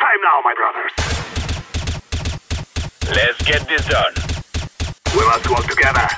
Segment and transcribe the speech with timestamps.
[0.00, 0.92] time now, my brothers.
[3.14, 4.14] Let's get this done.
[5.14, 6.08] We must work together.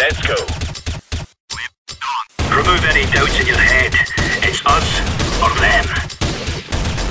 [0.00, 0.38] Let's go.
[2.48, 3.92] Remove any doubts in your head.
[4.42, 4.88] It's us
[5.42, 5.84] or them.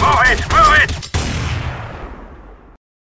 [0.01, 1.03] Move it, move it!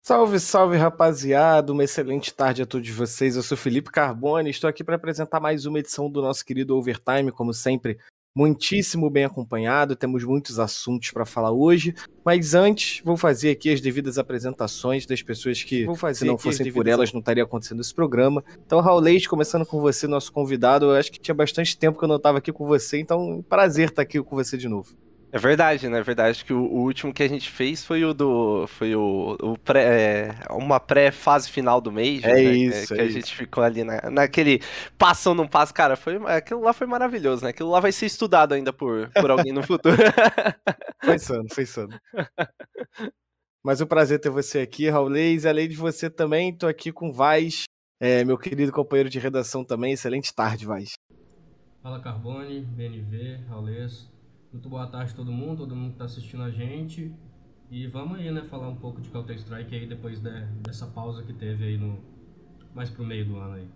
[0.03, 3.35] Salve, salve rapaziada, uma excelente tarde a todos vocês.
[3.35, 7.31] Eu sou Felipe Carbone, estou aqui para apresentar mais uma edição do nosso querido Overtime,
[7.31, 7.97] como sempre,
[8.35, 9.95] muitíssimo bem acompanhado.
[9.95, 15.21] Temos muitos assuntos para falar hoje, mas antes vou fazer aqui as devidas apresentações das
[15.21, 18.43] pessoas que, vou fazer se não fossem por elas, não estaria acontecendo esse programa.
[18.65, 20.87] Então, Raul Leite, começando com você, nosso convidado.
[20.87, 23.89] Eu acho que tinha bastante tempo que eu não estava aqui com você, então prazer
[23.89, 25.04] estar aqui com você de novo.
[25.31, 25.99] É verdade, né?
[25.99, 28.65] É verdade que o, o, último que a gente fez foi o do.
[28.67, 32.23] Foi o, o pré, é, uma pré-fase final do mês.
[32.23, 32.43] É né?
[32.43, 32.87] isso.
[32.87, 33.13] Que, é que a isso.
[33.13, 34.61] gente ficou ali na, naquele
[34.97, 35.73] passo ou não passo.
[35.73, 37.49] Cara, foi, aquilo lá foi maravilhoso, né?
[37.49, 39.97] Aquilo lá vai ser estudado ainda por, por alguém no futuro.
[41.03, 41.99] foi insano, foi insano.
[43.61, 45.45] Mas um prazer ter você aqui, Raulês.
[45.45, 47.63] Além de você também, tô aqui com o Vaz,
[47.99, 49.93] é, meu querido companheiro de redação também.
[49.93, 50.93] Excelente tarde, Vaz.
[51.81, 54.14] Fala Carbone, BNV, Raulês.
[54.55, 57.13] Muito boa tarde a todo mundo, todo mundo que está assistindo a gente.
[57.69, 60.31] E vamos aí, né, falar um pouco de Counter-Strike aí depois de,
[60.65, 61.99] dessa pausa que teve aí no
[62.73, 63.67] mais pro meio do ano aí.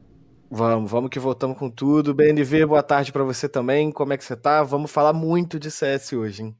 [0.49, 2.13] Vamos, vamos que voltamos com tudo.
[2.13, 3.91] BNV, boa tarde para você também.
[3.91, 4.63] Como é que você tá?
[4.63, 6.55] Vamos falar muito de CS hoje, hein?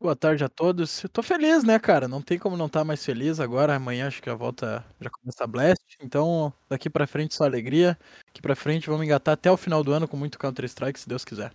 [0.00, 1.04] Boa tarde a todos.
[1.04, 2.08] Eu tô feliz, né, cara?
[2.08, 3.76] Não tem como não estar tá mais feliz agora.
[3.76, 5.96] Amanhã acho que a volta já começa a Blast.
[6.02, 7.96] Então, daqui para frente só alegria.
[8.26, 11.24] Daqui para frente vamos engatar até o final do ano com muito Counter-Strike, se Deus
[11.24, 11.52] quiser.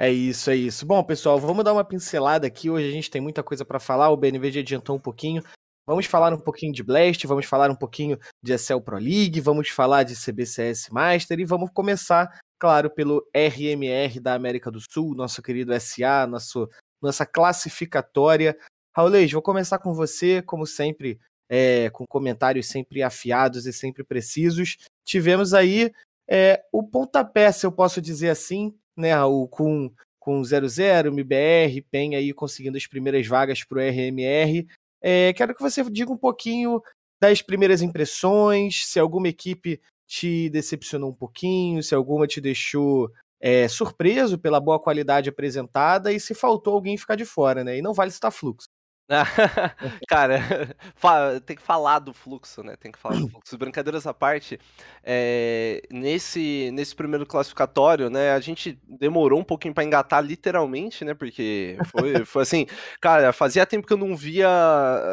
[0.00, 0.86] É isso, é isso.
[0.86, 2.70] Bom, pessoal, vamos dar uma pincelada aqui.
[2.70, 4.10] Hoje a gente tem muita coisa para falar.
[4.10, 5.42] O BNV já adiantou um pouquinho.
[5.84, 9.70] Vamos falar um pouquinho de Blast, vamos falar um pouquinho de ESL Pro League, vamos
[9.70, 15.42] falar de CBCS Master e vamos começar, claro, pelo RMR da América do Sul, nosso
[15.42, 16.68] querido SA, nosso,
[17.02, 18.56] nossa classificatória.
[18.94, 21.18] Raulês, vou começar com você, como sempre,
[21.48, 24.76] é, com comentários sempre afiados e sempre precisos.
[25.04, 25.90] Tivemos aí
[26.28, 32.16] é, o pontapé, se eu posso dizer assim, né, Raul, com, com 00, MBR, PEN
[32.16, 34.66] aí conseguindo as primeiras vagas para o RMR.
[35.00, 36.82] É, quero que você diga um pouquinho
[37.20, 43.10] das primeiras impressões, se alguma equipe te decepcionou um pouquinho, se alguma te deixou
[43.40, 47.78] é, surpreso pela boa qualidade apresentada e se faltou alguém ficar de fora, né?
[47.78, 48.68] E não vale citar fluxo.
[50.08, 50.38] Cara,
[51.46, 52.76] tem que falar do fluxo, né?
[52.76, 53.56] Tem que falar do fluxo.
[53.56, 54.60] Brincadeiras à parte,
[55.02, 58.32] é, nesse, nesse primeiro classificatório, né?
[58.32, 61.14] A gente demorou um pouquinho para engatar, literalmente, né?
[61.14, 62.66] Porque foi, foi assim,
[63.00, 64.48] cara, fazia tempo que eu não via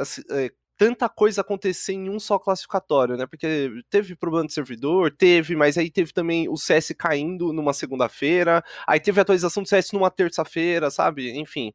[0.02, 3.26] assim, é, tanta coisa acontecer em um só classificatório, né?
[3.26, 8.62] Porque teve problema de servidor, teve, mas aí teve também o CS caindo numa segunda-feira,
[8.86, 11.32] aí teve a atualização do CS numa terça-feira, sabe?
[11.40, 11.72] Enfim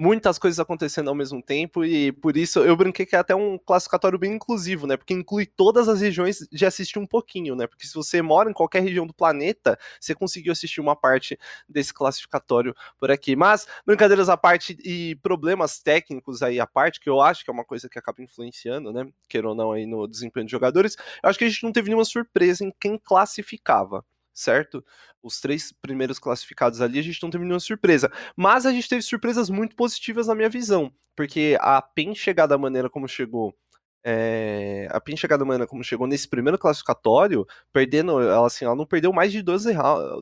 [0.00, 3.58] muitas coisas acontecendo ao mesmo tempo e por isso eu brinquei que é até um
[3.58, 4.96] classificatório bem inclusivo, né?
[4.96, 7.66] Porque inclui todas as regiões de assistir um pouquinho, né?
[7.66, 11.38] Porque se você mora em qualquer região do planeta, você conseguiu assistir uma parte
[11.68, 13.36] desse classificatório por aqui.
[13.36, 17.52] Mas brincadeiras à parte e problemas técnicos aí à parte, que eu acho que é
[17.52, 19.06] uma coisa que acaba influenciando, né?
[19.28, 21.88] Queira ou não aí no desempenho de jogadores, eu acho que a gente não teve
[21.88, 24.02] nenhuma surpresa em quem classificava
[24.40, 24.84] certo?
[25.22, 28.10] Os três primeiros classificados ali, a gente não teve nenhuma surpresa.
[28.36, 32.58] Mas a gente teve surpresas muito positivas na minha visão, porque a PEN chegar da
[32.58, 33.54] maneira como chegou.
[34.02, 38.74] É, a PEN chegar da maneira como chegou nesse primeiro classificatório, perdendo, ela assim, ela
[38.74, 39.74] não perdeu mais de 12,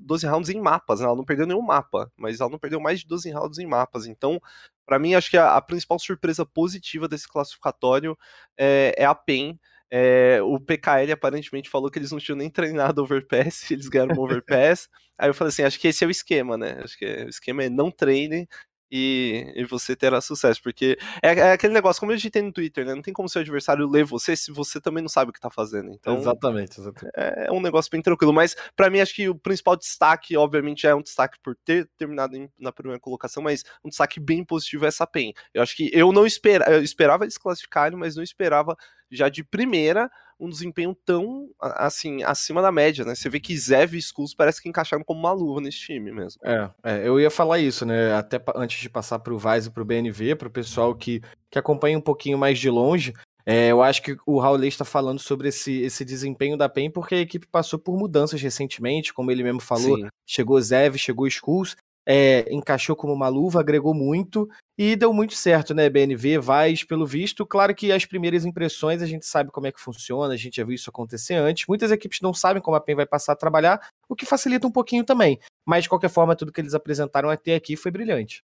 [0.02, 1.06] 12 rounds em mapas, né?
[1.06, 4.06] ela não perdeu nenhum mapa, mas ela não perdeu mais de 12 rounds em mapas,
[4.06, 4.40] então
[4.84, 8.18] para mim acho que a, a, principal surpresa positiva desse classificatório
[8.58, 9.56] é, é a PEN,
[9.91, 14.21] é, o PKL aparentemente falou que eles não tinham nem treinado overpass, eles ganharam um
[14.25, 14.88] overpass.
[15.19, 16.81] Aí eu falei assim, acho que esse é o esquema, né?
[16.82, 18.47] Acho que é, o esquema é não treine
[18.91, 20.62] e, e você terá sucesso.
[20.62, 22.94] Porque é, é, aquele negócio, como a gente tem no Twitter, né?
[22.94, 25.50] Não tem como seu adversário ler você se você também não sabe o que tá
[25.50, 25.91] fazendo.
[25.91, 27.12] Então, exatamente, exatamente.
[27.16, 28.32] É, é um negócio bem tranquilo.
[28.32, 32.37] Mas para mim, acho que o principal destaque, obviamente, é um destaque por ter terminado
[32.37, 35.32] em, na primeira colocação, mas um destaque bem positivo é essa PEN.
[35.53, 38.77] Eu acho que eu não esperava, eu esperava desclassificarem, mas não esperava
[39.10, 43.14] já de primeira um desempenho tão assim acima da média, né?
[43.14, 46.40] Você vê que Zev e Skulls parece que encaixaram como uma luva nesse time mesmo.
[46.44, 48.14] É, é eu ia falar isso, né?
[48.14, 51.20] Até antes de passar para o Vaz e para o BNV, para o pessoal que,
[51.50, 53.12] que acompanha um pouquinho mais de longe,
[53.50, 57.14] é, eu acho que o Raul está falando sobre esse, esse desempenho da PEN porque
[57.14, 60.08] a equipe passou por mudanças recentemente, como ele mesmo falou, Sim.
[60.26, 61.74] chegou Zev, chegou Skulls,
[62.06, 64.48] é, encaixou como uma luva, agregou muito
[64.78, 65.91] e deu muito certo, né?
[65.91, 67.45] BNV, Vaz, pelo visto.
[67.45, 70.65] Claro que as primeiras impressões a gente sabe como é que funciona, a gente já
[70.65, 71.66] viu isso acontecer antes.
[71.66, 74.71] Muitas equipes não sabem como a PEN vai passar a trabalhar, o que facilita um
[74.71, 75.41] pouquinho também.
[75.66, 78.45] Mas, de qualquer forma, tudo que eles apresentaram até aqui foi brilhante.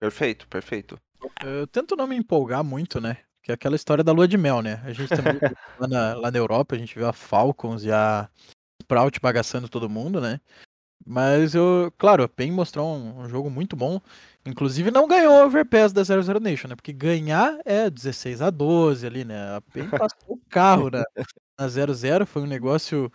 [0.00, 1.00] Perfeito, perfeito.
[1.44, 3.18] Eu tento não me empolgar muito, né?
[3.44, 4.82] Que é aquela história da lua de mel, né?
[4.84, 5.38] A gente também
[5.78, 8.28] lá, na, lá na Europa, a gente viu a Falcons e a
[8.82, 10.40] Sprout bagaçando todo mundo, né?
[11.06, 14.00] Mas eu, claro, a PEN mostrou um, um jogo muito bom.
[14.46, 16.76] Inclusive não ganhou o Overpass da 00 Nation, né?
[16.76, 19.56] Porque ganhar é 16 a 12 ali, né?
[19.56, 21.04] A PEN passou o carro na,
[21.58, 23.10] na 00, foi um negócio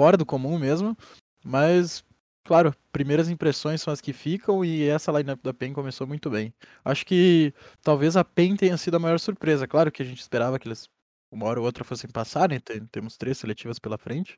[0.00, 0.96] fora do comum mesmo.
[1.44, 2.04] Mas,
[2.44, 6.52] claro, primeiras impressões são as que ficam e essa lineup da PEN começou muito bem.
[6.84, 9.66] Acho que talvez a PEN tenha sido a maior surpresa.
[9.66, 10.88] Claro que a gente esperava que eles
[11.32, 12.58] uma hora ou outra fossem passar, né?
[12.60, 14.36] Tem- Temos três seletivas pela frente.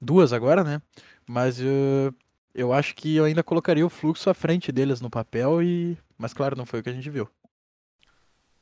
[0.00, 0.80] Duas agora, né?
[1.28, 2.12] Mas uh,
[2.54, 5.96] eu acho que eu ainda colocaria o fluxo à frente deles no papel e.
[6.18, 7.28] Mas claro, não foi o que a gente viu.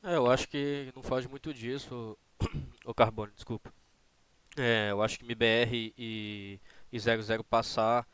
[0.03, 2.17] É, eu acho que não foge muito disso,
[2.85, 3.71] o Carbone, desculpa.
[4.57, 6.59] É, eu acho que MBR e,
[6.91, 8.07] e 00 passar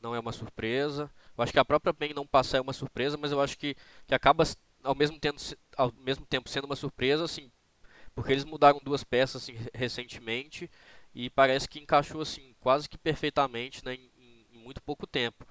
[0.00, 1.10] não é uma surpresa.
[1.36, 3.76] Eu acho que a própria PEN não passar é uma surpresa, mas eu acho que,
[4.06, 4.44] que acaba
[4.84, 5.38] ao mesmo, tempo,
[5.76, 7.50] ao mesmo tempo sendo uma surpresa, assim,
[8.14, 10.70] porque eles mudaram duas peças assim, re- recentemente
[11.14, 14.09] e parece que encaixou assim quase que perfeitamente né, em
[14.70, 15.46] muito pouco tempo.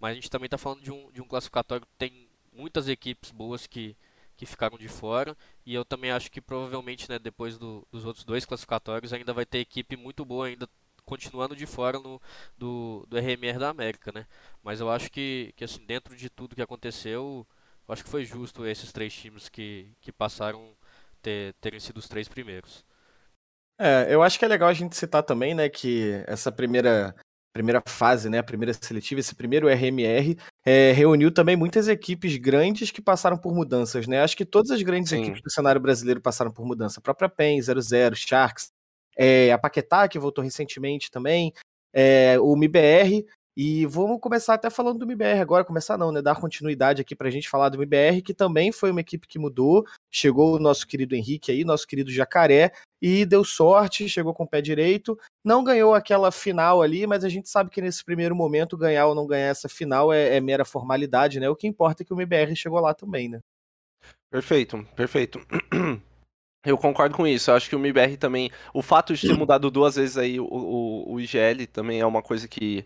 [0.00, 3.30] Mas a gente também está falando de um, de um classificatório que tem muitas equipes
[3.30, 3.96] boas que,
[4.36, 5.36] que ficaram de fora.
[5.64, 9.46] E eu também acho que provavelmente, né, depois do- dos outros dois classificatórios, ainda vai
[9.46, 10.68] ter equipe muito boa ainda
[11.04, 12.20] continuando de fora no,
[12.56, 14.26] do, do RMR da América, né?
[14.62, 17.46] Mas eu acho que, que assim, dentro de tudo que aconteceu,
[17.88, 20.74] eu acho que foi justo esses três times que, que passaram
[21.20, 22.84] ter, terem sido os três primeiros.
[23.78, 27.14] É, eu acho que é legal a gente citar também, né, que essa primeira,
[27.52, 32.90] primeira fase, né, a primeira seletiva, esse primeiro RMR, é, reuniu também muitas equipes grandes
[32.90, 34.22] que passaram por mudanças, né?
[34.22, 35.22] Acho que todas as grandes Sim.
[35.22, 36.98] equipes do cenário brasileiro passaram por mudança.
[36.98, 38.70] A própria PEN, 00, Sharks,
[39.16, 41.52] é, a Paquetá, que voltou recentemente também,
[41.92, 43.24] é, o MIBR.
[43.56, 46.22] E vamos começar até falando do MIBR agora, começar não, né?
[46.22, 49.84] Dar continuidade aqui pra gente falar do MIBR, que também foi uma equipe que mudou.
[50.10, 54.48] Chegou o nosso querido Henrique aí, nosso querido Jacaré, e deu sorte, chegou com o
[54.48, 55.18] pé direito.
[55.44, 59.14] Não ganhou aquela final ali, mas a gente sabe que nesse primeiro momento, ganhar ou
[59.14, 61.50] não ganhar essa final é, é mera formalidade, né?
[61.50, 63.40] O que importa é que o MBR chegou lá também, né?
[64.30, 65.40] Perfeito, perfeito.
[66.64, 67.50] Eu concordo com isso.
[67.50, 68.50] Eu acho que o MIBR também.
[68.72, 72.22] O fato de ter mudado duas vezes aí o, o, o IGL também é uma
[72.22, 72.84] coisa que,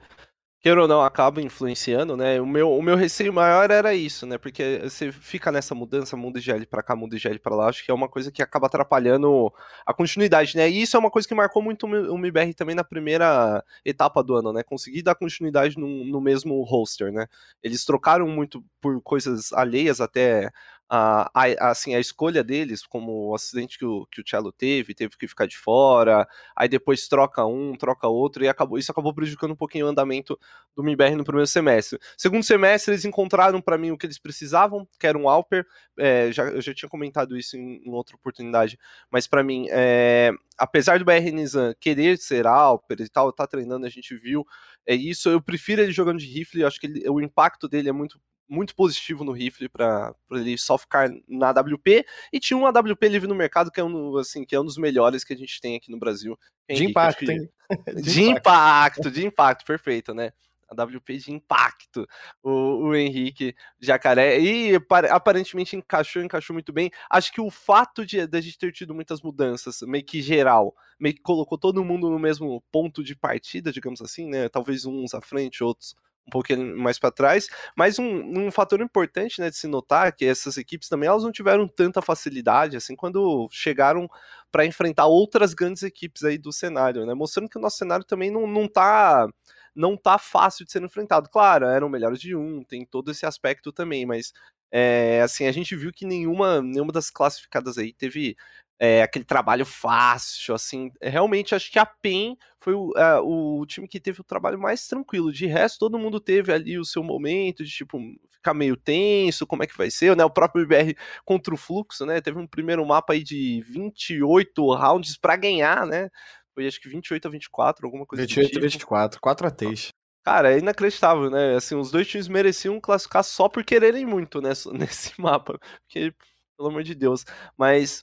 [0.67, 2.41] queira ou não, acaba influenciando, né?
[2.41, 4.37] O meu, o meu receio maior era isso, né?
[4.37, 7.69] Porque você fica nessa mudança, muda IGL pra cá, muda IGL pra lá.
[7.69, 9.53] Acho que é uma coisa que acaba atrapalhando
[9.87, 10.69] a continuidade, né?
[10.69, 14.35] E isso é uma coisa que marcou muito o MIBR também na primeira etapa do
[14.35, 14.65] ano, né?
[14.65, 17.27] Conseguir dar continuidade no, no mesmo roster, né?
[17.63, 20.51] Eles trocaram muito por coisas alheias até
[20.89, 24.95] a, a- assim, a escolha deles, como o acidente que o, que o Cello teve,
[24.95, 29.13] teve que ficar de fora, aí depois troca um, troca outro, e acabou, isso acabou
[29.15, 30.39] prejudicando um pouquinho o andamento
[30.77, 31.99] do MIBR no primeiro semestre.
[32.17, 35.67] Segundo semestre, eles encontraram para mim o que eles precisavam, que era um Alper,
[35.99, 38.79] é, já, eu já tinha comentado isso em, em outra oportunidade,
[39.11, 43.87] mas para mim, é, apesar do BR Nizam querer ser Alper e tal, tá treinando,
[43.87, 44.45] a gente viu,
[44.87, 47.89] é isso, eu prefiro ele jogando de rifle, eu acho que ele- o impacto dele
[47.89, 52.67] é muito muito positivo no rifle para ele só ficar na AWP e tinha um
[52.67, 55.37] AWP livre no mercado que é um assim que é um dos melhores que a
[55.37, 56.39] gente tem aqui no Brasil.
[56.69, 57.51] De Henrique, impacto, que- hein?
[58.03, 60.33] De impacto, de impacto, perfeito, né?
[60.69, 62.07] A WP de impacto,
[62.43, 66.91] o, o Henrique Jacaré, e apare- aparentemente encaixou, encaixou muito bem.
[67.09, 70.75] Acho que o fato de, de a gente ter tido muitas mudanças, meio que geral,
[70.99, 74.49] meio que colocou todo mundo no mesmo ponto de partida, digamos assim, né?
[74.49, 75.95] Talvez uns à frente, outros
[76.27, 80.13] um pouquinho mais para trás, mas um, um fator importante, né, de se notar é
[80.13, 84.09] que essas equipes também elas não tiveram tanta facilidade assim quando chegaram
[84.51, 87.15] para enfrentar outras grandes equipes aí do cenário, né?
[87.15, 89.29] Mostrando que o nosso cenário também não, não tá
[89.75, 91.29] não tá fácil de ser enfrentado.
[91.31, 94.33] Claro, eram melhores de um, tem todo esse aspecto também, mas
[94.71, 98.37] é, assim, a gente viu que nenhuma, nenhuma das classificadas aí teve
[98.79, 103.89] é, aquele trabalho fácil, assim, realmente acho que a PEN foi o, é, o time
[103.89, 107.65] que teve o trabalho mais tranquilo, de resto todo mundo teve ali o seu momento
[107.65, 107.99] de, tipo,
[108.31, 112.05] ficar meio tenso, como é que vai ser, né, o próprio IBR contra o Fluxo,
[112.05, 116.11] né, teve um primeiro mapa aí de 28 rounds para ganhar, né,
[116.57, 118.73] foi acho que 28 a 24, alguma coisa 28 do e tipo.
[118.73, 119.89] 24, 4 ATs.
[120.25, 121.55] Cara, é inacreditável, né?
[121.55, 124.41] Assim, os dois times mereciam classificar só por quererem muito
[124.73, 125.57] nesse mapa.
[125.87, 126.13] Porque,
[126.57, 127.25] pelo amor de Deus.
[127.57, 128.03] Mas,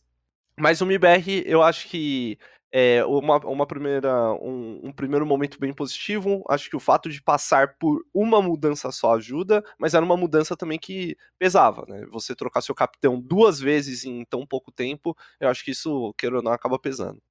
[0.58, 2.38] mas o MIBR, eu acho que
[2.76, 6.44] é uma, uma primeira, um, um primeiro momento bem positivo.
[6.50, 10.58] Acho que o fato de passar por uma mudança só ajuda, mas era uma mudança
[10.58, 12.04] também que pesava, né?
[12.12, 16.38] Você trocar seu capitão duas vezes em tão pouco tempo, eu acho que isso, queira
[16.38, 17.22] ou não, acaba pesando.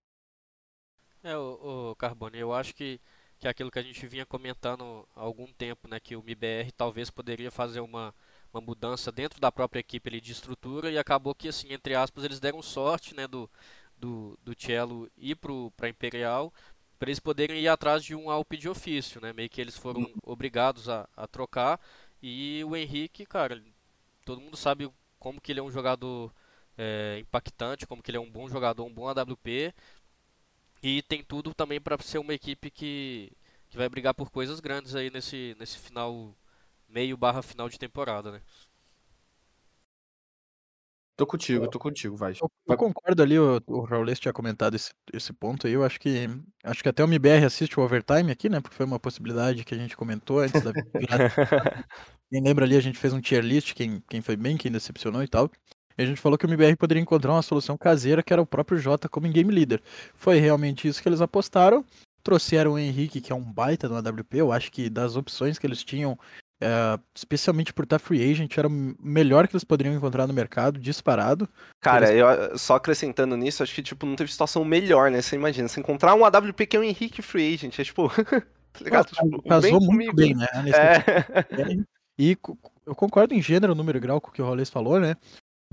[1.25, 3.01] É, o, Carbone, eu acho que,
[3.41, 6.71] que é aquilo que a gente vinha comentando há algum tempo, né, que o MIBR
[6.77, 8.15] talvez poderia fazer uma,
[8.53, 12.25] uma mudança dentro da própria equipe ali, de estrutura e acabou que, assim, entre aspas,
[12.25, 13.49] eles deram sorte né, do,
[13.97, 16.53] do, do Cello ir para Imperial
[16.99, 19.33] para eles poderem ir atrás de um Alp de ofício, né?
[19.33, 21.81] Meio que eles foram obrigados a, a trocar.
[22.23, 23.61] E o Henrique, cara,
[24.25, 26.33] todo mundo sabe como que ele é um jogador
[26.79, 29.75] é, impactante, como que ele é um bom jogador, um bom AWP
[30.83, 33.33] e tem tudo também para ser uma equipe que,
[33.71, 36.35] que vai brigar por coisas grandes aí nesse, nesse final
[36.93, 38.43] meio barra final de temporada, né?
[41.17, 42.33] Tô contigo, tô contigo, vai.
[42.33, 45.73] Eu, eu concordo ali, o, o Raulês tinha comentado esse, esse ponto aí.
[45.73, 46.29] Eu acho que
[46.65, 48.61] acho que até o MBR assiste o overtime aqui, né?
[48.61, 50.73] Porque foi uma possibilidade que a gente comentou antes da.
[52.31, 55.23] quem lembra ali, a gente fez um tier list, quem, quem foi bem, quem decepcionou
[55.23, 55.51] e tal.
[55.97, 58.47] E a gente falou que o MBR poderia encontrar uma solução caseira, que era o
[58.47, 59.83] próprio Jota como game leader.
[60.15, 61.85] Foi realmente isso que eles apostaram.
[62.23, 64.39] Trouxeram o Henrique, que é um baita no AWP.
[64.39, 66.19] Eu acho que das opções que eles tinham,
[66.63, 70.79] é, especialmente por estar free agent, era o melhor que eles poderiam encontrar no mercado,
[70.79, 71.49] disparado.
[71.81, 72.23] Cara, eles...
[72.51, 75.21] eu só acrescentando nisso, acho que tipo, não teve situação melhor, né?
[75.21, 78.09] Você imagina, você encontrar um AWP que é o Henrique free agent, é tipo.
[78.73, 79.07] tá ligado?
[79.07, 80.15] tipo, casou muito comigo.
[80.15, 80.47] bem, né?
[80.69, 81.85] É.
[82.19, 82.39] E
[82.87, 85.17] eu concordo em gênero, número e grau com o que o Rollins falou, né?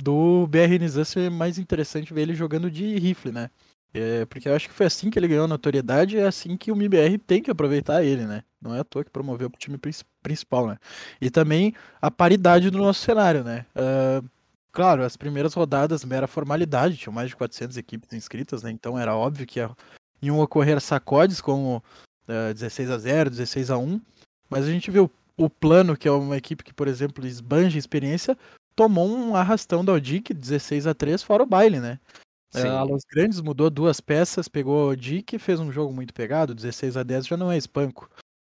[0.01, 3.51] Do BR Nizam ser mais interessante ver ele jogando de rifle, né?
[3.93, 6.71] É, porque eu acho que foi assim que ele ganhou notoriedade e é assim que
[6.71, 8.43] o MBR tem que aproveitar ele, né?
[8.61, 9.79] Não é à toa que promoveu pro time
[10.21, 10.77] principal, né?
[11.19, 13.65] E também a paridade do nosso cenário, né?
[13.75, 14.27] Uh,
[14.71, 18.69] claro, as primeiras rodadas mera formalidade, tinham mais de 400 equipes inscritas, né?
[18.69, 19.59] Então era óbvio que
[20.21, 21.83] iam ocorrer sacodes como
[22.27, 23.99] uh, 16 a 0 16 a 1
[24.49, 28.37] mas a gente viu o plano, que é uma equipe que, por exemplo, esbanja experiência,
[28.75, 31.99] tomou um arrastão da Odic 16 a 3 fora o baile, né?
[32.53, 36.55] A Los Grandes mudou duas peças, pegou o Dick e fez um jogo muito pegado,
[36.55, 38.09] 16 a 10 já não é espanco.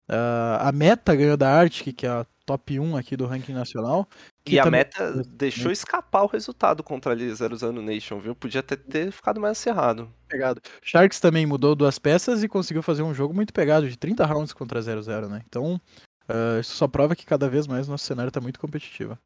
[0.08, 4.08] Uh, a Meta ganhou da Arctic, que é a top 1 aqui do ranking nacional.
[4.44, 8.34] E a Meta deixou escapar o resultado contra a 00 Nation, viu?
[8.34, 10.12] Podia ter, ter ficado mais acerrado.
[10.28, 10.60] Pegado.
[10.82, 14.52] Sharks também mudou duas peças e conseguiu fazer um jogo muito pegado, de 30 rounds
[14.52, 15.42] contra a 00, né?
[15.46, 15.80] Então,
[16.28, 19.16] uh, isso só prova que cada vez mais nosso cenário está muito competitivo.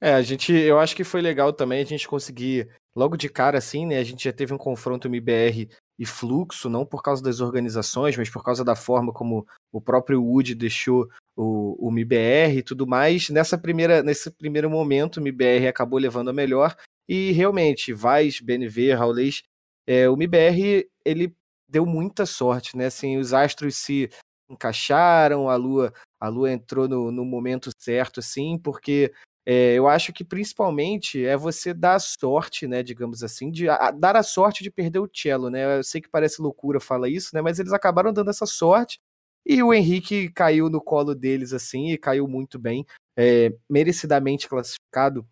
[0.00, 2.68] É, a gente, eu acho que foi legal também a gente conseguir,
[2.98, 3.98] logo de cara, assim, né?
[3.98, 8.28] A gente já teve um confronto MBR e Fluxo, não por causa das organizações, mas
[8.28, 13.30] por causa da forma como o próprio Wood deixou o, o MBR e tudo mais.
[13.30, 16.74] Nessa primeira, nesse primeiro momento, o MBR acabou levando a melhor.
[17.08, 19.44] E realmente, Vaz, BNV, Raulês,
[19.86, 21.32] é, o MBR, ele
[21.68, 22.86] deu muita sorte, né?
[22.86, 24.10] Assim, os astros se
[24.50, 29.12] encaixaram, a Lua, a Lua entrou no, no momento certo, assim, porque
[29.50, 33.90] é, eu acho que principalmente é você dar a sorte, né, digamos assim, de a,
[33.90, 35.78] dar a sorte de perder o cello, né?
[35.78, 37.40] Eu sei que parece loucura falar isso, né?
[37.40, 39.00] Mas eles acabaram dando essa sorte
[39.46, 42.84] e o Henrique caiu no colo deles assim e caiu muito bem,
[43.16, 45.26] é, merecidamente classificado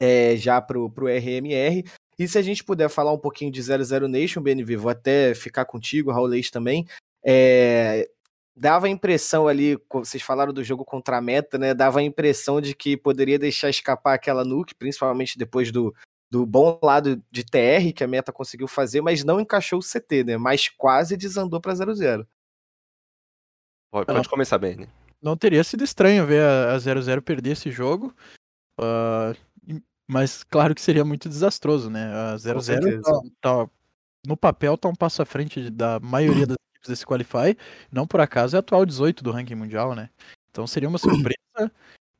[0.00, 1.84] é, já pro, pro RMR.
[2.18, 5.66] E se a gente puder falar um pouquinho de 00 Nation, BNV, vou até ficar
[5.66, 6.86] contigo, Raul Leite também.
[7.22, 8.08] É,
[8.56, 11.74] dava a impressão ali, vocês falaram do jogo contra a meta, né?
[11.74, 15.94] Dava a impressão de que poderia deixar escapar aquela nuke, principalmente depois do,
[16.30, 20.24] do bom lado de TR que a meta conseguiu fazer, mas não encaixou o CT,
[20.24, 20.36] né?
[20.36, 22.26] Mas quase desandou para 0-0.
[23.90, 24.88] Pode, pode começar bem, né?
[25.20, 28.14] Não teria sido estranho ver a 0-0 perder esse jogo.
[28.80, 29.36] Uh,
[30.08, 32.12] mas claro que seria muito desastroso, né?
[32.12, 33.70] A 0-0 tá, tá,
[34.26, 36.56] no papel tá um passo à frente da maioria das
[36.88, 37.56] desse Qualify.
[37.90, 40.10] Não por acaso é atual 18 do ranking mundial, né?
[40.50, 41.36] Então seria uma surpresa.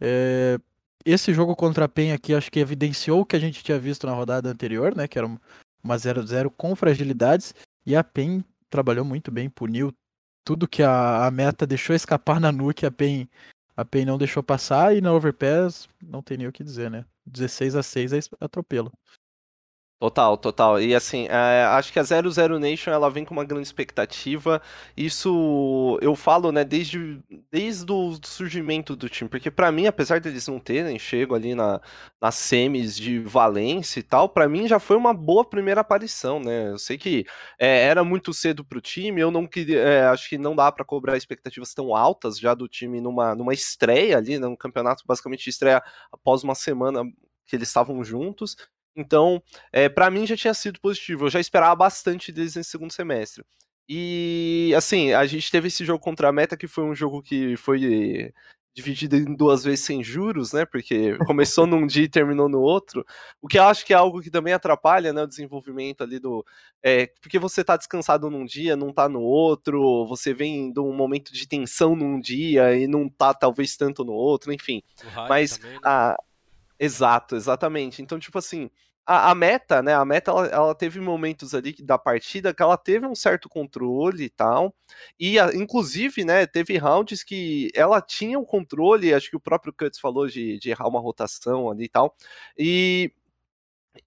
[0.05, 0.59] É,
[1.07, 4.05] esse jogo contra a PEN aqui acho que evidenciou o que a gente tinha visto
[4.05, 5.07] na rodada anterior, né?
[5.07, 7.55] Que era uma 0-0 com fragilidades.
[7.87, 9.93] E a PEN trabalhou muito bem, puniu
[10.45, 13.29] tudo que a, a meta deixou escapar na nuke, a PEN,
[13.77, 14.97] a PEN não deixou passar.
[14.97, 17.05] E na Overpass não tem nem o que dizer, né?
[17.27, 18.93] 16 a 6 é atropelo.
[20.03, 20.81] Total, total.
[20.83, 24.61] E assim, é, acho que a 00 Nation ela vem com uma grande expectativa.
[24.97, 27.21] Isso eu falo, né, desde,
[27.53, 31.81] desde o surgimento do time, porque para mim, apesar deles não terem chego ali na,
[32.21, 36.71] nas semis de Valência e tal, para mim já foi uma boa primeira aparição, né?
[36.71, 37.25] Eu sei que
[37.57, 40.85] é, era muito cedo pro time, eu não queria, é, acho que não dá para
[40.85, 45.49] cobrar expectativas tão altas já do time numa, numa estreia ali, né, um campeonato basicamente
[45.49, 45.81] estreia
[46.11, 47.05] após uma semana
[47.47, 48.57] que eles estavam juntos.
[48.95, 51.27] Então, é, para mim já tinha sido positivo.
[51.27, 53.45] Eu já esperava bastante deles nesse segundo semestre.
[53.89, 57.57] E, assim, a gente teve esse jogo contra a Meta, que foi um jogo que
[57.57, 58.33] foi
[58.75, 60.65] dividida em duas vezes sem juros, né?
[60.65, 63.05] Porque começou num dia e terminou no outro.
[63.41, 66.45] O que eu acho que é algo que também atrapalha, né, o desenvolvimento ali do,
[66.83, 70.93] é, porque você tá descansado num dia, não tá no outro, você vem de um
[70.93, 74.83] momento de tensão num dia e não tá talvez tanto no outro, enfim.
[75.29, 75.81] Mas também, né?
[75.85, 76.17] a
[76.83, 78.03] exato, exatamente.
[78.03, 78.71] Então, tipo assim,
[79.07, 79.95] a, a, meta, né?
[79.95, 84.25] A meta, ela, ela, teve momentos ali da partida que ela teve um certo controle
[84.25, 84.75] e tal.
[85.19, 86.47] E, a, inclusive, né?
[86.47, 90.71] Teve rounds que ela tinha o controle, acho que o próprio Cuts falou de, de
[90.71, 92.17] errar uma rotação ali e tal.
[92.59, 93.13] E.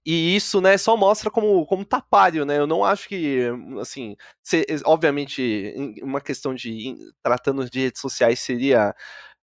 [0.04, 2.58] E isso, né, só mostra como, como tapário, né?
[2.58, 3.48] Eu não acho que,
[3.80, 8.94] assim, se, obviamente, uma questão de tratando de redes sociais seria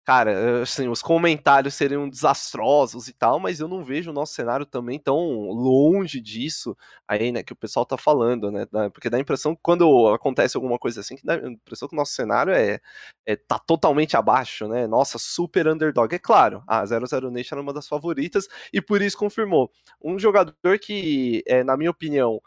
[0.07, 4.35] cara, eh, assim, os comentários seriam desastrosos e tal, mas eu não vejo o nosso
[4.35, 5.19] cenário também tão
[5.51, 6.77] longe disso
[7.09, 10.57] aí, né, que o pessoal tá falando, né, porque dá a impressão que quando acontece
[10.57, 12.81] alguma coisa assim, que dá a impressão que o nosso cenário é,
[13.27, 16.15] é tá totalmente abaixo, né, nossa, super underdog.
[16.15, 19.71] É claro, a 00 Nation era uma das favoritas e por isso confirmou.
[20.03, 22.41] Um jogador que, é, na minha opinião,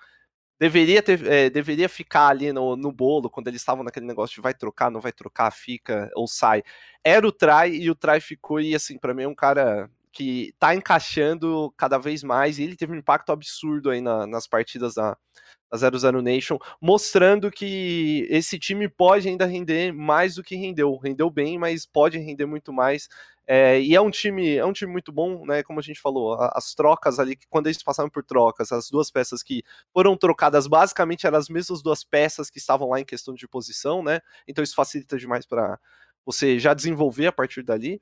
[0.60, 4.42] deveria ter, é, deveria ficar ali no, no bolo quando eles estavam naquele negócio de
[4.42, 6.62] vai trocar, não vai trocar, fica ou sai.
[7.04, 10.54] Era o Try e o Try ficou e assim para mim é um cara que
[10.60, 14.96] tá encaixando cada vez mais e ele teve um impacto absurdo aí na, nas partidas
[14.96, 15.18] da,
[15.72, 20.96] da 00 Nation, mostrando que esse time pode ainda render mais do que rendeu.
[20.98, 23.08] Rendeu bem, mas pode render muito mais.
[23.48, 25.64] É, e é um time, é um time muito bom, né?
[25.64, 29.42] Como a gente falou, as trocas ali, quando eles passaram por trocas, as duas peças
[29.42, 33.48] que foram trocadas basicamente eram as mesmas duas peças que estavam lá em questão de
[33.48, 34.22] posição, né?
[34.48, 35.80] Então isso facilita demais para
[36.26, 38.00] você já desenvolver a partir dali.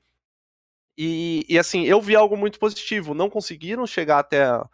[0.98, 3.14] E, e, assim, eu vi algo muito positivo.
[3.14, 4.68] Não conseguiram chegar até a,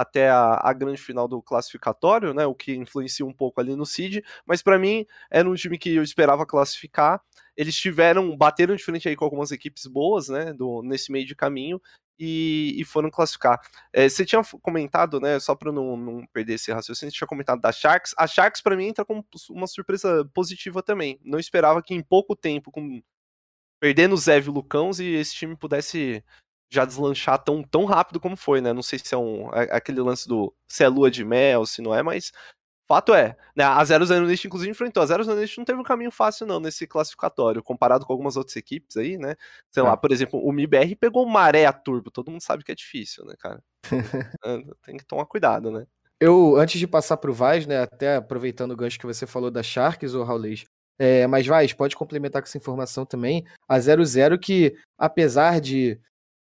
[0.00, 2.46] até a, a, grande final do classificatório, né?
[2.46, 5.94] O que influencia um pouco ali no Cid, mas para mim era um time que
[5.94, 7.20] eu esperava classificar.
[7.54, 10.54] Eles tiveram, bateram de frente aí com algumas equipes boas, né?
[10.54, 11.78] Do, nesse meio de caminho.
[12.18, 13.60] E, e foram classificar.
[13.92, 15.38] É, você tinha comentado, né?
[15.38, 18.14] Só para não, não perder esse raciocínio, você tinha comentado da Sharks.
[18.16, 21.18] A Sharks, para mim, entra como uma surpresa positiva também.
[21.22, 23.02] Não esperava que em pouco tempo, com
[23.78, 26.22] perdendo o Zev e o Lucãos, e esse time pudesse
[26.70, 28.72] já deslanchar tão, tão rápido como foi, né?
[28.72, 31.82] Não sei se é um é, aquele lance do se é lua de mel, se
[31.82, 32.32] não é, mas
[32.88, 33.64] fato é, né?
[33.64, 35.02] A 00 Nation inclusive enfrentou.
[35.02, 38.56] A 00 Nation não teve um caminho fácil não nesse classificatório, comparado com algumas outras
[38.56, 39.36] equipes aí, né?
[39.70, 39.86] Sei é.
[39.86, 43.24] lá, por exemplo, o MIBR pegou maré a turbo, todo mundo sabe que é difícil,
[43.24, 43.62] né, cara?
[44.44, 45.86] É, tem que tomar cuidado, né?
[46.20, 49.62] Eu, antes de passar pro Vaz, né, até aproveitando o gancho que você falou da
[49.62, 50.64] Sharks, ou Raulês,
[50.98, 55.98] é, mas Vaz, pode complementar com essa informação também, a 00 que, apesar de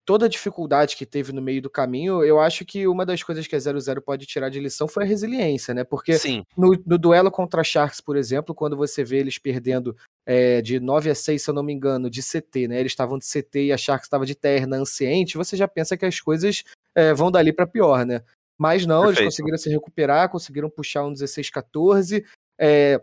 [0.06, 3.44] toda a dificuldade que teve no meio do caminho, eu acho que uma das coisas
[3.46, 5.82] que a 00 pode tirar de lição foi a resiliência, né?
[5.82, 6.16] Porque
[6.56, 10.78] no, no, duelo contra a Sharks, por exemplo, quando você vê eles perdendo é, de
[10.78, 12.78] 9 a 6, se eu não me engano, de CT, né?
[12.78, 16.06] Eles estavam de CT e a Sharks estava de terna anciente, você já pensa que
[16.06, 16.62] as coisas
[16.94, 18.22] é, vão dali para pior, né?
[18.56, 19.22] Mas não, Perfeito.
[19.22, 22.24] eles conseguiram se recuperar, conseguiram puxar um 16-14.
[22.58, 23.02] É,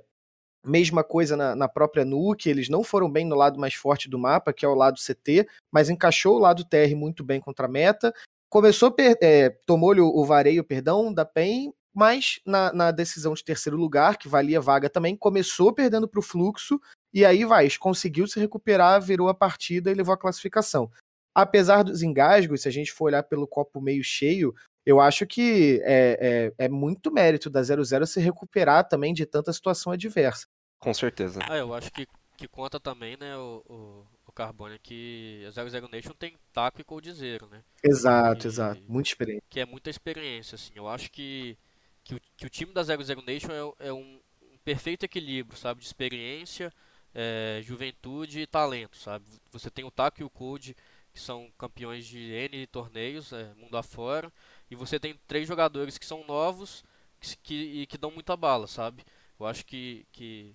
[0.66, 4.18] Mesma coisa na, na, própria Nuke, eles não foram bem no lado mais forte do
[4.18, 7.70] mapa, que é o lado CT, mas encaixou o lado TR muito bem contra a
[7.70, 8.14] meta.
[8.50, 13.78] Começou, é, tomou-lhe o, o, vareio, perdão, da PEN, mas na, na, decisão de terceiro
[13.78, 16.80] lugar, que valia vaga também, começou perdendo para o fluxo,
[17.14, 20.90] e aí vai, conseguiu se recuperar, virou a partida e levou a classificação.
[21.36, 24.54] Apesar dos engasgos, se a gente for olhar pelo copo meio cheio,
[24.86, 29.54] eu acho que é, é, é muito mérito da 00 se recuperar também de tanta
[29.54, 30.48] situação adversa.
[30.84, 31.40] Com certeza.
[31.48, 35.88] Ah, eu acho que, que conta também, né, o, o, o Carbone, que a 00
[35.88, 37.64] Nation tem taco e coldzera, né?
[37.82, 38.82] Exato, e, exato.
[38.86, 39.44] Muita experiência.
[39.50, 40.74] Que é muita experiência, assim.
[40.76, 41.58] Eu acho que,
[42.04, 45.80] que, o, que o time da 00 Nation é, é um, um, perfeito equilíbrio, sabe?
[45.80, 46.70] De experiência,
[47.16, 49.24] é, juventude e talento, sabe?
[49.52, 50.76] Você tem o taco e o cold,
[51.14, 54.30] que são campeões de N torneios, é, mundo afora.
[54.70, 56.84] E você tem três jogadores que são novos
[57.22, 59.06] que, que, que dão muita bala, sabe?
[59.40, 60.54] Eu acho que, que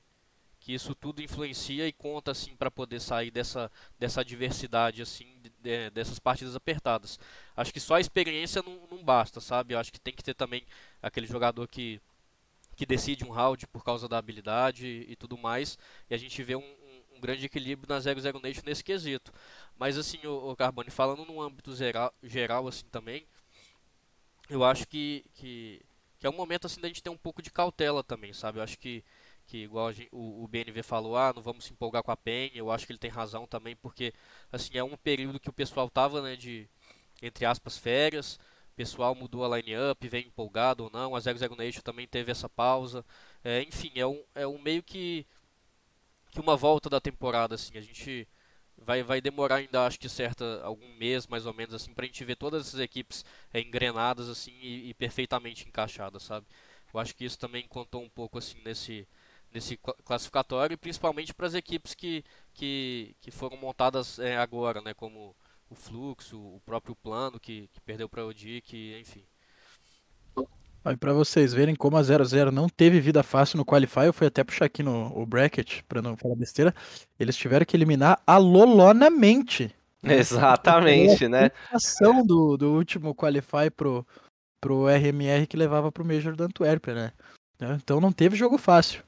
[0.69, 5.27] que isso tudo influencia e conta assim para poder sair dessa, dessa diversidade assim
[5.63, 7.19] de, dessas partidas apertadas.
[7.57, 9.75] Acho que só a experiência não, não basta, sabe?
[9.75, 10.67] Acho que tem que ter também
[11.01, 11.99] aquele jogador que
[12.77, 15.79] que decide um round por causa da habilidade e, e tudo mais.
[16.11, 19.33] E a gente vê um, um, um, grande equilíbrio na 00 Nation nesse quesito.
[19.79, 23.27] Mas assim, o, o Carbone, falando no âmbito geral, geral assim também,
[24.51, 25.81] eu acho que, que,
[26.19, 28.59] que é um momento assim da gente ter um pouco de cautela também, sabe?
[28.59, 29.03] Eu acho que
[29.49, 32.51] que igual gente, o, o, BNV falou, ah, não vamos se empolgar com a PEN,
[32.55, 34.13] eu acho que ele tem razão também, porque
[34.53, 36.69] assim, é um período que o pessoal tava, né, de,
[37.23, 38.37] entre aspas, férias,
[38.73, 42.49] o pessoal mudou a line-up, vem empolgado ou não, a 00 Nation também teve essa
[42.49, 43.05] pausa,
[43.43, 45.27] é, enfim, é um, é um meio que,
[46.31, 48.29] que uma volta da temporada, assim, a gente
[48.77, 52.25] vai, vai demorar ainda, acho que certa, algum mês mais ou menos, assim, pra gente
[52.25, 56.47] ver todas essas equipes é, engrenadas, assim, e, e, perfeitamente encaixadas, sabe?
[56.93, 59.07] Eu acho que isso também contou um pouco, assim, nesse,
[59.53, 64.95] nesse classificatório, principalmente para as equipes que, que, que foram montadas é, agora, né?
[64.95, 65.35] Como
[65.71, 69.25] o Fluxo, o próprio Plano, que, que perdeu para o Odic, enfim.
[70.99, 74.43] Para vocês verem como a 00 não teve vida fácil no Qualify, eu fui até
[74.43, 76.75] puxar aqui no o bracket, para não falar besteira,
[77.19, 79.75] eles tiveram que eliminar a Lolonamente.
[80.03, 81.51] Exatamente, né?
[81.71, 84.07] A ação do, do último Qualify pro,
[84.61, 87.13] pro RMR que levava pro Major da Antuérpia, né?
[87.75, 89.03] Então não teve jogo fácil.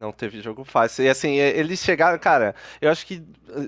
[0.00, 1.04] Não teve jogo fácil.
[1.04, 3.22] E assim, eles chegaram, cara, eu acho que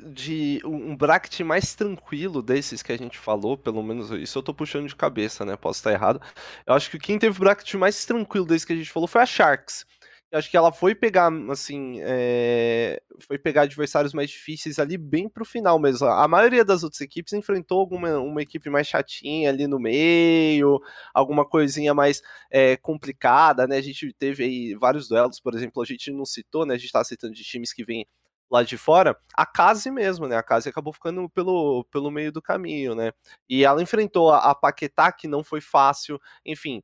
[0.06, 4.54] de um bracket mais tranquilo desses que a gente falou, pelo menos isso eu tô
[4.54, 5.56] puxando de cabeça, né?
[5.56, 6.22] Posso estar errado.
[6.66, 9.20] Eu acho que quem teve o bracket mais tranquilo desses que a gente falou foi
[9.20, 9.84] a Sharks.
[10.32, 13.02] Eu acho que ela foi pegar, assim, é...
[13.20, 16.06] foi pegar adversários mais difíceis ali bem pro final mesmo.
[16.06, 20.80] A maioria das outras equipes enfrentou alguma uma equipe mais chatinha ali no meio,
[21.12, 23.76] alguma coisinha mais é, complicada, né?
[23.76, 26.74] A gente teve aí vários duelos, por exemplo, a gente não citou, né?
[26.76, 28.06] A gente tá citando de times que vêm
[28.50, 30.36] lá de fora, a Case mesmo, né?
[30.36, 33.12] A Case acabou ficando pelo, pelo meio do caminho, né?
[33.48, 36.82] E ela enfrentou a, a Paquetá, que não foi fácil, enfim.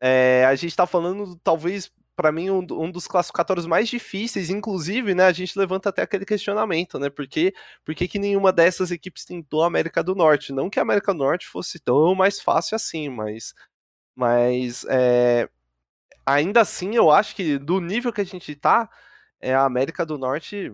[0.00, 5.14] É, a gente tá falando, talvez, para mim, um, um, dos classificatórios mais difíceis, inclusive,
[5.14, 8.90] né, a gente levanta até aquele questionamento, né, por que, por que, que nenhuma dessas
[8.90, 10.52] equipes tentou a América do Norte?
[10.52, 13.54] Não que a América do Norte fosse tão mais fácil assim, mas,
[14.16, 15.48] mas é,
[16.24, 18.88] ainda assim, eu acho que do nível que a gente tá,
[19.40, 20.72] é, a América do Norte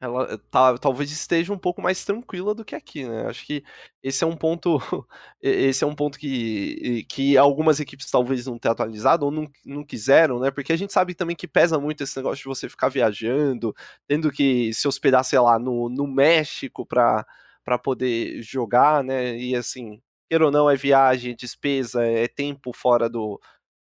[0.00, 3.26] ela tá, talvez esteja um pouco mais tranquila do que aqui, né?
[3.26, 3.64] Acho que
[4.02, 4.78] esse é um ponto,
[5.42, 9.84] esse é um ponto que, que algumas equipes talvez não tenham atualizado ou não, não
[9.84, 10.50] quiseram, né?
[10.50, 13.74] Porque a gente sabe também que pesa muito esse negócio de você ficar viajando,
[14.06, 17.26] tendo que se hospedar, sei lá, no, no México para
[17.64, 19.36] para poder jogar, né?
[19.36, 23.38] E assim, queira ou não, é viagem, é despesa, é tempo fora do,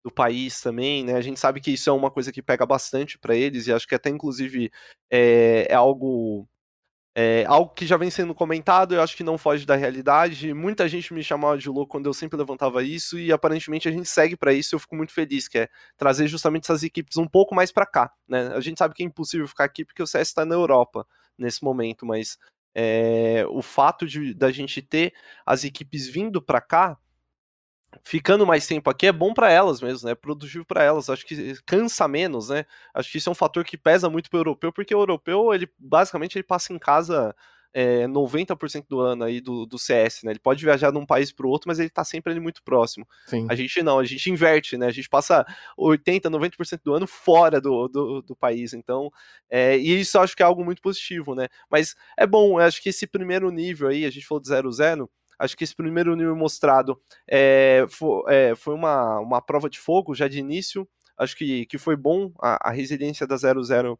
[0.02, 1.14] do país também, né?
[1.14, 3.86] A gente sabe que isso é uma coisa que pega bastante para eles e acho
[3.86, 4.70] que até inclusive
[5.10, 6.48] é, é algo
[7.14, 10.54] é, algo que já vem sendo comentado, eu acho que não foge da realidade.
[10.54, 14.08] Muita gente me chamava de louco quando eu sempre levantava isso e aparentemente a gente
[14.08, 14.74] segue para isso.
[14.74, 17.84] E eu fico muito feliz que é trazer justamente essas equipes um pouco mais para
[17.84, 18.48] cá, né?
[18.54, 21.64] A gente sabe que é impossível ficar aqui porque o CS está na Europa nesse
[21.64, 22.38] momento, mas
[22.74, 25.12] é, o fato de da gente ter
[25.44, 26.96] as equipes vindo para cá
[28.02, 30.14] ficando mais tempo aqui é bom para elas mesmo, né?
[30.14, 31.10] Produtivo para elas.
[31.10, 32.64] Acho que cansa menos, né?
[32.94, 35.52] Acho que isso é um fator que pesa muito para o europeu, porque o europeu,
[35.52, 37.34] ele basicamente ele passa em casa
[37.72, 40.32] é, 90% do ano aí do, do CS, né?
[40.32, 42.62] Ele pode viajar de um país para o outro, mas ele tá sempre ali muito
[42.62, 43.06] próximo.
[43.26, 43.46] Sim.
[43.48, 44.86] A gente não, a gente inverte, né?
[44.86, 48.72] A gente passa 80, 90% do ano fora do, do, do país.
[48.72, 49.10] Então,
[49.48, 51.48] é, e isso acho que é algo muito positivo, né?
[51.70, 55.08] Mas é bom, acho que esse primeiro nível aí, a gente falou de 0-0,
[55.40, 60.14] Acho que esse primeiro nível mostrado é, foi, é, foi uma, uma prova de fogo
[60.14, 60.86] já de início.
[61.16, 63.98] Acho que, que foi bom a, a resiliência da 0-0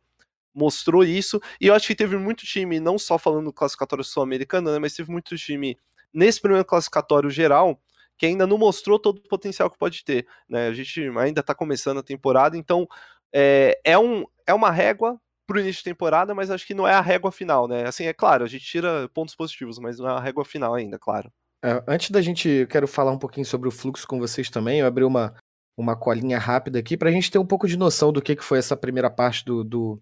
[0.54, 1.40] mostrou isso.
[1.58, 4.94] E eu acho que teve muito time, não só falando do classificatório sul-americano, né, mas
[4.94, 5.78] teve muito time
[6.12, 7.80] nesse primeiro classificatório geral
[8.18, 10.26] que ainda não mostrou todo o potencial que pode ter.
[10.46, 10.66] Né?
[10.66, 12.86] A gente ainda está começando a temporada, então
[13.32, 15.18] é, é, um, é uma régua
[15.50, 17.84] pro início de temporada, mas acho que não é a régua final, né?
[17.84, 20.96] Assim, é claro, a gente tira pontos positivos, mas não é a régua final ainda,
[20.96, 21.28] claro.
[21.64, 24.78] É, antes da gente, eu quero falar um pouquinho sobre o fluxo com vocês também.
[24.78, 25.34] Eu abri uma,
[25.76, 28.44] uma colinha rápida aqui para a gente ter um pouco de noção do que, que
[28.44, 30.00] foi essa primeira parte do, do,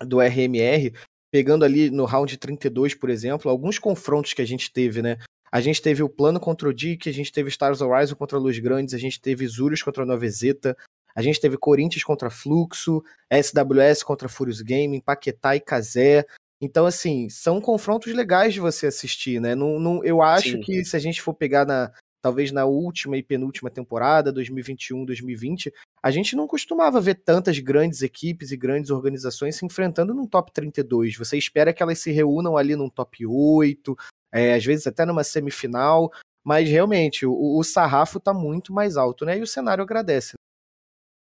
[0.00, 0.92] do RMR.
[1.30, 5.16] Pegando ali no round 32, por exemplo, alguns confrontos que a gente teve, né?
[5.52, 8.58] A gente teve o Plano contra o Dick, a gente teve Stars Horizon contra Luz
[8.58, 10.76] Grandes, a gente teve Zurius contra a Novezeta,
[11.14, 16.24] a gente teve Corinthians contra Fluxo, SWS contra Furious Gaming, Paquetá e Kazé.
[16.60, 19.54] Então, assim, são confrontos legais de você assistir, né?
[19.54, 20.60] Não, não, eu acho Sim.
[20.60, 21.90] que se a gente for pegar na,
[22.22, 28.00] talvez na última e penúltima temporada, 2021, 2020, a gente não costumava ver tantas grandes
[28.00, 31.16] equipes e grandes organizações se enfrentando num top 32.
[31.16, 33.96] Você espera que elas se reúnam ali num top 8,
[34.32, 36.10] é, às vezes até numa semifinal,
[36.44, 39.38] mas realmente o, o sarrafo está muito mais alto, né?
[39.38, 40.34] E o cenário agradece.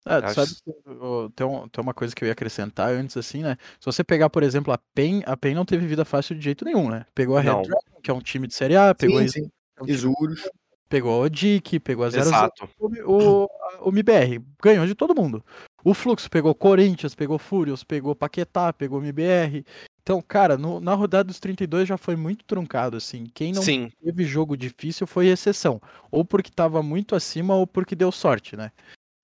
[0.07, 0.35] É, Acho...
[0.35, 0.51] sabe,
[1.35, 3.57] tem, um, tem uma coisa que eu ia acrescentar antes, assim, né?
[3.79, 6.65] Se você pegar, por exemplo, a PEN, a PEN não teve vida fácil de jeito
[6.65, 7.05] nenhum, né?
[7.15, 9.51] Pegou a Red Dragon, que é um time de Série A, pegou sim, sim.
[9.79, 10.49] É um Isurus.
[10.89, 13.49] Pegou a Odic, pegou a 00, o, o,
[13.83, 15.45] o MBR, ganhou de todo mundo.
[15.85, 19.65] O Fluxo pegou Corinthians, pegou Furious, pegou Paquetá, pegou MBR.
[20.03, 23.27] Então, cara, no, na rodada dos 32 já foi muito truncado, assim.
[23.33, 23.93] Quem não Sim.
[24.03, 25.81] teve jogo difícil foi exceção.
[26.11, 28.73] Ou porque tava muito acima ou porque deu sorte, né?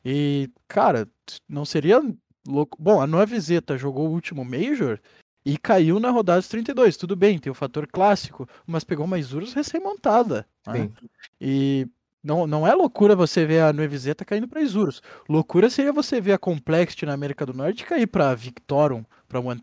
[0.09, 1.09] E, cara,
[1.49, 2.01] não seria
[2.47, 2.81] louco.
[2.81, 5.01] Bom, a Nova Zeta jogou o último Major
[5.45, 6.97] e caiu na rodada dos 32.
[6.97, 10.47] Tudo bem, tem o fator clássico, mas pegou uma Isurus recém-montada.
[10.65, 10.93] Né?
[11.41, 11.89] E
[12.23, 15.03] não, não é loucura você ver a Nueviseta caindo para Isurus.
[15.29, 19.61] Loucura seria você ver a Complexity na América do Norte cair para Victorum, para One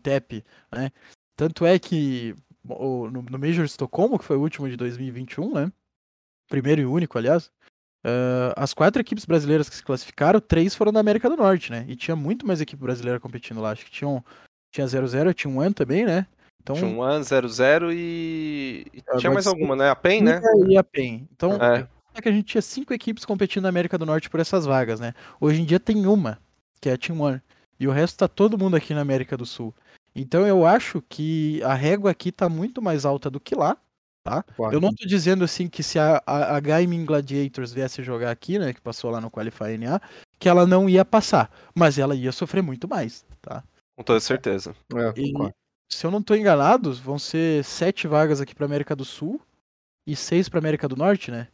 [0.70, 0.90] né?
[1.34, 5.72] Tanto é que no, no Major Estocolmo, que foi o último de 2021, né?
[6.50, 7.50] Primeiro e único, aliás.
[8.04, 11.84] Ah, as quatro equipes brasileiras que se classificaram, três foram da América do Norte, né?
[11.88, 13.70] E tinha muito mais equipe brasileira competindo lá.
[13.70, 14.22] Acho que tinham,
[14.72, 16.26] tinha 0-0, tinha um AN também, né?
[16.62, 18.86] Então, Tinha um 1, 0, 0 e.
[18.94, 19.90] e Agora tinha mais alguma, né?
[19.90, 20.40] A PEN, né?
[20.66, 21.28] e a PEN.
[21.30, 21.86] Então, É.
[22.14, 24.98] é que a gente tinha cinco equipes competindo na América do Norte por essas vagas,
[24.98, 25.12] né?
[25.38, 26.38] Hoje em dia tem uma,
[26.80, 27.40] que é a Team One.
[27.78, 29.74] E o resto tá todo mundo aqui na América do Sul.
[30.16, 33.76] Então eu acho que a régua aqui tá muito mais alta do que lá,
[34.24, 34.42] tá?
[34.72, 38.58] Eu não tô dizendo assim que se a, a, a Gaming Gladiators viesse jogar aqui,
[38.58, 40.00] né, que passou lá no Qualify NA,
[40.38, 43.62] que ela não ia passar, mas ela ia sofrer muito mais, tá?
[43.94, 44.74] Com toda certeza.
[44.96, 45.32] É, E,
[45.88, 49.40] se eu não tô enganado, vão ser sete vagas aqui pra América do Sul
[50.06, 51.48] e seis pra América do Norte, né?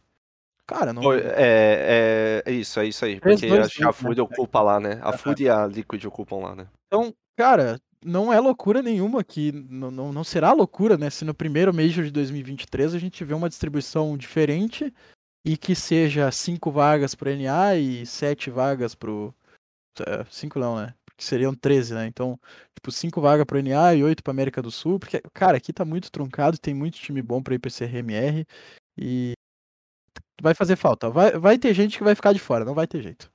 [0.65, 1.11] Cara, não.
[1.13, 3.19] É, é, é isso, é isso aí.
[3.19, 4.07] Três, Porque dois, acho que a dois, né?
[4.07, 4.99] Food ocupa lá, né?
[5.03, 5.11] A.
[5.17, 6.67] Food e a Liquid ocupam lá, né?
[6.87, 11.09] Então, cara, não é loucura nenhuma que não, não, não será loucura, né?
[11.09, 14.93] Se no primeiro Major de 2023 a gente vê uma distribuição diferente
[15.45, 19.33] e que seja cinco vagas pro NA e sete vagas pro.
[19.99, 20.93] é, Cinco não, né?
[21.05, 22.07] Porque seriam 13, né?
[22.07, 22.39] Então,
[22.75, 24.99] tipo, cinco vagas pro NA e oito pra América do Sul.
[24.99, 28.45] Porque, cara, aqui tá muito truncado, tem muito time bom pra ir pra esse RMR
[28.97, 29.33] e
[30.41, 31.09] vai fazer falta.
[31.09, 33.31] Vai, vai ter gente que vai ficar de fora, não vai ter jeito.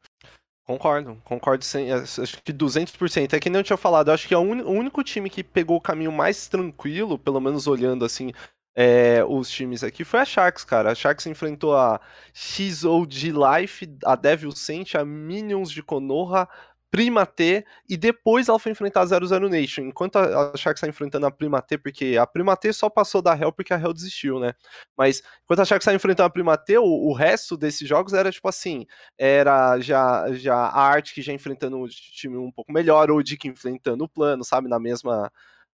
[0.67, 3.33] Concordo, concordo sem, acho que 200%.
[3.33, 5.77] É que nem eu tinha falado, acho que é o o único time que pegou
[5.77, 8.33] o caminho mais tranquilo, pelo menos olhando assim,
[8.75, 10.91] é, os times aqui, foi a Sharks, cara.
[10.91, 12.01] A Sharks enfrentou a
[12.35, 16.49] XOG Life, a Devil Saint, a Minions de Konoha,
[16.91, 19.83] Prima T, e depois ela foi enfrentar a 00 Nation.
[19.83, 23.37] Enquanto a Sharks tá enfrentando a Prima T, porque a Prima T só passou da
[23.37, 24.53] Hell porque a Hell desistiu, né?
[24.97, 28.31] Mas enquanto a Sharks tá enfrentando a Prima T, o, o resto desses jogos era
[28.31, 28.87] tipo assim,
[29.19, 33.47] era já, já a que já enfrentando um time um pouco melhor, ou o Dick
[33.49, 34.69] enfrentando o plano, sabe?
[34.69, 35.31] Na mesma.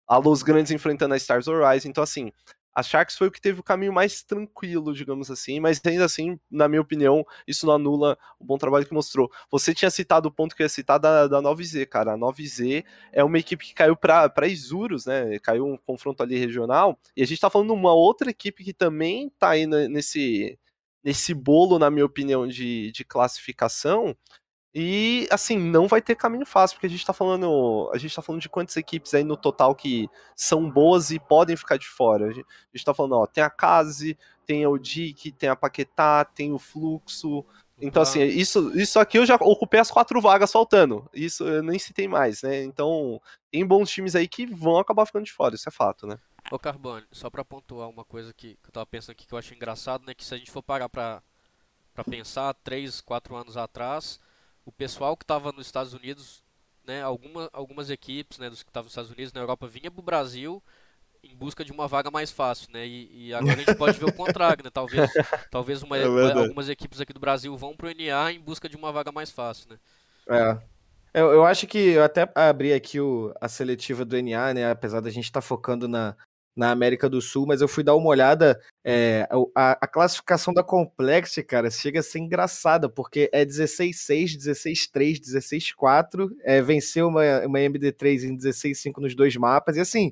[0.07, 1.87] A Los Grandes enfrentando a Stars Horizon.
[1.87, 2.31] Então, assim,
[2.73, 6.39] a Sharks foi o que teve o caminho mais tranquilo, digamos assim, mas ainda assim,
[6.49, 9.29] na minha opinião, isso não anula o bom trabalho que mostrou.
[9.49, 12.13] Você tinha citado o ponto que eu ia citar da, da 9Z, cara.
[12.13, 15.37] A 9Z é uma equipe que caiu para Isurus, né?
[15.39, 19.29] Caiu um confronto ali regional, e a gente tá falando uma outra equipe que também
[19.37, 20.57] tá aí nesse,
[21.03, 24.15] nesse bolo, na minha opinião, de, de classificação.
[24.73, 27.89] E assim, não vai ter caminho fácil, porque a gente tá falando.
[27.93, 31.57] A gente tá falando de quantas equipes aí no total que são boas e podem
[31.57, 32.27] ficar de fora.
[32.27, 35.55] A gente, a gente tá falando, ó, tem a Case, tem o Dick, tem a
[35.55, 37.45] Paquetá, tem o Fluxo.
[37.81, 41.09] Então, assim, isso, isso aqui eu já ocupei as quatro vagas faltando.
[41.13, 42.63] Isso eu nem citei mais, né?
[42.63, 43.19] Então,
[43.51, 46.17] tem bons times aí que vão acabar ficando de fora, isso é fato, né?
[46.51, 49.37] Ô Carbone, só pra pontuar uma coisa que, que eu tava pensando aqui que eu
[49.37, 50.13] acho engraçado, né?
[50.13, 51.23] Que se a gente for parar pra,
[51.93, 54.19] pra pensar, 3, 4 anos atrás,
[54.65, 56.43] o pessoal que tava nos Estados Unidos,
[56.85, 57.01] né?
[57.01, 58.49] Alguma, algumas equipes, né?
[58.49, 60.61] Dos que estavam nos Estados Unidos, na Europa, vinha pro Brasil
[61.23, 62.85] em busca de uma vaga mais fácil, né?
[62.85, 64.69] E, e agora a gente pode ver o contrário, né?
[64.71, 65.11] Talvez,
[65.51, 68.91] talvez uma- É algumas equipes aqui do Brasil vão pro NA em busca de uma
[68.91, 69.79] vaga mais fácil, né?
[70.29, 70.57] É.
[71.13, 74.71] Eu, eu acho que eu até abri aqui o, a seletiva do NA, né?
[74.71, 76.15] Apesar da gente estar focando na,
[76.55, 78.59] na América do Sul, mas eu fui dar uma olhada.
[78.83, 85.19] é, a, a classificação da Complexity, cara, chega a ser engraçada, porque é 16-6, 16-3,
[85.21, 86.29] 16-4.
[86.43, 89.77] É, venceu uma, uma MD3 em 16-5 nos dois mapas.
[89.77, 90.11] E assim,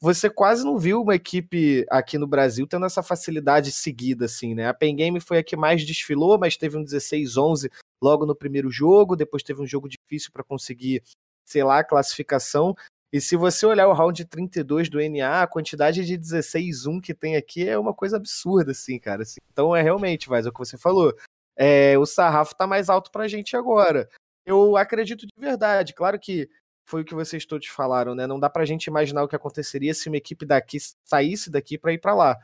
[0.00, 4.68] você quase não viu uma equipe aqui no Brasil tendo essa facilidade seguida, assim, né?
[4.68, 7.70] A Pen Game foi a que mais desfilou, mas teve um 16-11
[8.02, 11.02] logo no primeiro jogo, depois teve um jogo difícil para conseguir,
[11.44, 12.74] sei lá, a classificação.
[13.14, 17.36] E se você olhar o round 32 do NA, a quantidade de 16-1 que tem
[17.36, 19.22] aqui é uma coisa absurda, assim, cara.
[19.22, 19.38] assim.
[19.52, 21.14] Então é realmente, mas é o que você falou.
[21.54, 24.08] É, o sarrafo tá mais alto pra gente agora.
[24.44, 25.94] Eu acredito de verdade.
[25.94, 26.50] Claro que
[26.84, 28.26] foi o que vocês todos falaram, né?
[28.26, 31.92] Não dá pra gente imaginar o que aconteceria se uma equipe daqui saísse daqui para
[31.92, 32.36] ir para lá.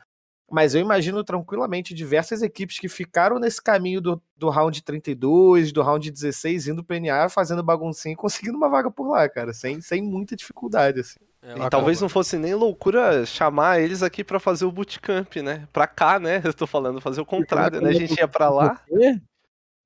[0.51, 5.81] Mas eu imagino tranquilamente diversas equipes que ficaram nesse caminho do, do round 32, do
[5.81, 9.79] round 16, indo pro NA, fazendo baguncinha e conseguindo uma vaga por lá, cara, sem,
[9.79, 11.19] sem muita dificuldade, assim.
[11.41, 15.67] É, E talvez não fosse nem loucura chamar eles aqui pra fazer o bootcamp, né?
[15.73, 16.41] Pra cá, né?
[16.45, 17.89] Eu tô falando, fazer o contrário, né?
[17.89, 18.79] A gente ia pra lá.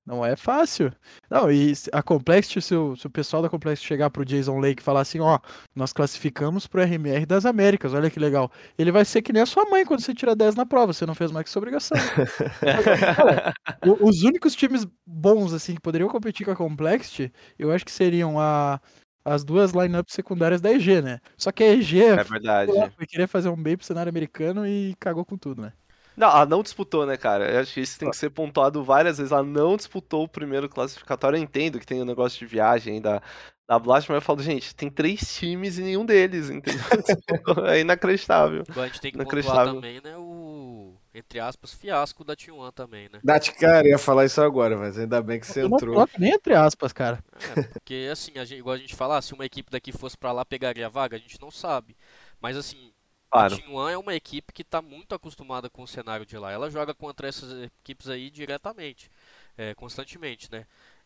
[0.06, 0.94] Não é fácil.
[1.30, 4.82] Não, e a Complexity, se o, se o pessoal da Complexity chegar pro Jason Lake
[4.82, 5.40] e falar assim, ó,
[5.76, 8.52] nós classificamos pro RMR das Américas, olha que legal.
[8.78, 11.08] Ele vai ser que nem a sua mãe quando você tira 10 na prova, você
[11.08, 11.98] não fez mais que sua obrigação.
[13.16, 13.54] Cara,
[14.00, 18.40] os únicos times bons, assim, que poderiam competir com a Complexity, eu acho que seriam
[18.40, 18.80] a,
[19.26, 21.20] as duas lineups secundárias da EG, né?
[21.36, 22.72] Só que a EG É verdade.
[22.96, 25.74] foi querer fazer um bem pro cenário americano e cagou com tudo, né?
[26.16, 27.52] Não, ela não disputou, né, cara?
[27.52, 29.32] Eu acho que isso tem que ser pontuado várias vezes.
[29.32, 31.38] Ela não disputou o primeiro classificatório.
[31.38, 33.22] Eu entendo que tem o um negócio de viagem da,
[33.68, 36.82] da Blast, mas eu falo, gente, tem três times e nenhum deles, entendeu?
[37.68, 38.64] é inacreditável.
[38.70, 39.74] A gente tem que pontuar Inacreditável.
[39.76, 43.20] também, né, o, entre aspas, fiasco da T1 também, né?
[43.24, 45.96] Dati, cara, eu ia falar isso agora, mas ainda bem que você Eu não entrou.
[45.96, 47.24] coloco nem entre aspas, cara.
[47.56, 50.32] É, porque assim, a gente, igual a gente fala, se uma equipe daqui fosse pra
[50.32, 51.98] lá, pegaria a vaga, a gente não sabe.
[52.40, 52.92] Mas assim,
[53.32, 53.56] Claro.
[53.56, 56.52] a T1 é uma equipe que tá muito acostumada com o cenário de lá.
[56.52, 59.10] Ela joga contra essas equipes aí diretamente,
[59.58, 60.66] é, constantemente, né?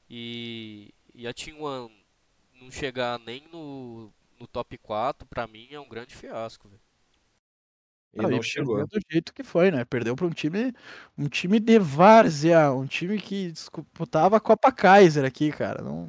[0.09, 1.89] E, e a T1
[2.61, 6.81] não chegar nem no, no top 4, pra mim é um grande fiasco, velho.
[8.13, 8.77] E não e chegou.
[8.77, 9.85] perdeu do jeito que foi, né?
[9.85, 10.73] Perdeu pra um time,
[11.17, 15.83] um time de várzea, um time que disputava a Copa Kaiser aqui, cara.
[15.83, 16.07] Não,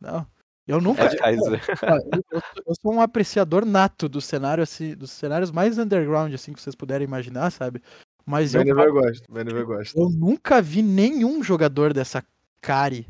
[0.00, 0.26] não.
[0.66, 1.60] Eu nunca, É, Kaiser.
[1.82, 5.76] Ó, eu, eu sou- eu sou um apreciador nato do cenário assim, dos cenários mais
[5.78, 7.82] underground assim que vocês puderem imaginar, sabe?
[8.24, 9.98] Mas eu, BNV gosta, BNV gosta.
[9.98, 12.24] eu nunca vi nenhum jogador dessa
[12.60, 13.06] cari.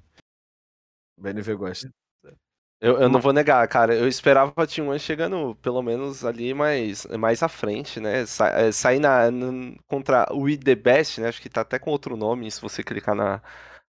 [1.18, 1.90] BNV gosta.
[2.80, 3.94] Eu, eu não vou negar, cara.
[3.94, 8.26] Eu esperava a Team One chegando pelo menos ali mais, mais à frente, né?
[8.26, 11.28] Sa é, sair na, n- contra o We The Best, né?
[11.28, 13.40] Acho que tá até com outro nome se você clicar na,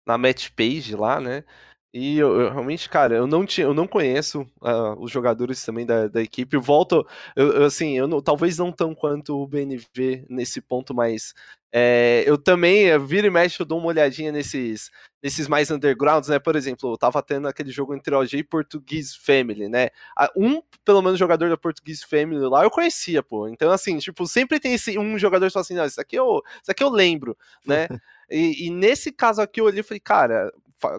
[0.05, 1.45] na match page lá, né?
[1.93, 5.85] E eu, eu realmente, cara, eu não tinha, eu não conheço ah, os jogadores também
[5.85, 6.55] da, da equipe.
[6.55, 10.93] Eu volto, eu, eu, assim, eu não- talvez não tão quanto o BNV nesse ponto,
[10.93, 11.33] mas
[11.73, 14.89] é, eu também eh, vira e mexe, eu dou uma olhadinha nesses,
[15.21, 16.39] nesses mais undergrounds, né?
[16.39, 19.89] Por exemplo, eu tava tendo aquele jogo entre OG e Portuguese Family, né?
[20.17, 23.47] Ah, Um, pelo menos, jogador da Portuguese Family lá eu conhecia, pô.
[23.49, 26.41] Então, assim, tipo, sempre tem esse um jogador que fala assim, não, isso aqui eu,
[26.61, 27.87] isso aqui eu lembro, né?
[28.33, 30.49] E, e nesse caso aqui eu olhei e falei, cara,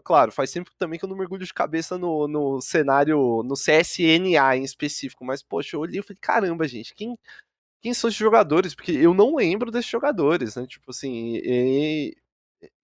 [0.05, 4.57] claro, faz tempo também que eu não mergulho de cabeça no, no cenário, no CSNA
[4.57, 7.17] em específico, mas, poxa, eu olhei e falei, caramba, gente, quem,
[7.83, 8.75] quem são esses jogadores?
[8.75, 10.67] Porque eu não lembro desses jogadores, né?
[10.67, 12.17] Tipo assim, e,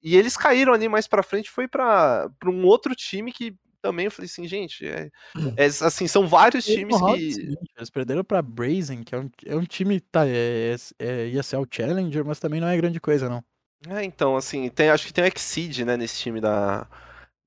[0.02, 4.06] e eles caíram ali mais pra frente, foi pra pra um outro time que também
[4.06, 5.08] eu falei assim, gente, é,
[5.56, 7.56] é, assim, são vários times que.
[7.76, 11.42] Eles perderam pra Brazen, que é um, é um time tá, é, é- é- ia
[11.42, 13.42] ser o Challenger, mas também não é grande coisa, não.
[13.86, 16.86] É, então, assim, tem, acho que tem o Exceed, né, nesse time da.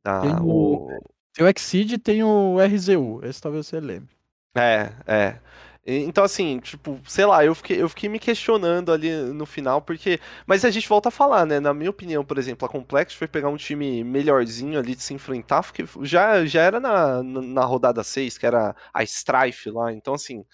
[0.04, 1.00] da Tem o- o-
[1.34, 4.16] Tem o Exceed e tem o RZU, esse talvez você lembre.
[4.56, 5.40] É, é.
[5.86, 10.20] Então, assim, tipo, sei lá, eu fiquei, eu fiquei me questionando ali no final, porque.
[10.46, 11.60] Mas a gente volta a falar, né?
[11.60, 15.14] Na minha opinião, por exemplo, a Complex foi pegar um time melhorzinho ali de se
[15.14, 19.92] enfrentar, porque já, já era na, na, na rodada 6, que era a Strife lá.
[19.92, 20.46] Então, assim,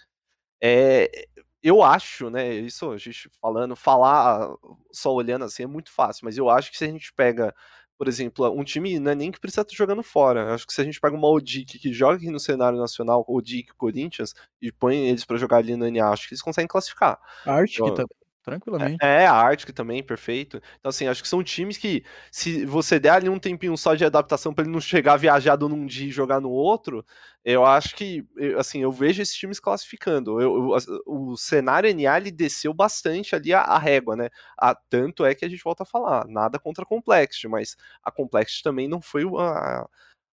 [0.61, 1.27] é,
[1.67, 2.53] eu acho, né?
[2.55, 4.49] Isso a gente falando, falar
[4.91, 7.53] só olhando assim é muito fácil, mas eu acho que se a gente pega,
[7.97, 10.41] por exemplo, um time não é nem que precisa estar jogando fora.
[10.41, 13.25] Eu acho que se a gente pega uma Odic que joga aqui no cenário nacional,
[13.27, 17.19] Odic Corinthians, e põe eles pra jogar ali no NA, acho que eles conseguem classificar.
[17.45, 18.97] Arctic Eu- também, tranquilamente.
[19.01, 20.61] É, a Arctic também, perfeito.
[20.79, 24.05] Então, assim, acho que são times que, se você der ali um tempinho só de
[24.05, 27.05] adaptação pra ele não chegar viajado num dia e jogar no outro,
[27.43, 30.39] eu acho que, eu- assim, eu vejo esses times classificando.
[30.41, 34.29] Eu- eu- o cenário NA, ele desceu bastante ali a, a régua, né?
[34.57, 38.09] Ah, tanto é que a gente volta a falar, nada contra a Complexity, mas a
[38.11, 39.85] Complexity também não foi a,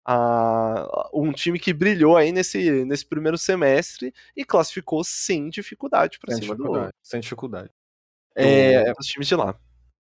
[0.06, 6.32] a- um time que brilhou aí nesse, nesse primeiro semestre e classificou sem dificuldade pra
[6.32, 6.92] Sem cima do, dificuldade.
[7.02, 7.70] Sem dificuldade.
[8.34, 9.56] É, dos times de lá.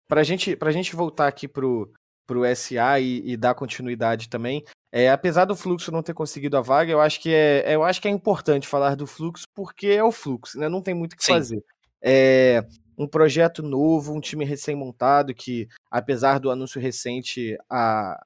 [0.09, 1.93] pra gente, pra gente voltar aqui pro,
[2.27, 6.61] pro SA e, e dar continuidade também, é, apesar do fluxo não ter conseguido a
[6.61, 10.03] vaga, eu acho que é, eu acho que é importante falar do fluxo porque é
[10.03, 10.69] o fluxo, né?
[10.69, 11.33] Não tem muito o que Sim.
[11.33, 11.65] fazer.
[12.03, 12.65] É
[12.99, 18.23] um projeto novo, um time recém-montado que, apesar do anúncio recente, a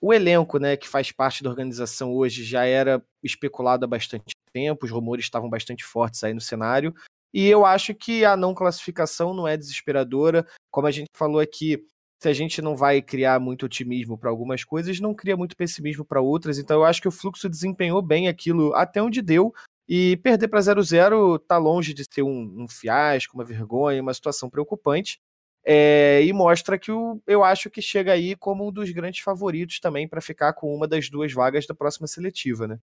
[0.00, 4.84] o elenco, né, que faz parte da organização hoje já era especulado há bastante tempo,
[4.84, 6.94] os rumores estavam bastante fortes aí no cenário.
[7.34, 10.46] E eu acho que a não classificação não é desesperadora.
[10.70, 11.84] Como a gente falou aqui,
[12.22, 16.04] se a gente não vai criar muito otimismo para algumas coisas, não cria muito pessimismo
[16.04, 16.60] para outras.
[16.60, 19.52] Então eu acho que o fluxo desempenhou bem aquilo até onde deu.
[19.88, 24.48] E perder para 0-0 tá longe de ser um, um fiasco, uma vergonha, uma situação
[24.48, 25.18] preocupante.
[25.66, 29.80] É, e mostra que o, eu acho que chega aí como um dos grandes favoritos
[29.80, 32.78] também para ficar com uma das duas vagas da próxima seletiva, né?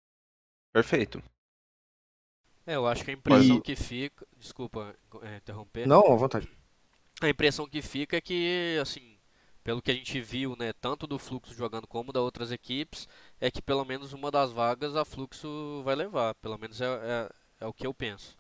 [0.74, 1.24] Perfeito.
[2.72, 4.26] É, eu acho que a impressão E- que fica.
[4.38, 5.86] Desculpa é, interromper.
[5.86, 6.48] Não, à vontade.
[7.22, 9.18] A impressão que fica é que, assim,
[9.62, 13.10] pelo que a gente viu, né, tanto do Fluxo jogando como das outras equipes,
[13.42, 16.34] é que pelo menos uma das vagas a Fluxo vai levar.
[16.36, 17.30] Pelo menos é, é,
[17.60, 18.38] é o que eu penso.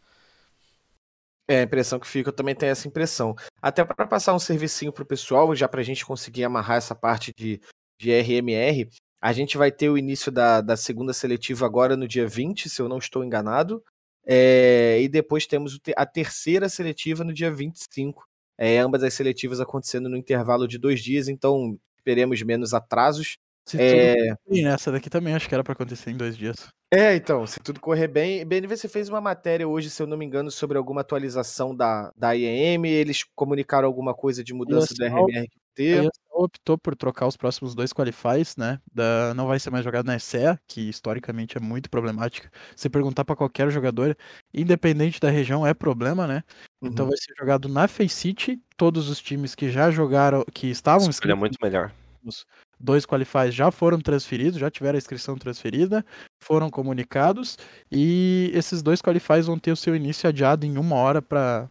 [1.49, 3.35] É, a impressão que fica, eu também tenho essa impressão.
[3.61, 7.59] Até para passar um servicinho pro pessoal, já pra gente conseguir amarrar essa parte de,
[7.99, 8.87] de RMR,
[9.23, 12.81] A gente vai ter o início da, da segunda seletiva agora no dia 20, se
[12.81, 13.83] eu não estou enganado.
[14.25, 18.23] É, e depois temos a terceira seletiva no dia 25.
[18.57, 23.37] É, ambas as seletivas acontecendo no intervalo de dois dias, então esperemos menos atrasos.
[23.65, 24.35] Se É.
[24.47, 24.73] bem, né?
[24.73, 26.67] Essa daqui também acho que era pra acontecer em dois dias.
[26.93, 28.45] É, então, se tudo correr bem.
[28.45, 32.11] BNV, você fez uma matéria hoje, se eu não me engano, sobre alguma atualização da,
[32.17, 32.85] da IEM.
[32.85, 35.83] Eles comunicaram alguma coisa de mudança do RMR que.
[35.83, 36.09] ESL
[36.43, 38.79] optou por trocar os próximos dois qualifies, né?
[38.93, 42.49] Da, não vai ser mais jogado na ESEA, que historicamente é muito problemática.
[42.75, 44.15] Se perguntar pra qualquer jogador,
[44.53, 46.43] independente da região, é problema, né?
[46.83, 47.09] Então Uhum.
[47.09, 48.59] vai ser jogado na Faceit.
[48.77, 51.91] Todos os times que já jogaram, que estavam Escolha muito melhor.
[52.23, 52.45] nos
[52.79, 56.03] dois qualifies já foram transferidos, já tiveram a inscrição transferida,
[56.43, 57.57] foram comunicados
[57.91, 61.69] e esses dois qualifies vão ter o seu início adiado em uma hora para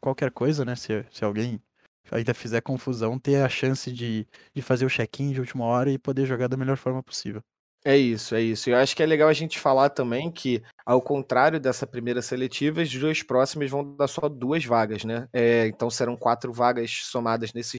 [0.00, 0.74] qualquer coisa, né?
[0.76, 1.60] Se, se alguém
[2.10, 5.98] ainda fizer confusão, ter a chance de, de fazer o check-in de última hora e
[5.98, 7.42] poder jogar da melhor forma possível.
[7.84, 8.68] É isso, é isso.
[8.68, 12.82] Eu acho que é legal a gente falar também que, ao contrário dessa primeira seletiva,
[12.82, 15.28] os dois próximos vão dar só duas vagas, né?
[15.32, 17.76] É, então serão quatro vagas somadas nesses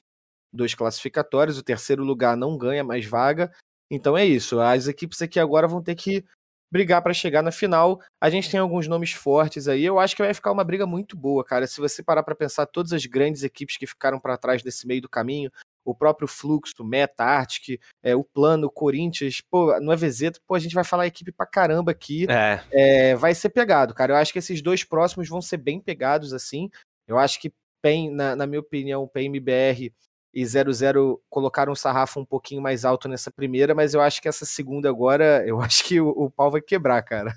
[0.52, 1.58] dois classificatórios.
[1.58, 3.52] O terceiro lugar não ganha mais vaga.
[3.90, 4.58] Então é isso.
[4.58, 6.24] As equipes aqui agora vão ter que
[6.70, 8.00] brigar para chegar na final.
[8.20, 9.84] A gente tem alguns nomes fortes aí.
[9.84, 11.66] Eu acho que vai ficar uma briga muito boa, cara.
[11.66, 15.02] Se você parar para pensar todas as grandes equipes que ficaram para trás desse meio
[15.02, 15.50] do caminho,
[15.84, 20.58] o próprio Fluxo, Meta, Arctic, é, o Plano, o Corinthians, pô, no EVZ, pô, a
[20.58, 22.30] gente vai falar equipe pra caramba aqui.
[22.30, 24.12] É, É, vai ser pegado, cara.
[24.12, 26.70] Eu acho que esses dois próximos vão ser bem pegados, assim.
[27.08, 27.52] Eu acho que
[27.82, 29.92] PEN, na, na minha opinião, PMBR
[30.32, 34.28] e 00 colocaram o sarrafo um pouquinho mais alto nessa primeira, mas eu acho que
[34.28, 37.34] essa segunda agora, eu acho que o, o pau vai quebrar, cara.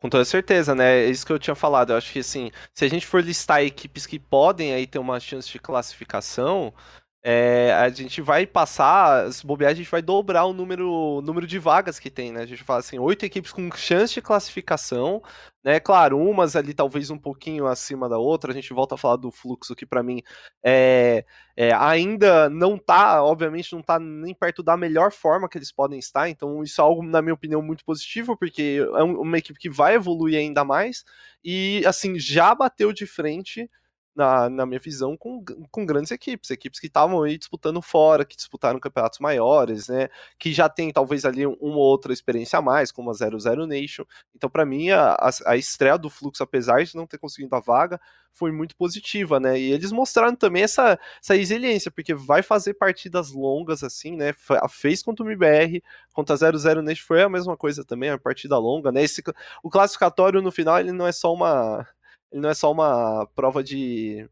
[0.00, 1.04] Com toda certeza, né?
[1.04, 1.90] É isso que eu tinha falado.
[1.90, 5.20] Eu acho que assim, se a gente for listar equipes que podem aí ter uma
[5.20, 6.72] chance de classificação,
[7.22, 11.46] é, a gente vai passar, se bobear, a gente vai dobrar o número, o número
[11.46, 12.40] de vagas que tem, né?
[12.42, 15.22] A gente fala assim, oito equipes com chance de classificação,
[15.62, 15.78] né?
[15.80, 18.52] Claro, umas ali talvez um pouquinho acima da outra.
[18.52, 20.22] A gente volta a falar do fluxo que para mim
[20.64, 21.24] é,
[21.56, 25.98] é, ainda não tá, obviamente, não tá nem perto da melhor forma que eles podem
[25.98, 26.28] estar.
[26.28, 29.70] Então, isso é algo, na minha opinião, muito positivo, porque é um- uma equipe que
[29.70, 31.04] vai evoluir ainda mais
[31.44, 33.68] e, assim, já bateu de frente.
[34.14, 38.36] Na, na minha visão, com, com grandes equipes, equipes que estavam aí disputando fora, que
[38.36, 40.08] disputaram campeonatos maiores, né?
[40.38, 44.04] Que já tem talvez ali uma ou outra experiência a mais, como a 00 Nation.
[44.34, 47.60] Então, para mim, a, a, a estreia do Fluxo, apesar de não ter conseguido a
[47.60, 48.00] vaga,
[48.32, 49.58] foi muito positiva, né?
[49.58, 54.32] E eles mostraram também essa, essa resiliência, porque vai fazer partidas longas assim, né?
[54.32, 55.82] Fe- Fez contra o MBR,
[56.12, 59.02] contra a 00 Nation foi a mesma coisa também, uma partida longa, né?
[59.02, 59.22] Esse,
[59.62, 61.86] o classificatório no final, ele não é só uma
[62.32, 64.28] ele não é só uma prova de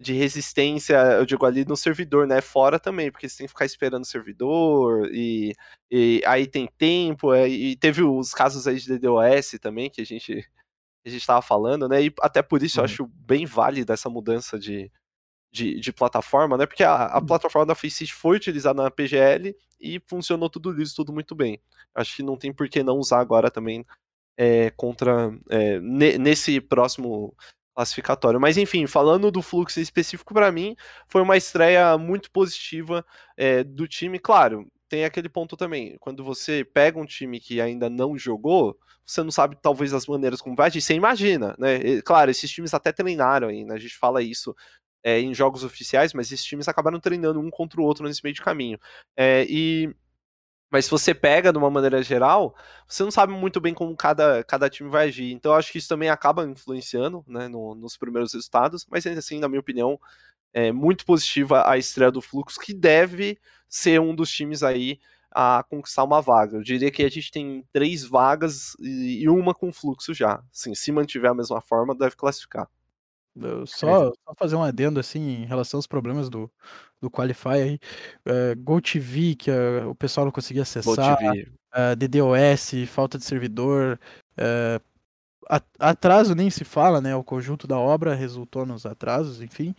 [0.00, 2.40] de resistência, eu digo ali no servidor, né?
[2.40, 5.54] Fora também, porque você tem que ficar esperando o servidor e,
[5.90, 10.04] e aí tem tempo, é, e teve os casos aí de DDoS também que a
[10.06, 10.46] gente
[11.06, 12.04] a gente estava falando, né?
[12.04, 12.84] E até por isso eu Uhum.
[12.84, 14.90] acho bem válida essa mudança de,
[15.52, 16.66] de, de plataforma, né?
[16.66, 21.12] Porque a, a plataforma da Faceit foi utilizada na PGL e funcionou tudo liso, tudo
[21.12, 21.60] muito bem.
[21.94, 23.84] Acho que não tem por que não usar agora também
[24.38, 27.34] é, contra é, ne- nesse próximo
[27.74, 28.40] classificatório.
[28.40, 30.76] Mas enfim, falando do fluxo específico para mim,
[31.08, 33.04] foi uma estreia muito positiva
[33.36, 34.18] é, do time.
[34.18, 35.96] Claro, tem aquele ponto também.
[36.00, 40.40] Quando você pega um time que ainda não jogou, você não sabe talvez as maneiras
[40.40, 41.76] como vai agir, você imagina, né?
[41.76, 43.74] E, claro, esses times até treinaram né?
[43.74, 44.54] A gente fala isso
[45.04, 48.34] é, em jogos oficiais, mas esses times acabaram treinando um contra o outro nesse meio
[48.34, 48.78] de caminho.
[49.16, 49.94] É, e
[50.70, 52.54] mas se você pega de uma maneira geral,
[52.86, 55.32] você não sabe muito bem como cada, cada time vai agir.
[55.32, 59.48] Então acho que isso também acaba influenciando né, no- nos primeiros resultados, mas assim, na
[59.48, 59.98] minha opinião,
[60.52, 63.38] é muito positiva a estreia do Fluxo, que deve
[63.68, 64.98] ser um dos times aí
[65.30, 66.56] a conquistar uma vaga.
[66.56, 70.42] Eu diria que a gente tem três vagas e e uma com fluxo já.
[70.52, 72.68] Assim, se mantiver a mesma forma, deve classificar.
[73.66, 76.50] Só, só fazer um adendo assim em relação aos problemas do,
[77.00, 77.78] do Qualify aí.
[78.24, 81.52] É, GoTV, que eh, o pessoal não conseguia acessar, ver.
[81.74, 83.98] eh, DDoS, falta de servidor,
[84.36, 84.80] eh,
[85.78, 87.14] atraso nem se fala, né?
[87.16, 89.74] O conjunto da obra resultou nos atrasos, enfim.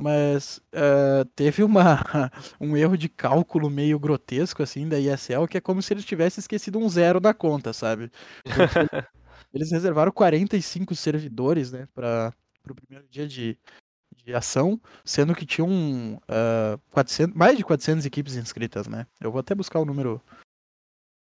[0.00, 2.00] Mas eh, teve uma,
[2.58, 6.40] um erro de cálculo meio grotesco assim da ISL, que é como se eles tivessem
[6.40, 8.10] esquecido um zero na conta, sabe?
[9.52, 12.32] Eles reservaram 45 servidores, né, para
[12.68, 13.56] o primeiro dia de,
[14.16, 19.06] de ação, sendo que tinham ah, 400, mais de 400 equipes inscritas, né?
[19.20, 20.22] Eu vou até buscar o número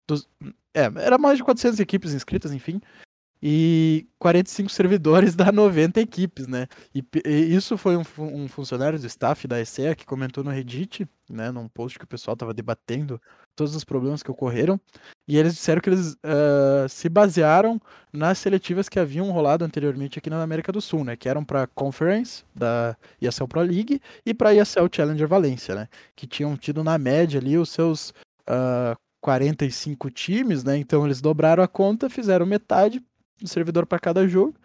[0.07, 0.27] dos,
[0.73, 2.79] é, era mais de 400 equipes inscritas, enfim.
[3.41, 6.67] e 45 servidores dá 90 equipes, né?
[6.93, 11.07] E, e isso foi um, um, funcionário do staff da ESEA que comentou no Reddit,
[11.29, 13.21] né, num post que o pessoal estava debatendo
[13.57, 14.79] todos os problemas que ocorreram,
[15.27, 17.81] e eles disseram que eles uh, se basearam
[18.13, 21.67] nas seletivas que haviam rolado anteriormente aqui na América do Sul, né, que eram para
[21.67, 26.97] Conference da ESL Pro League e para ESL Challenger Valência, né, que tinham tido na
[26.97, 28.11] média ali os seus
[28.47, 30.77] uh, 45 times, né?
[30.77, 33.03] Então eles dobraram a conta, fizeram metade
[33.43, 34.55] um servidor para cada jogo.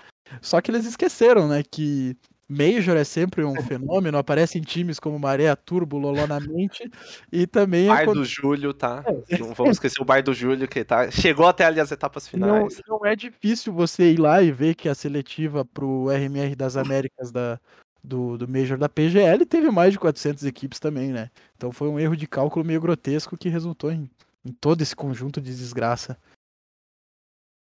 [0.40, 2.16] Só que eles esqueceram, né, que
[2.52, 6.90] Major é sempre um fenômeno, aparece em times como Maré, Turbo, Loló na mente,
[7.30, 7.86] e também...
[7.86, 9.02] Bar do Júlio, tá?
[9.28, 9.38] É.
[9.38, 11.10] Não vamos esquecer o Bar do Júlio, que tá...
[11.10, 12.80] chegou até ali as etapas finais.
[12.86, 16.76] Não, não é difícil você ir lá e ver que a seletiva pro RMR das
[16.76, 17.58] Américas da,
[18.02, 21.30] do, do Major da PGL teve mais de 400 equipes também, né?
[21.56, 24.10] Então foi um erro de cálculo meio grotesco que resultou em,
[24.44, 26.18] em todo esse conjunto de desgraça.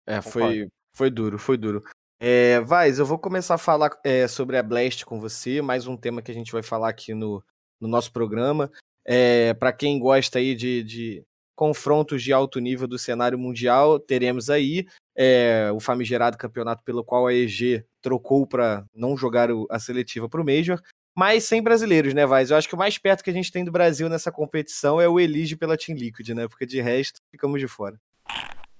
[0.05, 1.83] É, foi, foi duro, foi duro.
[2.23, 5.97] É, Vaz, eu vou começar a falar é, sobre a Blast com você, mais um
[5.97, 7.43] tema que a gente vai falar aqui no,
[7.79, 8.71] no nosso programa.
[9.03, 14.51] É, Para quem gosta aí de, de, confrontos de alto nível do cenário mundial, teremos
[14.51, 14.85] aí
[15.17, 20.29] é, o famigerado campeonato pelo qual a EG trocou para não jogar o, a seletiva
[20.29, 20.79] para o Major,
[21.17, 22.51] mas sem brasileiros, né, Vaz?
[22.51, 25.09] Eu acho que o mais perto que a gente tem do Brasil nessa competição é
[25.09, 26.47] o Elige pela Team Liquid, né?
[26.47, 27.99] Porque de resto, ficamos de fora.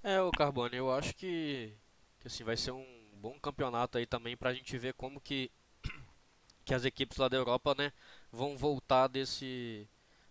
[0.04, 1.74] É, o Carbone, eu acho que
[2.20, 5.52] que assim vai ser um bom campeonato aí também para a gente ver como que
[6.66, 7.94] que as equipes lá da Europa, né,
[8.32, 9.88] vão voltar desse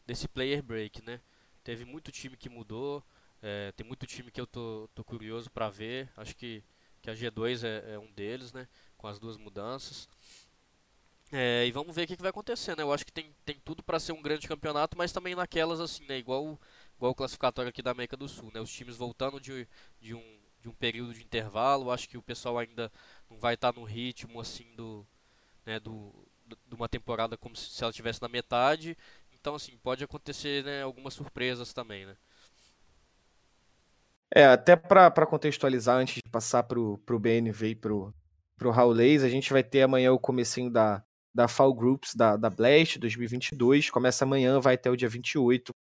[0.06, 1.20] desse player break, né?
[1.62, 3.02] Teve muito time que mudou,
[3.40, 6.10] é, tem muito time que eu tô, tô curioso para ver.
[6.16, 6.64] Acho que
[7.02, 8.68] que a G2 é, é, um deles, né,
[8.98, 10.08] com as duas mudanças.
[11.32, 12.82] É, e vamos ver o que, que, vai acontecer, né?
[12.82, 16.04] Eu acho que tem, tem tudo para ser um grande campeonato, mas também naquelas assim,
[16.06, 16.18] né?
[16.18, 16.58] Igual,
[16.96, 18.60] igual o classificatório aqui da América do Sul, né?
[18.60, 19.66] Os times voltando de,
[20.00, 21.90] de um de um período de intervalo.
[21.90, 22.90] Acho que o pessoal ainda
[23.28, 25.06] não vai estar no ritmo assim do,
[25.64, 26.12] né, do,
[26.66, 28.96] de uma temporada como se ela estivesse na metade.
[29.32, 32.16] Então assim pode acontecer né, algumas surpresas também, né?
[34.32, 39.28] É, até para contextualizar, antes de passar para o BNV e para o Raulês, a
[39.28, 41.02] gente vai ter amanhã o comecinho da,
[41.34, 43.90] da Fall Groups da, da Blast 2022.
[43.90, 45.72] Começa amanhã, vai até o dia 28.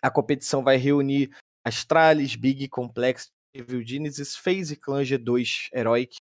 [0.00, 1.34] A competição vai reunir
[1.64, 6.16] Astralis, Big, Complex, Evil Genesis, FaZe Clan G2, Heroic,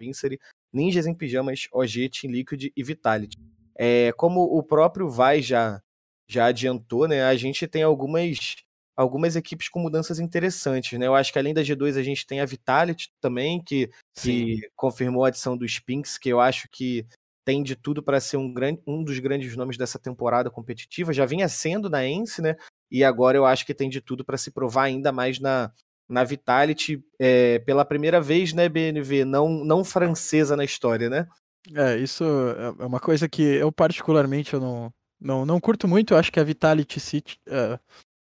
[0.00, 0.38] Vincery,
[0.72, 3.38] Ninjas em Pijamas, OG, Team Liquid e Vitality.
[3.74, 5.80] É, como o próprio Vai já,
[6.28, 8.56] já adiantou, né, a gente tem algumas,
[8.96, 10.98] algumas equipes com mudanças interessantes.
[10.98, 11.06] Né?
[11.06, 15.24] Eu acho que além da G2 a gente tem a Vitality também, que, que confirmou
[15.24, 17.06] a adição do Spinks, que eu acho que
[17.44, 21.12] tem de tudo para ser um, grande, um dos grandes nomes dessa temporada competitiva.
[21.12, 22.56] Já vinha sendo na ENSE, né?
[22.90, 25.72] E agora eu acho que tem de tudo para se provar ainda mais na,
[26.08, 29.24] na Vitality é, pela primeira vez, né, BNV?
[29.24, 31.26] Não, não francesa na história, né?
[31.74, 36.14] É, isso é, é uma coisa que eu particularmente eu não, não, não curto muito.
[36.14, 37.78] Eu acho que a Vitality se uh,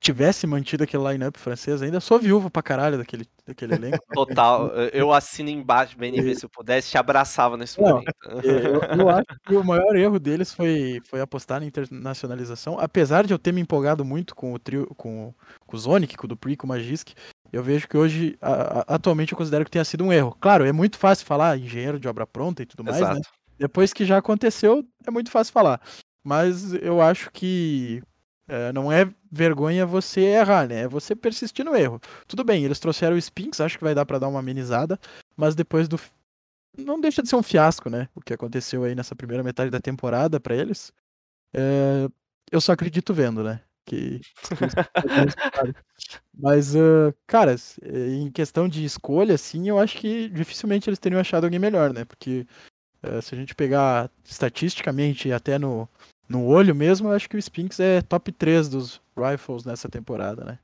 [0.02, 4.04] tivesse mantido aquele line-up francês ainda, sou viúvo pra caralho daquele, daquele elenco.
[4.12, 8.12] Total, eu assino embaixo, BNV, se eu pudesse, te abraçava nesse não, momento.
[8.42, 13.32] Eu, eu, acho que o maior erro deles foi, foi apostar na internacionalização, apesar de
[13.32, 15.32] eu ter me empolgado muito com o trio, com,
[15.64, 17.12] com o Zonic, com o Dupri, com o Magisk,
[17.52, 20.36] eu vejo que hoje, a, a, atualmente, eu considero que tenha sido um erro.
[20.40, 23.02] Claro, é muito fácil falar engenheiro de obra pronta e tudo mais, né?
[23.02, 23.16] Exato.
[23.18, 23.22] né?
[23.58, 25.80] Depois que já aconteceu, é muito fácil falar.
[26.24, 28.02] Mas eu acho que
[28.52, 30.82] é, não é vergonha você errar, né?
[30.82, 32.00] É você persistir no erro.
[32.28, 34.98] Tudo bem, eles trouxeram o Spinks, acho que vai dar para dar uma amenizada,
[35.36, 35.98] mas depois do.
[36.76, 38.08] Não deixa de ser um fiasco, né?
[38.14, 40.92] O que aconteceu aí nessa primeira metade da temporada para eles.
[41.54, 42.08] É...
[42.50, 43.60] Eu só acredito vendo, né?
[43.86, 44.20] que,
[46.34, 51.44] Mas, uh, cara, em questão de escolha, assim, eu acho que dificilmente eles teriam achado
[51.44, 52.04] alguém melhor, né?
[52.04, 52.46] Porque
[53.02, 55.88] uh, se a gente pegar estatisticamente até no,
[56.32, 60.44] no olho mesmo, eu acho que o Spinks é top 3 dos Rifles nessa temporada,
[60.44, 60.58] né?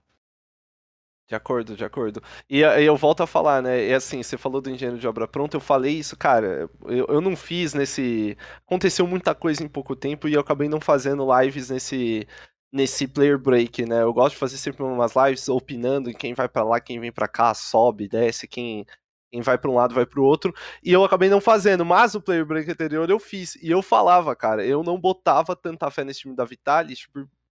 [1.28, 2.22] De acordo, de acordo.
[2.48, 3.86] E, e, eu volto a falar, né?
[3.88, 6.70] E assim, você falou do engenheiro de obra pronta, eu falei isso, cara.
[6.86, 8.34] Eu, eu não fiz nesse.
[8.66, 12.26] Aconteceu muita coisa em pouco tempo e eu acabei não fazendo lives nesse,
[12.72, 14.00] nesse player break, né?
[14.02, 17.12] Eu gosto de fazer sempre umas lives opinando em quem vai para lá, quem vem
[17.12, 18.86] para cá, sobe, desce, quem
[19.30, 22.14] quem vai para um lado vai para o outro, e eu acabei não fazendo, mas
[22.14, 26.04] o player break anterior eu fiz, e eu falava, cara, eu não botava tanta fé
[26.04, 27.06] nesse time da Vitalis,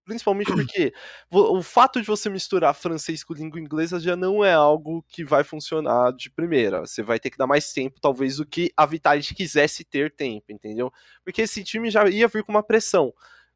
[0.07, 0.93] principalmente porque
[1.29, 5.43] o fato de você misturar francês com língua inglesa já não é algo que vai
[5.43, 6.79] funcionar de primeira.
[6.79, 10.45] Você vai ter que dar mais tempo, talvez, do que a Vitalis quisesse ter tempo,
[10.49, 10.91] entendeu?
[11.23, 13.13] Porque esse time já ia vir com uma pressão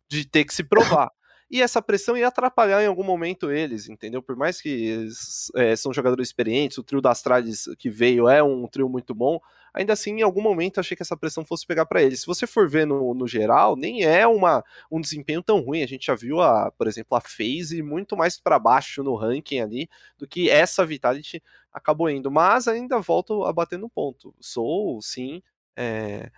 [0.10, 1.10] de ter que se provar.
[1.52, 4.24] E essa pressão ia atrapalhar em algum momento eles, entendeu?
[4.24, 5.08] Por mais que
[5.56, 9.38] é, são jogadores experientes, o trio das trades que veio é um trio muito bom,
[9.74, 12.22] ainda assim, em algum momento, achei que essa pressão fosse pegar para eles.
[12.22, 15.84] Se você for ver no, no geral, nem é uma, um desempenho tão ruim.
[15.84, 19.60] A gente já viu, a, por exemplo, a FaZe muito mais para baixo no ranking
[19.60, 21.42] ali do que essa Vitality
[21.72, 22.32] acabou indo.
[22.32, 24.34] Mas ainda volto a bater no ponto.
[24.40, 25.42] Sou, sim,
[25.76, 26.32] é,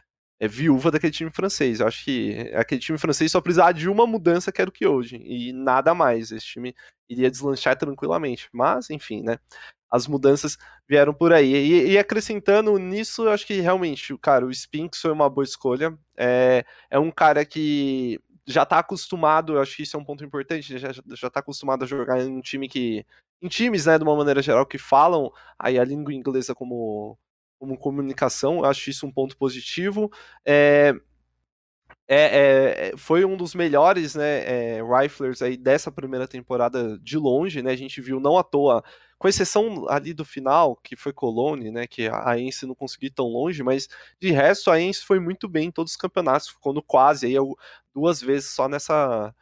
[0.43, 1.79] é viúva daquele time francês.
[1.79, 4.85] Eu acho que aquele time francês só precisava de uma mudança que era o que
[4.85, 6.31] hoje e nada mais.
[6.31, 6.75] Esse time
[7.09, 8.49] iria deslanchar tranquilamente.
[8.51, 9.39] Mas, enfim, né?
[9.93, 10.57] as mudanças
[10.89, 11.53] vieram por aí.
[11.53, 15.95] E, e, acrescentando nisso, eu acho que realmente, cara, o Spinks foi uma boa escolha.
[16.17, 20.25] É, é um cara que já tá acostumado, eu acho que isso é um ponto
[20.25, 23.05] importante, já, já tá acostumado a jogar em um time que.
[23.39, 27.17] Em times, né, de uma maneira geral, que falam aí a língua inglesa como,
[27.63, 30.11] como comunicação, eu acho isso um ponto positivo.
[30.45, 30.93] É,
[32.05, 37.61] é, é, foi um dos melhores né, é, riflers aí dessa primeira temporada de longe,
[37.61, 37.71] né?
[37.71, 38.83] A gente viu não à toa
[39.17, 43.27] com exceção ali do final, que foi Colone, né, que a Ence não conseguiu tão
[43.27, 43.87] longe, mas
[44.19, 47.35] de resto a Ence foi muito bem em todos os campeonatos, ficou no quase aí
[47.95, 49.33] duas vezes só nessa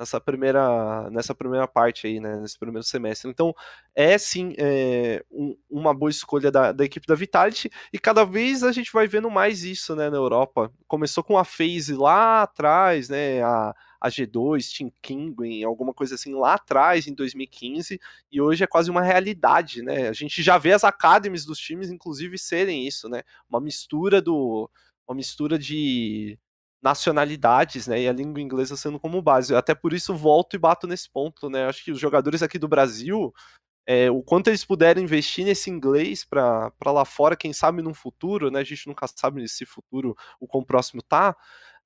[0.00, 3.30] nessa primeira nessa primeira parte aí, né, nesse primeiro semestre.
[3.30, 3.54] Então
[3.94, 8.62] é sim é, um, uma boa escolha da, da, equipe da Vitality e cada vez
[8.64, 10.72] a gente vai vendo mais isso, né, na Europa.
[10.88, 16.34] Começou com a phase lá atrás, né, a a G2, Team Kinguin, alguma coisa assim
[16.34, 18.00] lá atrás, em 2015,
[18.32, 20.08] e hoje é quase uma realidade, né?
[20.08, 23.22] A gente já vê as academies dos times, inclusive, serem isso, né?
[23.46, 24.70] Uma mistura do.
[25.06, 26.38] Uma mistura de
[26.82, 28.02] nacionalidades, né?
[28.02, 29.54] E a língua inglesa sendo como base.
[29.54, 31.66] Até por isso volto e bato nesse ponto, né?
[31.66, 33.32] Acho que os jogadores aqui do Brasil,
[33.86, 38.50] é, o quanto eles puderem investir nesse inglês para lá fora, quem sabe no futuro,
[38.50, 38.60] né?
[38.60, 41.36] A gente nunca sabe se futuro o quão próximo tá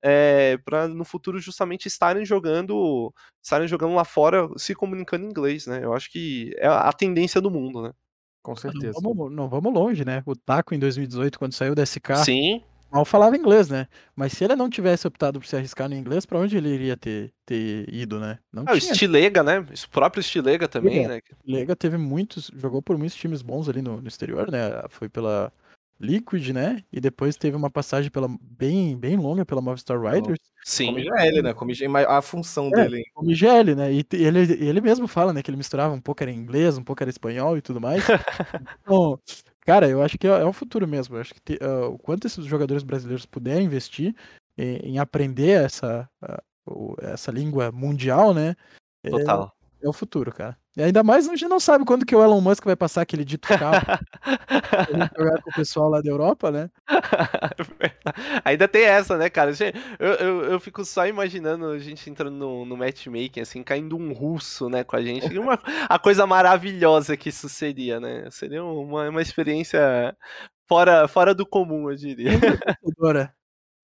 [0.07, 5.65] é, para no futuro justamente estarem jogando, estarem jogando lá fora, se comunicando em inglês,
[5.65, 5.83] né?
[5.83, 7.91] Eu acho que é a tendência do mundo, né?
[8.43, 8.99] Com certeza.
[9.01, 10.21] Não vamos, não vamos longe, né?
[10.23, 12.63] O Taco em 2018, quando saiu da SK, Sim.
[12.91, 13.87] Mal falava inglês, né?
[14.15, 16.95] Mas se ele não tivesse optado por se arriscar no inglês, para onde ele iria
[16.95, 18.39] ter, ter ido, né?
[18.51, 18.91] Não ah, tinha.
[18.91, 19.59] o Stilega, né?
[19.59, 21.19] O próprio Stilega também, né?
[21.41, 24.83] Stilega teve muitos, jogou por muitos times bons ali no, no exterior, né?
[24.89, 25.51] Foi pela
[25.99, 26.83] Liquid, né?
[26.91, 30.39] E depois teve uma passagem pela, bem, bem longa pela Movistar Riders.
[30.63, 30.87] Sim.
[30.87, 31.53] Como IGL, né?
[31.53, 33.03] Como IGL, a função é, dele.
[33.13, 33.93] Como IGL, né?
[33.93, 35.41] E ele, ele mesmo fala, né?
[35.41, 38.03] Que ele misturava um pouco era inglês, um pouco era espanhol e tudo mais.
[38.83, 39.19] então,
[39.65, 41.15] cara, eu acho que é, é o futuro mesmo.
[41.15, 44.15] Eu acho que te, uh, o quanto esses jogadores brasileiros puderem investir
[44.57, 46.09] em, em aprender essa,
[46.67, 48.55] uh, essa língua mundial, né?
[49.03, 49.54] É Total.
[49.85, 50.57] É, o futuro, cara.
[50.75, 53.23] E ainda mais a gente não sabe quando que o Elon Musk vai passar aquele
[53.23, 53.85] dito carro
[55.17, 56.69] jogar com o pessoal lá da Europa, né?
[58.43, 59.51] ainda tem essa, né, cara?
[59.99, 64.11] Eu, eu, eu fico só imaginando a gente entrando no, no matchmaking, assim, caindo um
[64.11, 65.31] russo, né, com a gente.
[65.31, 68.27] E uma, a coisa maravilhosa que isso seria, né?
[68.31, 70.17] Seria uma, uma experiência
[70.67, 72.31] fora, fora do comum, eu diria.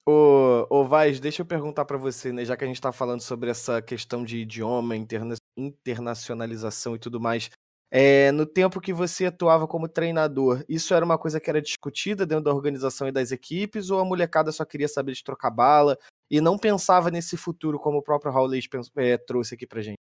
[0.05, 2.43] Ô, ô Vaz, deixa eu perguntar para você, né?
[2.43, 7.19] Já que a gente está falando sobre essa questão de idioma, interna internacionalização e tudo
[7.19, 7.49] mais.
[7.89, 12.25] É, no tempo que você atuava como treinador, isso era uma coisa que era discutida
[12.25, 15.97] dentro da organização e das equipes, ou a molecada só queria saber de trocar bala
[16.29, 19.97] e não pensava nesse futuro como o próprio Leite é, trouxe aqui pra gente?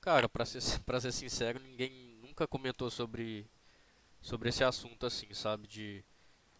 [0.00, 3.46] Cara, pra ser, pra ser sincero, ninguém nunca comentou sobre,
[4.20, 5.68] sobre esse assunto assim, sabe?
[5.68, 6.04] De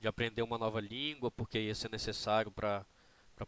[0.00, 2.84] de aprender uma nova língua, porque ia ser necessário para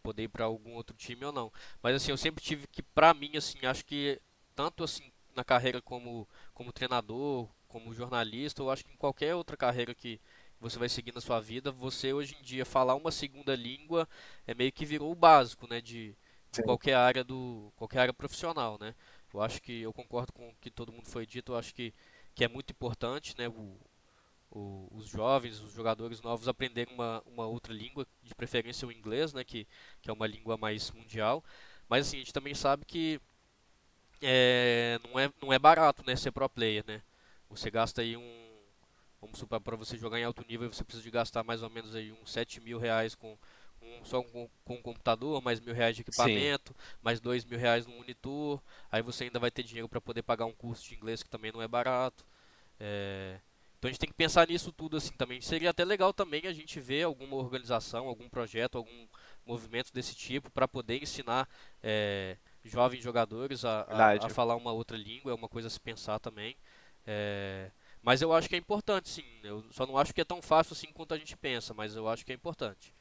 [0.01, 1.51] poder ir para algum outro time ou não.
[1.81, 4.21] Mas assim, eu sempre tive que para mim assim, acho que
[4.61, 9.57] tanto assim na carreira como como treinador, como jornalista, eu acho que em qualquer outra
[9.57, 10.19] carreira que
[10.59, 14.07] você vai seguir na sua vida, você hoje em dia falar uma segunda língua
[14.45, 16.15] é meio que virou o básico, né, de,
[16.51, 18.93] de qualquer área do qualquer área profissional, né?
[19.33, 21.93] Eu acho que eu concordo com o que todo mundo foi dito, eu acho que
[22.35, 23.77] que é muito importante, né, o,
[24.51, 29.33] o, os jovens, os jogadores novos aprenderem uma, uma outra língua, de preferência o inglês,
[29.33, 29.67] né, que,
[30.01, 31.43] que é uma língua mais mundial.
[31.89, 33.19] Mas assim, a gente também sabe que
[34.21, 37.01] é, não, é, não é barato né, ser pro player, né?
[37.49, 38.41] Você gasta aí um.
[39.19, 41.95] Vamos supor, para você jogar em alto nível, você precisa de gastar mais ou menos
[41.95, 43.37] aí uns 7 mil reais com,
[43.81, 46.97] um, só com, com um computador, mais mil reais de equipamento, Sim.
[47.03, 48.59] mais dois mil reais no monitor.
[48.91, 51.51] Aí você ainda vai ter dinheiro para poder pagar um curso de inglês que também
[51.51, 52.25] não é barato.
[52.79, 53.39] É,
[53.77, 55.41] então a gente tem que pensar nisso tudo assim também.
[55.41, 59.07] Seria até legal também a gente ver alguma organização, algum projeto, algum
[59.45, 61.49] movimento desse tipo para poder ensinar
[61.81, 65.31] é, jovens jogadores a, a, a, falar uma outra língua.
[65.31, 66.55] É uma coisa a se pensar também.
[67.05, 69.25] É, mas eu acho que é importante, sim.
[69.43, 72.07] Eu só não acho que é tão fácil assim quanto a gente pensa, mas eu
[72.07, 72.93] acho que é importante.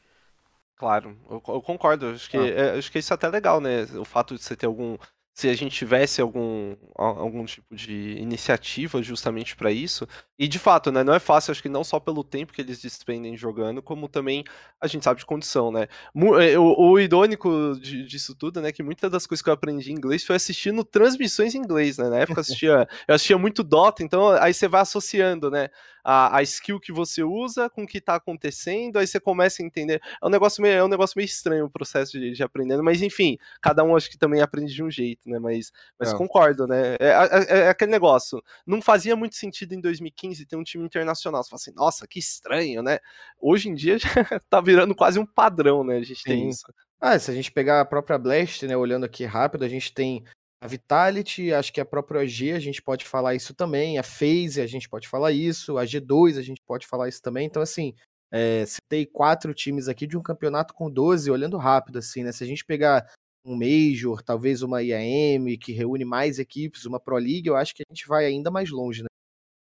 [0.76, 2.06] Claro, eu, eu concordo.
[2.06, 2.46] Acho que, ah.
[2.46, 3.82] é, acho que isso é até legal, né?
[3.98, 4.96] O fato de você ter algum
[5.32, 10.06] se a gente tivesse algum, algum tipo de iniciativa justamente para isso.
[10.38, 12.80] E de fato, né, não é fácil, acho que não só pelo tempo que eles
[12.82, 14.44] despendem jogando, como também
[14.80, 15.86] a gente sabe de condição, né?
[16.14, 19.54] Mu- é, O, o irônico de- disso tudo, né, que muitas das coisas que eu
[19.54, 22.08] aprendi em inglês foi assistindo transmissões em inglês, né?
[22.08, 25.68] Na época eu assistia, eu assistia muito Dota, então aí você vai associando, né,
[26.04, 29.66] a, a skill que você usa com o que tá acontecendo, aí você começa a
[29.66, 30.00] entender.
[30.22, 33.02] É um negócio meio, é um negócio meio estranho o processo de, de aprendendo, mas
[33.02, 35.38] enfim, cada um acho que também aprende de um jeito, né?
[35.38, 36.16] Mas, mas É.
[36.16, 36.96] concordo, né?
[37.00, 38.42] É, é- é aquele negócio.
[38.66, 41.42] Não fazia muito sentido em 2015 ter um time internacional.
[41.42, 42.98] Você fala assim, nossa, que estranho, né?
[43.40, 43.96] Hoje em dia
[44.38, 45.96] já tá virando quase um padrão, né?
[45.96, 46.48] A gente tem Sim.
[46.48, 46.64] isso.
[47.00, 50.22] Ah, se a gente pegar a própria Blast, né, olhando aqui rápido, a gente tem
[50.62, 54.60] a Vitality, acho que a própria OG, a gente pode falar isso também, a FaZe,
[54.60, 57.46] a gente pode falar isso, a G2, a gente pode falar isso também.
[57.46, 57.94] Então, assim,
[58.30, 62.30] é, citei quatro times aqui de um campeonato com 12, olhando rápido, assim, né?
[62.32, 63.10] Se a gente pegar
[63.44, 67.82] um Major, talvez uma IAM, que reúne mais equipes, uma Pro League, eu acho que
[67.82, 69.08] a gente vai ainda mais longe, né?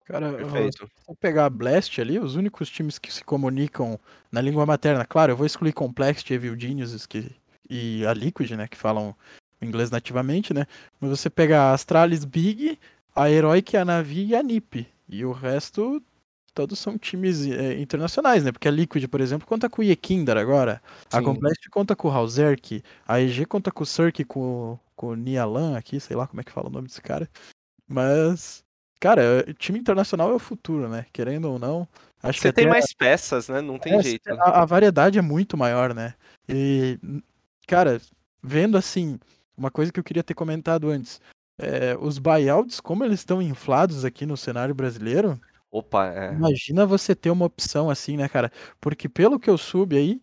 [0.04, 0.86] Cara, Perfeito.
[0.86, 3.98] se eu pegar a Blast ali, os únicos times que se comunicam
[4.32, 7.30] na língua materna, claro, eu vou excluir Complexity, Evil Geniuses que,
[7.68, 9.14] e a Liquid, né, que falam
[9.62, 10.66] inglês nativamente, né?
[11.00, 12.78] Mas você pega a Astralis Big,
[13.14, 14.86] a Heroic, a Navi e a NiP.
[15.08, 16.02] E o resto,
[16.50, 18.52] todos são times é, internacionais, né?
[18.52, 20.82] Porque a Liquid, por exemplo, conta com o Yekindar agora.
[21.12, 21.24] A Sim.
[21.24, 22.82] Complexity conta com o Hauserk.
[23.06, 26.44] A EG conta com o Cirque, com, com o Nialan aqui, sei lá como é
[26.44, 27.28] que fala o nome desse cara.
[27.88, 28.62] Mas,
[29.00, 31.06] cara, time internacional é o futuro, né?
[31.12, 31.88] Querendo ou não.
[32.22, 33.60] Acho Você que tem até mais peças, né?
[33.60, 34.30] Não tem é, jeito.
[34.30, 36.14] A, a variedade é muito maior, né?
[36.48, 36.98] E,
[37.66, 38.00] cara,
[38.42, 39.18] vendo assim,
[39.56, 41.20] uma coisa que eu queria ter comentado antes.
[41.58, 45.38] é, os buyouts, como eles estão inflados aqui no cenário brasileiro,
[45.70, 46.32] Opa, é.
[46.32, 48.50] imagina você ter uma opção assim, né, cara?
[48.80, 50.20] Porque pelo que eu soube aí,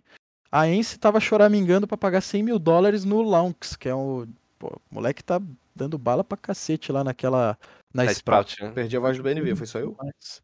[0.51, 4.27] a Ence tava choramingando pra pagar 100 mil dólares no Launx, que é o.
[4.59, 5.41] Pô, o moleque tá
[5.75, 7.57] dando bala pra cacete lá naquela.
[7.93, 8.51] Na Sprout.
[8.51, 8.71] Sprout, né?
[8.71, 9.95] Perdi a voz do BNV, foi só eu?
[9.97, 10.41] Mas-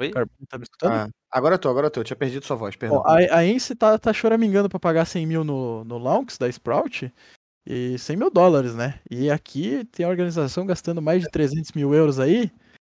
[0.00, 0.12] Oi?
[0.48, 0.92] Tá me escutando?
[0.92, 2.98] Ah, agora eu tô, agora eu tô, eu tinha perdido sua voz, perdão.
[2.98, 6.48] Bom, a, a Ence tá, tá choramingando pra pagar 100 mil no, no Launx da
[6.48, 7.12] Sprout
[7.66, 9.00] e 100 mil dólares, né?
[9.10, 12.50] E aqui tem a organização gastando mais de 300 mil euros aí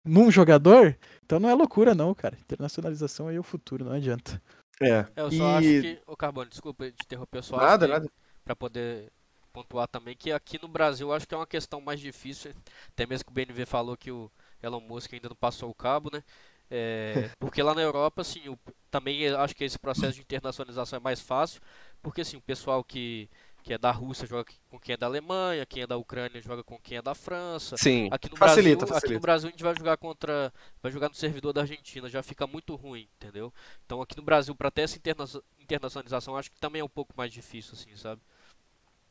[0.05, 0.97] num jogador.
[1.25, 2.37] Então não é loucura não, cara.
[2.41, 4.41] Internacionalização aí é o futuro, não adianta.
[4.81, 4.89] É.
[4.91, 6.03] É, eu só E- acho que.
[6.07, 8.09] Ô Carbone, desculpa te interromper, eu só acho Nada, que- nada.
[8.45, 9.13] Pra poder
[9.53, 12.53] pontuar também que aqui no Brasil eu acho que é uma questão mais difícil.
[12.89, 14.31] Até mesmo que o BNV falou que o
[14.63, 16.23] Elon Musk ainda não passou o cabo, né?
[16.71, 18.59] É, porque lá na Europa, assim, o-
[18.91, 21.61] também acho que esse processo de internacionalização é mais fácil,
[22.01, 23.29] porque assim, o pessoal que,
[23.63, 26.63] que é da Rússia joga com quem é da Alemanha, quem é da Ucrânia joga
[26.65, 27.77] com quem é da França.
[27.77, 28.09] Sim.
[28.11, 29.15] Aqui no Facilita, Brasil, aqui facilita.
[29.15, 30.53] no Brasil a gente vai jogar contra,
[30.83, 33.53] vai jogar no servidor da Argentina, já fica muito ruim, entendeu?
[33.87, 35.25] Então aqui no Brasil para ter essa interna
[35.61, 38.21] internacionalização acho que também é um pouco mais difícil assim, sabe?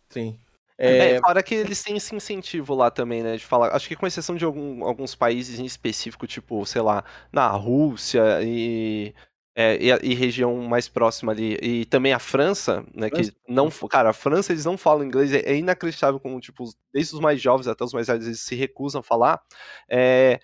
[0.09, 0.39] Sim.
[0.77, 3.35] É, É, fora que eles têm esse incentivo lá também, né?
[3.35, 3.75] De falar.
[3.75, 8.41] Acho que com exceção de algum- alguns países em específico, tipo, sei lá, na Rússia
[8.41, 9.13] e,
[9.61, 11.57] é, e, e região mais próxima ali.
[11.61, 13.09] E também a França, né?
[13.09, 13.33] Que França.
[13.45, 13.69] não.
[13.89, 17.41] Cara, a França eles não falam inglês, é, é inacreditável como, tipo, desde os mais
[17.41, 19.41] jovens até os mais velhos, eles se recusam a falar.
[19.89, 20.39] É,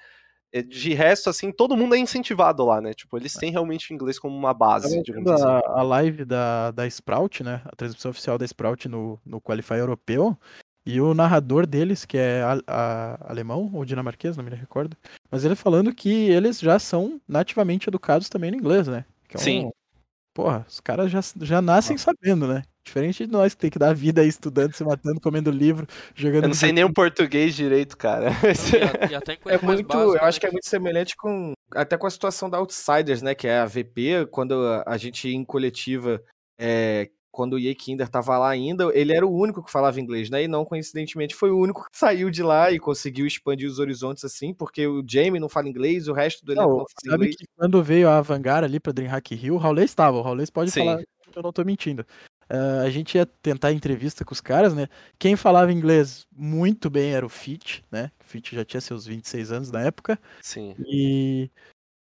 [0.51, 2.93] é, de resto, assim, todo mundo é incentivado lá, né?
[2.93, 5.01] Tipo, eles têm realmente o inglês como uma base, assim.
[5.29, 7.61] a, a live da, da Sprout, né?
[7.63, 10.37] A transmissão oficial da Sprout no, no Qualify europeu.
[10.85, 14.95] E o narrador deles, que é a- a- alemão ou dinamarquês, não me recordo.
[15.31, 19.03] Mas ele falando que eles já são nativamente educados também no inglês, né?
[19.27, 19.71] Que é um- Sim.
[20.33, 22.61] Porra, os caras já, já nascem sabendo, né?
[22.85, 26.43] Diferente de nós que tem que dar vida aí estudando, se matando, comendo livro, jogando.
[26.43, 28.29] Eu não sei nem o português direito, cara.
[28.29, 31.53] Não, e, e até é muito, básica, eu acho né, que é muito semelhante com
[31.73, 34.53] até com a situação da Outsiders, né, que é a VP, quando
[34.85, 36.21] a- gente em coletiva,
[36.59, 40.29] é, quando o Ye Kinder tava lá ainda, ele era o único que falava inglês,
[40.29, 40.43] né?
[40.43, 44.23] E não coincidentemente foi o único que saiu de lá e conseguiu expandir os horizontes
[44.23, 47.15] assim, porque o Jamie não fala inglês, o resto do elenco não, Não, fala sabe
[47.15, 47.35] inglês.
[47.35, 50.17] que quando veio a Vanguard ali pra Dreamhack Hill, o Raulês estava.
[50.17, 50.79] O Raulês pode Sim.
[50.85, 51.03] falar,
[51.35, 52.05] eu não tô mentindo.
[52.49, 54.87] Ah, a gente ia tentar entrevista com os caras, né?
[55.19, 58.11] Quem falava inglês muito bem era o Fit, né?
[58.21, 60.17] O Fit já tinha seus 26 anos na época.
[60.41, 60.73] Sim.
[60.87, 61.49] E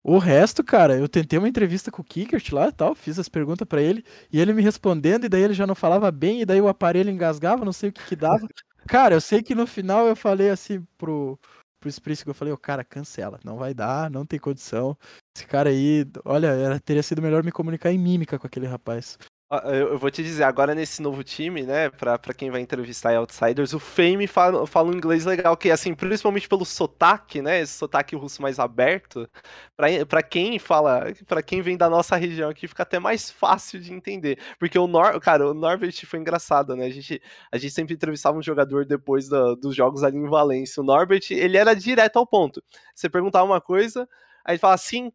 [0.03, 3.29] o resto, cara, eu tentei uma entrevista com o Kickert lá e tal, fiz as
[3.29, 6.45] perguntas pra ele, e ele me respondendo, e daí ele já não falava bem, e
[6.45, 8.45] daí o aparelho engasgava, não sei o que que dava.
[8.85, 11.39] Cara, eu sei que no final eu falei assim pro,
[11.79, 14.97] pro Spritz, eu falei, ô cara, cancela, não vai dar, não tem condição.
[15.33, 19.17] Esse cara aí, olha, era, teria sido melhor me comunicar em mímica com aquele rapaz.
[19.55, 23.15] Ah, Eu vou te dizer, agora nesse novo time, né, pra, pra quem vai entrevistar
[23.15, 27.73] Outsiders, o Fame fala, fala um inglês legal, que assim, principalmente pelo sotaque, né, esse
[27.73, 29.29] sotaque russo mais aberto,
[29.77, 33.79] pra, pra quem fala, pra quem vem da nossa região aqui, fica até mais fácil
[33.79, 37.73] de entender, porque o Nor, cara, o Norbert foi engraçado, né, a gente, a gente
[37.75, 42.17] sempre entrevistava um jogador depois dos jogos ali em Valência, o Norbert, ele era direto
[42.17, 42.63] ao ponto,
[42.95, 44.09] você perguntava uma coisa,
[44.43, 45.11] aí ele falava sim,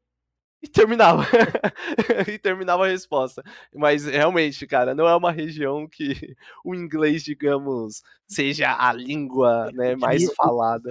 [0.63, 1.25] e terminava.
[2.27, 3.43] e terminava a resposta.
[3.75, 6.35] Mas realmente, cara, não é uma região que
[6.65, 10.91] o inglês, digamos, seja a língua né, mais falada.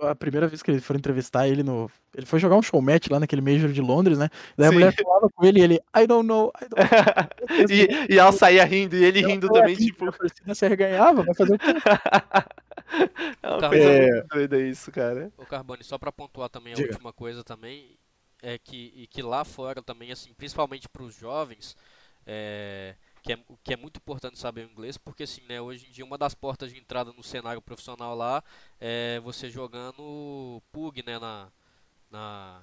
[0.00, 1.90] A primeira vez que ele foi entrevistar ele no.
[2.14, 4.28] Ele foi jogar um show match lá naquele Major de Londres, né?
[4.56, 4.74] Daí a Sim.
[4.76, 7.70] mulher falava com ele e ele, I don't know, I don't know.
[8.08, 10.08] e, e ela saía rindo, e ele rindo Ela também, ri, tipo.
[10.08, 11.66] A torcida se arreganhava, vai fazer o quê?
[13.42, 15.32] é uma coisa é- muito doida isso, cara.
[15.36, 16.90] Ô Carbone, só pra pontuar também a Diga.
[16.90, 17.96] última coisa também,
[18.44, 21.76] é que, e que lá fora também, assim, principalmente pros jovens,
[22.26, 25.90] é, que, é, que é muito importante saber o inglês, porque assim, né, hoje em
[25.92, 28.42] dia uma das portas de entrada no cenário profissional lá
[28.80, 31.52] é você jogando PUG, né, na...
[32.10, 32.62] na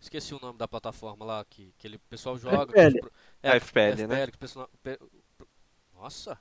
[0.00, 2.74] esqueci o nome da plataforma lá, que, que ele, o pessoal joga.
[2.74, 2.94] que os FPL.
[2.94, 3.12] pro-
[3.44, 4.22] A FPL, né?
[4.38, 4.98] pessoal- pe-
[5.94, 6.38] Nossa,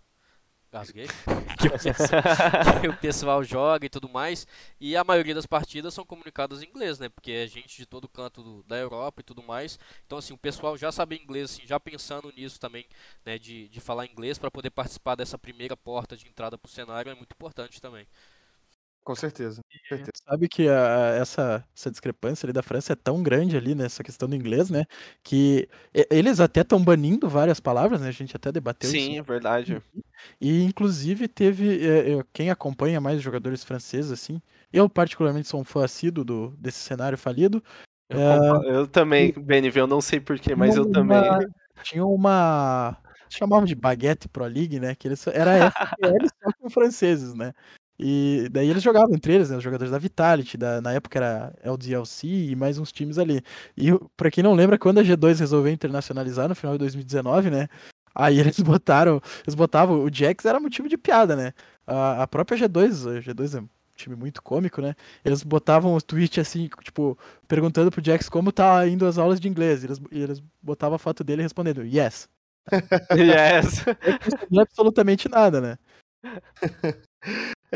[0.80, 1.08] gasguei.
[1.60, 2.22] que, o pessoal,
[2.82, 4.48] que o pessoal joga e tudo mais.
[4.80, 7.10] E a maioria das partidas são comunicadas em inglês, né?
[7.10, 9.80] Porque é gente de todo canto do- da Europa e tudo mais.
[10.06, 12.86] Então, assim, o pessoal já sabe inglês, assim, já pensando nisso também,
[13.26, 13.38] né?
[13.40, 17.16] De, de falar inglês para poder participar dessa primeira porta de entrada pro cenário é
[17.16, 18.08] muito importante também.
[19.06, 19.62] Com certeza.
[19.62, 20.12] com certeza.
[20.28, 24.28] Sabe que a- essa, essa discrepância ali da França é tão grande ali nessa questão
[24.28, 24.84] do inglês, né?
[25.24, 25.70] Que
[26.10, 28.08] eles até estão banindo várias palavras, né?
[28.08, 29.00] A gente até debateu isso.
[29.00, 29.80] Sim, é verdade.
[30.42, 34.42] E inclusive teve é, é, quem acompanha mais jogadores franceses, assim.
[34.74, 37.64] Eu, particularmente, sou um fã assíduo do, desse cenário falido.
[38.10, 38.38] Eu, É.
[38.40, 41.48] compa- eu também, BNV, eu não sei porquê, mas eu Uma- também.
[41.84, 42.98] Tinha uma.
[43.30, 44.96] Chamavam de Baguette Pro League, né?
[44.96, 47.54] Que eles, era FPL só com franceses, né?
[48.00, 49.58] E daí eles jogavam entre eles, né?
[49.58, 53.42] Os jogadores da Vitality, da, na época era LDLC e mais uns times ali.
[53.78, 57.70] E pra quem não lembra, quando a G2 resolveu internacionalizar no final de 2019, né?
[58.14, 59.22] Aí eles botaram.
[59.46, 60.04] Eles botavam.
[60.04, 61.54] O Jax era motivo de piada, né?
[61.88, 64.94] A, a própria G2, a G2 é um time muito cômico, né?
[65.24, 67.18] Eles botavam os tweets assim, tipo,
[67.48, 69.84] perguntando pro Jax como tá indo as aulas de inglês.
[69.84, 72.28] E eles, e eles botavam a foto dele respondendo, yes.
[73.16, 73.86] yes.
[74.04, 75.78] Não entendi absolutamente nada, né?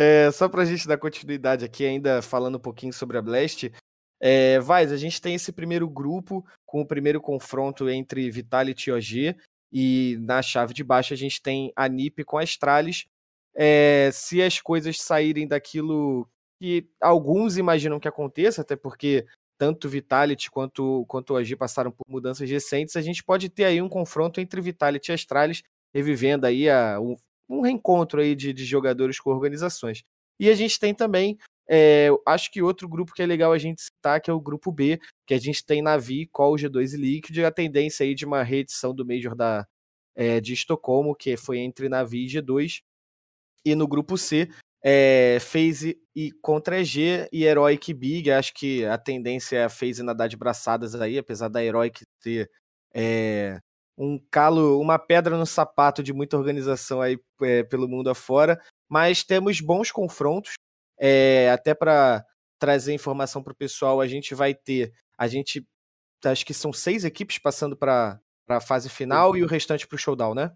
[0.02, 3.70] É, só pra gente dar continuidade aqui, ainda falando um pouquinho sobre a Blast.
[4.18, 8.93] É, Vaz, a gente tem esse primeiro grupo com o primeiro confronto entre Vitality e
[8.93, 9.36] OG.
[9.74, 13.08] E na chave de baixo a gente tem a NiP com a Astralis.
[13.54, 16.26] É, se as coisas saírem daquilo
[16.62, 19.26] que alguns imaginam que aconteça, até porque
[19.58, 23.82] tanto Vitality quanto, quanto o OG passaram por mudanças recentes, a gente pode ter aí
[23.82, 25.62] um confronto entre Vitality e Astralis,
[25.93, 27.18] revivendo aí a, um,
[27.50, 30.04] um reencontro aí de, de jogadores com organizações.
[30.39, 31.38] E a gente tem também,
[31.68, 34.72] é, acho que outro grupo que é legal a gente citar, que é o grupo
[34.72, 38.43] B, que a gente tem Navi, Call, G2 e Liquid, a tendência aí de uma
[38.43, 39.68] reedição do Major da,
[40.16, 42.82] é, de Estocolmo, que foi entre Navi e G2.
[43.66, 44.50] E no grupo C,
[44.82, 48.32] é, FaZe e contra EG e Heroic Big.
[48.32, 52.50] Acho que a tendência é a FaZe nadar de braçadas aí, apesar da Heroic ter
[52.93, 53.60] é,
[54.00, 58.60] um calo, uma pedra no sapato de muita organização aí é, pelo mundo afora.
[58.88, 60.54] Mas temos bons confrontos.
[60.97, 62.26] É, até para
[62.58, 64.93] trazer informação para o pessoal, a gente vai ter.
[65.18, 65.68] A gente.
[66.24, 70.00] Acho que são seis equipes passando para a fase final e o restante para o
[70.00, 70.52] showdown, né?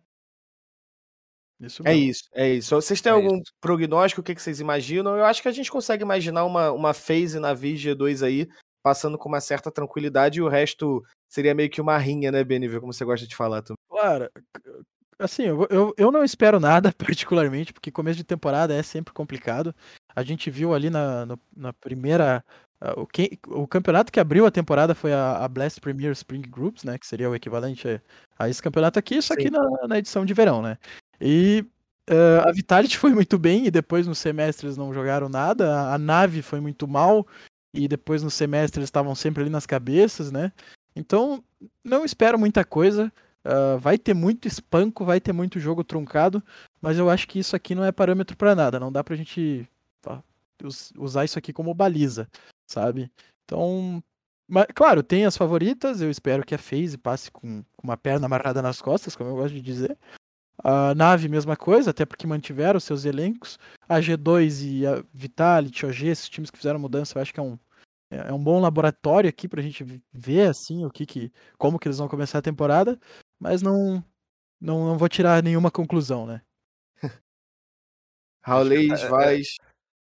[1.59, 2.75] Isso É isso, é isso.
[2.75, 3.53] Vocês têm É algum isso.
[3.61, 4.21] prognóstico?
[4.21, 5.15] O que, que vocês imaginam?
[5.15, 8.49] Eu acho que a gente consegue imaginar uma, uma phase na Vigia 2 aí,
[8.83, 12.79] passando com uma certa tranquilidade, e o resto seria meio que uma rinha, né, BNV,
[12.81, 13.61] como você gosta de falar.
[13.63, 13.73] Tu.
[13.89, 14.29] Claro,
[15.17, 19.73] assim, eu, eu, eu não espero nada particularmente, porque começo de temporada é sempre complicado.
[20.15, 22.43] A gente viu ali na, no- na primeira.
[22.81, 26.41] ah, o, que, o campeonato que abriu a temporada foi a, a Blast Premier Spring
[26.41, 26.97] Groups, né?
[26.97, 28.01] Que seria o equivalente
[28.37, 30.77] a, esse campeonato aqui, só que na, na edição de verão, né?
[31.21, 31.65] E
[32.09, 35.73] ah, a Vitality foi muito bem, e depois no semestre eles não jogaram nada.
[35.73, 37.25] A, a nave foi muito mal,
[37.73, 40.51] e depois no semestre eles estavam sempre ali nas cabeças, né?
[40.95, 41.43] Então,
[41.83, 43.11] não espero muita coisa.
[43.43, 46.41] Ah, vai ter muito espanco, vai ter muito jogo truncado,
[46.81, 48.79] mas eu acho que isso aqui não é parâmetro pra nada.
[48.79, 49.67] Não dá pra gente
[50.01, 50.23] tá,
[50.63, 52.29] us- usar isso aqui como baliza,
[52.65, 53.11] sabe?
[53.45, 54.01] Então,
[54.47, 55.99] mas, claro, tem as favoritas.
[55.99, 59.35] Eu espero que a FaZe passe com, com uma perna amarrada nas costas, como eu
[59.35, 59.97] gosto de dizer.
[60.57, 63.57] A Nave, mesma coisa, até porque mantiveram os seus elencos.
[63.87, 67.43] A G2 e a Vitality, OG, esses times que fizeram mudança, eu acho que é
[67.43, 67.57] um,
[68.11, 71.87] é é um bom laboratório aqui pra gente ver, assim, o que que, como que
[71.87, 72.99] eles vão começar a temporada.
[73.39, 74.03] Mas não,
[74.61, 76.41] não, não vou tirar nenhuma conclusão, né?
[78.41, 79.55] Raulês, é- é- Vaz.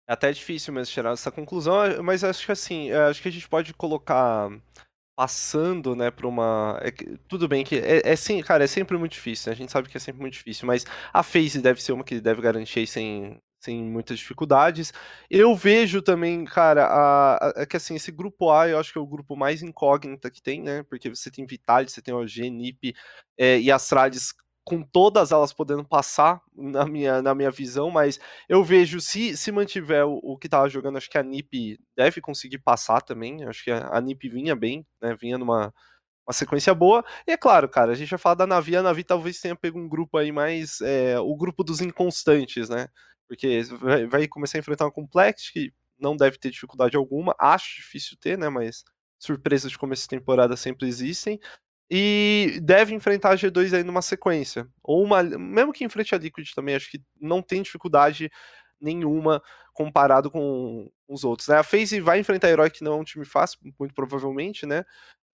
[0.08, 3.28] É até difícil mesmo tirar essa conclusão, é, mas acho que assim, é, acho que
[3.28, 4.52] a gente pode colocar
[5.16, 6.80] passando, né, para uma.
[6.84, 6.92] é
[7.28, 9.54] tudo bem que é, é sim, cara, é sempre muito difícil, né?
[9.56, 12.20] A gente sabe que é sempre muito difícil, mas a FaZe deve ser uma que
[12.20, 14.92] deve garantir sem, sem muitas dificuldades.
[15.30, 18.98] Eu vejo também, cara, a, a- é que assim, esse grupo A eu acho que
[18.98, 20.84] é o grupo mais incógnita que tem, né?
[20.84, 22.94] Porque você tem Vitality, você tem OG, NiP
[23.38, 24.34] é, e Astralis
[24.66, 29.52] com todas elas podendo passar na minha, na minha visão, mas eu vejo se se
[29.52, 33.46] mantiver o, o que tava jogando, acho que a NiP deve conseguir passar também.
[33.46, 35.16] Acho que a, a NiP vinha bem, né?
[35.16, 35.74] Vinha numa
[36.28, 37.06] uma sequência boa.
[37.28, 39.80] E é claro, cara, a gente vai falar da Navi, a Navi talvez tenha pego
[39.80, 40.82] um grupo aí mais.
[40.82, 42.88] é, o grupo dos inconstantes, né?
[43.28, 47.36] Porque vai, vai começar a enfrentar uma Complex que não deve ter dificuldade alguma.
[47.40, 48.50] Acho difícil ter, né?
[48.50, 48.84] Mas
[49.20, 51.40] surpresas de começo de temporada sempre existem.
[51.90, 54.68] E deve enfrentar a G2 aí numa sequência.
[54.84, 55.22] Ou uma.
[55.24, 58.32] Mesmo que enfrente a Liquid também, acho que não tem dificuldade
[58.82, 59.42] nenhuma
[59.74, 61.48] comparado com os outros.
[61.48, 61.58] Né?
[61.58, 64.84] A FaZe vai enfrentar a Herói, que não é um time fácil, muito provavelmente, né?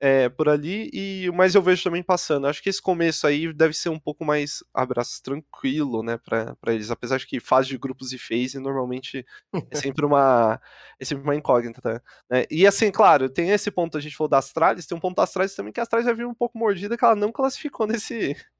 [0.03, 2.47] É, por ali, e mas eu vejo também passando.
[2.47, 6.89] Acho que esse começo aí deve ser um pouco mais abraço tranquilo, né, para eles.
[6.89, 9.23] Apesar de que fase de grupos e phase normalmente
[9.69, 10.59] é sempre uma
[10.99, 12.45] é sempre uma incógnita, né?
[12.49, 15.29] E assim, claro, tem esse ponto a gente falou das Astralis, tem um ponto das
[15.29, 18.35] Astralis também que a Astralis vai vir um pouco mordida que ela não classificou nesse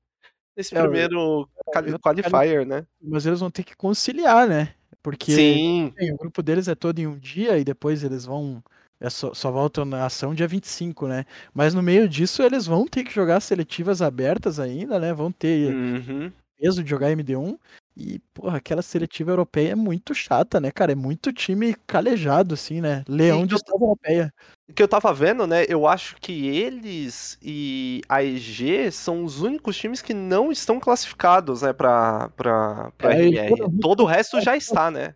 [0.58, 2.86] nesse É, eu- primeiro quali- eu- qualifier, né?
[3.02, 4.76] Mas eles vão ter que conciliar, né?
[5.04, 8.64] Porque Sim, Sim, o grupo deles é todo em um dia e depois eles vão.
[9.02, 11.26] É só, só voltam na ação dia 25, né?
[11.54, 15.12] Mas no meio disso eles vão ter que jogar seletivas abertas ainda, né?
[15.12, 16.32] Vão ter uhum.
[16.56, 17.58] peso de jogar MD1.
[17.97, 20.91] E, porra, aquela seletiva europeia é muito chata, né, cara?
[20.93, 23.04] É muito time calejado, assim, né?
[23.08, 24.32] Leão de estado europeia.
[24.70, 25.66] O que eu tava vendo, né?
[25.68, 31.64] Eu acho que eles e a EG são os únicos times que não estão classificados,
[31.64, 33.49] né, pra, pra, pra É, RR.
[33.49, 35.16] todo- Todo o resto já está, né?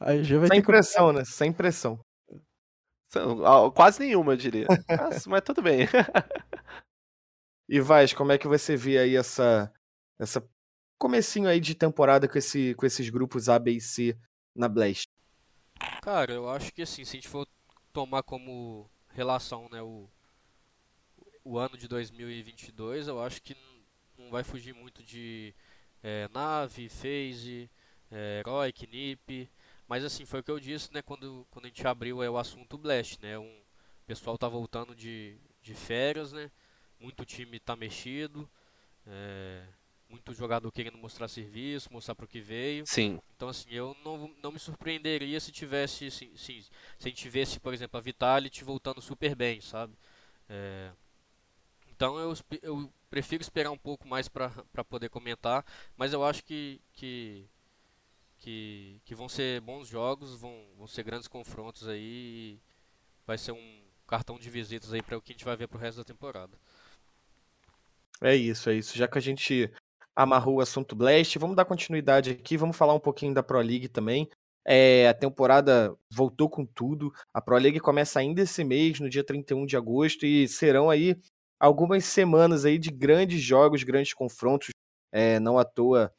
[0.00, 0.66] A EG vai Sem ter que.
[0.66, 1.24] pressão, né?
[1.24, 1.98] Sem pressão.
[3.74, 4.66] Quase nenhuma, eu diria.
[4.88, 5.86] Mas, mas tudo bem.
[7.70, 9.70] E Vaz, como é que você vê aí essa,
[10.18, 10.42] essa
[10.98, 14.18] comecinho aí de temporada com, esse, com esses grupos A, B e C
[14.56, 15.06] na Blast?
[16.00, 17.46] Cara, eu acho que assim, se a gente for
[17.92, 20.08] tomar como relação, né, o,
[21.44, 23.54] o ano de 2022, eu acho que
[24.16, 25.54] não vai fugir muito de
[26.02, 27.70] é, Nave, FaZe,
[28.10, 29.50] é, Heroic, NiP,
[29.88, 32.36] mas assim, foi o que eu disse, né, quando, quando a gente abriu é, o
[32.36, 36.50] assunto Blast, né, um, o pessoal tá voltando de, de férias, né,
[37.00, 38.48] muito time tá mexido,
[39.06, 39.64] é,
[40.08, 43.18] muito jogador querendo mostrar serviço, mostrar pro que veio, Sim.
[43.34, 46.70] então, assim, eu não, não me surpreenderia se tivesse, assim, sim, se
[47.06, 49.94] a gente tivesse, por exemplo, a Vitality voltando super bem, sabe?
[50.48, 50.90] É,
[51.90, 52.32] então, eu,
[52.62, 55.64] eu prefiro esperar um pouco mais para poder comentar,
[55.96, 57.44] mas eu acho que, que,
[58.38, 62.60] que, que vão ser bons jogos, vão, vão ser grandes confrontos aí,
[63.26, 65.78] vai ser um cartão de visitas aí para o que a gente vai ver pro
[65.78, 66.56] resto da temporada.
[68.20, 68.96] É isso, é isso.
[68.96, 69.70] Já que a gente
[70.16, 73.88] amarrou o assunto Blast, vamos dar continuidade aqui, vamos falar um pouquinho da Pro League
[73.88, 74.28] também.
[74.66, 77.12] É, a temporada voltou com tudo.
[77.32, 81.16] A Pro League começa ainda esse mês, no dia 31 de agosto, e serão aí
[81.58, 84.70] algumas semanas aí de grandes jogos, grandes confrontos.
[85.12, 86.12] É, não à toa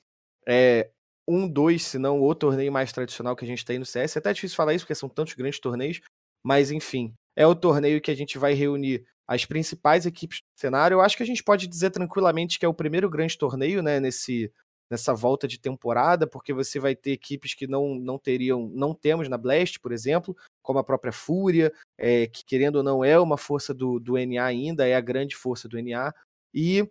[0.47, 0.89] é
[1.29, 4.15] um, dois, se não o torneio mais tradicional que a gente tem no CS.
[4.15, 6.01] É até difícil falar isso, porque são tantos grandes torneios,
[6.43, 10.95] mas enfim, é o torneio que a gente vai reunir as principais equipes do cenário.
[10.95, 13.99] Eu acho que a gente pode dizer tranquilamente que é o primeiro grande torneio, né,
[13.99, 14.51] nesse,
[14.89, 19.29] nessa volta de temporada, porque você vai ter equipes que não, não teriam, não temos
[19.29, 23.37] na Blast, por exemplo, como a própria Fúria, é, que querendo ou não é uma
[23.37, 26.11] força do, do NA ainda, é a grande força do NA,
[26.53, 26.89] e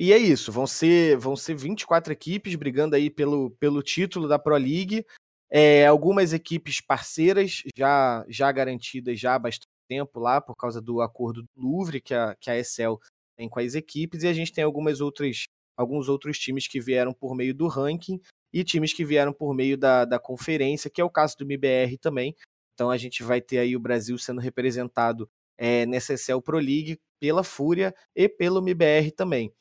[0.00, 4.38] e é isso, vão ser, vão ser 24 equipes brigando aí pelo, pelo título da
[4.38, 5.04] Pro League.
[5.50, 11.00] É, algumas equipes parceiras já, já garantidas já há bastante tempo lá, por causa do
[11.00, 13.00] acordo do Louvre que a, que a Excel
[13.36, 15.46] tem com as equipes, e a gente tem algumas outras,
[15.76, 18.20] alguns outros times que vieram por meio do ranking
[18.52, 21.98] e times que vieram por meio da, da conferência, que é o caso do MBR
[21.98, 22.36] também.
[22.72, 25.28] Então a gente vai ter aí o Brasil sendo representado
[25.58, 29.52] é, nessa Excel Pro League pela Fúria e pelo MBR também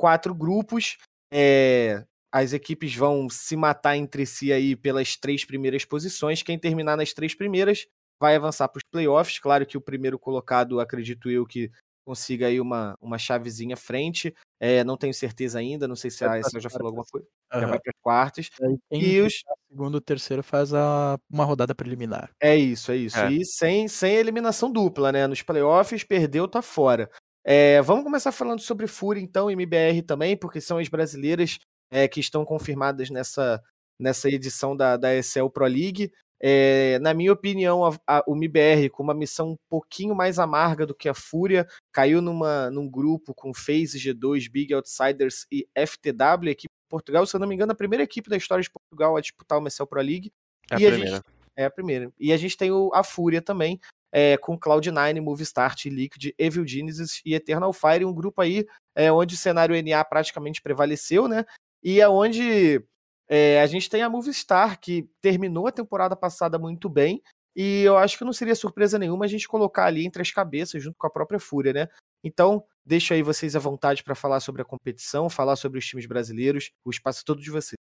[0.00, 0.96] quatro grupos.
[1.30, 6.42] É, as equipes vão se matar entre si aí pelas três primeiras posições.
[6.42, 7.86] Quem terminar nas três primeiras
[8.18, 9.38] vai avançar para os playoffs.
[9.38, 11.70] Claro que o primeiro colocado, acredito eu, que
[12.02, 14.34] consiga aí uma, uma chavezinha frente.
[14.58, 17.26] É, não tenho certeza ainda, não sei se a pras Excel já falou alguma coisa.
[17.52, 17.68] Já Aham.
[17.68, 18.50] vai para as quartas.
[18.90, 22.30] E os, segundo ou terceiro faz a, uma rodada preliminar.
[22.40, 23.18] É isso, é isso.
[23.18, 23.30] É.
[23.30, 25.26] E sem, sem eliminação dupla, né?
[25.26, 27.10] Nos playoffs, perdeu, tá fora.
[27.44, 31.58] É, vamos começar falando sobre Fúria, então, e MBR também, porque são as brasileiras
[31.90, 33.62] é, que estão confirmadas nessa,
[33.98, 36.12] nessa edição da, da ESL Pro League.
[36.42, 40.86] É, na minha opinião, a, a, o MBR, com uma missão um pouquinho mais amarga
[40.86, 46.50] do que a Fúria, caiu numa, num grupo com FaZe, G2, Big Outsiders e FTW,
[46.50, 47.26] equipe de Portugal.
[47.26, 49.60] Se eu não me engano, a primeira equipe da história de Portugal a disputar o
[49.60, 50.32] MSL Pro League.
[50.70, 51.16] É a e primeira.
[51.16, 51.24] gente,
[51.56, 52.12] é a primeira.
[52.18, 53.78] E a gente tem o, a Fúria também,
[54.12, 59.34] é, com Cloud9, Movestart, Liquid, Evil Genesis e Eternal Fire, um grupo aí é, onde
[59.34, 61.44] o cenário NA praticamente prevaleceu, né?
[61.82, 62.84] E é onde
[63.28, 67.22] é, a gente tem a Movistar, que terminou a temporada passada muito bem,
[67.54, 70.82] e eu acho que não seria surpresa nenhuma a gente colocar ali entre as cabeças,
[70.82, 71.88] junto com a própria Fúria, né?
[72.22, 76.06] Então, deixo aí vocês à vontade para falar sobre a competição, falar sobre os times
[76.06, 77.76] brasileiros, o espaço é todo de vocês.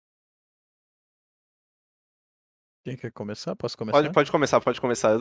[2.86, 3.56] Quem quer começar?
[3.56, 3.98] Posso começar?
[3.98, 5.18] Pode, pode começar, pode começar.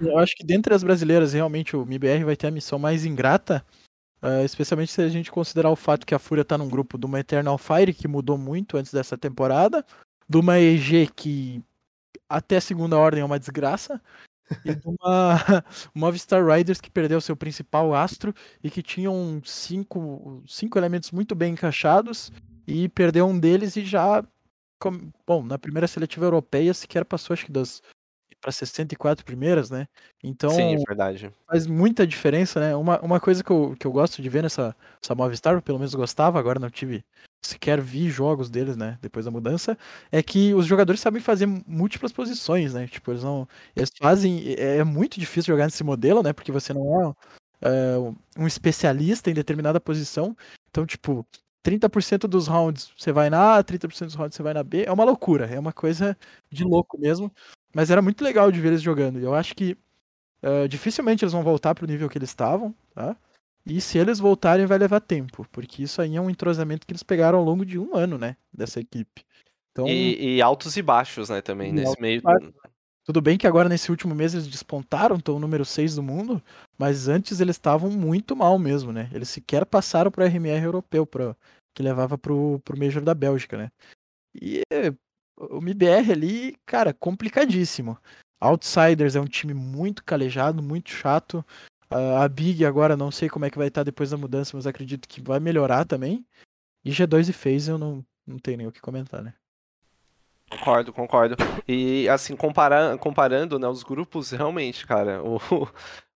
[0.00, 3.62] Eu acho que dentre as brasileiras, realmente, o MBR vai ter a missão mais ingrata,
[4.22, 7.04] uh, especialmente se a gente considerar o fato que a Fúria tá num grupo de
[7.04, 9.84] uma Eternal Fire, que mudou muito antes dessa temporada,
[10.26, 11.62] de uma EG que
[12.26, 14.00] até a segunda ordem é uma desgraça,
[14.64, 15.36] e de uma
[15.94, 21.52] Movistar Riders que perdeu seu principal astro e que tinham cinco, cinco elementos muito bem
[21.52, 22.32] encaixados
[22.66, 24.24] e perdeu um deles e já
[25.26, 27.82] bom, na primeira seletiva europeia sequer passou acho que das
[28.40, 29.86] para 64 primeiras, né?
[30.24, 31.30] Então Sim, é verdade.
[31.46, 32.74] faz muita diferença, né?
[32.74, 35.94] Uma, uma coisa que eu, que eu gosto de ver nessa essa Movistar, pelo menos
[35.94, 37.04] gostava, agora não tive
[37.42, 38.98] sequer vi jogos deles, né?
[39.00, 39.76] Depois da mudança,
[40.10, 42.86] é que os jogadores sabem fazer múltiplas posições, né?
[42.86, 43.48] Tipo, eles não.
[43.74, 44.54] Eles fazem.
[44.58, 46.32] É, é muito difícil jogar nesse modelo, né?
[46.32, 47.14] Porque você não
[47.62, 47.98] é, é
[48.38, 50.36] um especialista em determinada posição.
[50.70, 51.26] Então, tipo,
[51.62, 54.84] 30% dos rounds você vai na A, 30% dos rounds você vai na B.
[54.84, 56.16] É uma loucura, é uma coisa
[56.50, 57.32] de louco mesmo.
[57.74, 59.20] Mas era muito legal de ver eles jogando.
[59.20, 59.76] E eu acho que
[60.42, 63.16] uh, dificilmente eles vão voltar pro nível que eles estavam, tá?
[63.64, 67.02] E se eles voltarem, vai levar tempo, porque isso aí é um entrosamento que eles
[67.02, 68.36] pegaram ao longo de um ano, né?
[68.52, 69.22] Dessa equipe.
[69.70, 72.22] Então, e, e altos e baixos, né, também, nesse meio.
[73.04, 76.42] Tudo bem que agora nesse último mês eles despontaram, estão o número 6 do mundo,
[76.78, 79.10] mas antes eles estavam muito mal mesmo, né?
[79.12, 81.36] Eles sequer passaram pro RMR europeu, pro,
[81.74, 83.70] que levava pro, pro Major da Bélgica, né?
[84.34, 84.62] E
[85.36, 87.98] o MBR ali, cara, complicadíssimo.
[88.40, 91.44] Outsiders é um time muito calejado, muito chato.
[91.90, 95.08] A Big agora não sei como é que vai estar depois da mudança, mas acredito
[95.08, 96.24] que vai melhorar também.
[96.84, 99.34] E G2 e FaZe eu não, não tenho nem o que comentar, né?
[100.50, 101.36] Concordo, concordo.
[101.66, 105.38] E assim, comparando, comparando né, os grupos, realmente, cara, o,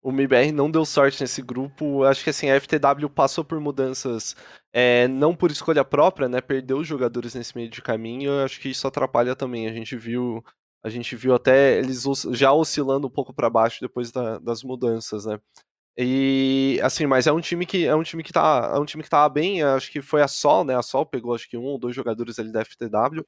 [0.01, 2.03] o MIBR não deu sorte nesse grupo.
[2.03, 4.36] Acho que assim, a FTW passou por mudanças
[4.73, 6.41] é, não por escolha própria, né?
[6.41, 8.31] Perdeu jogadores nesse meio de caminho.
[8.31, 9.67] Eu acho que isso atrapalha também.
[9.67, 10.43] A gente viu.
[10.84, 15.25] A gente viu até eles já oscilando um pouco para baixo depois da, das mudanças,
[15.25, 15.39] né?
[15.97, 19.03] E assim, mas é um time que é um time que tá, é um time
[19.03, 20.75] que tava bem, acho que foi a Sol, né?
[20.75, 23.23] A Sol pegou acho que um ou dois jogadores ali da FTW.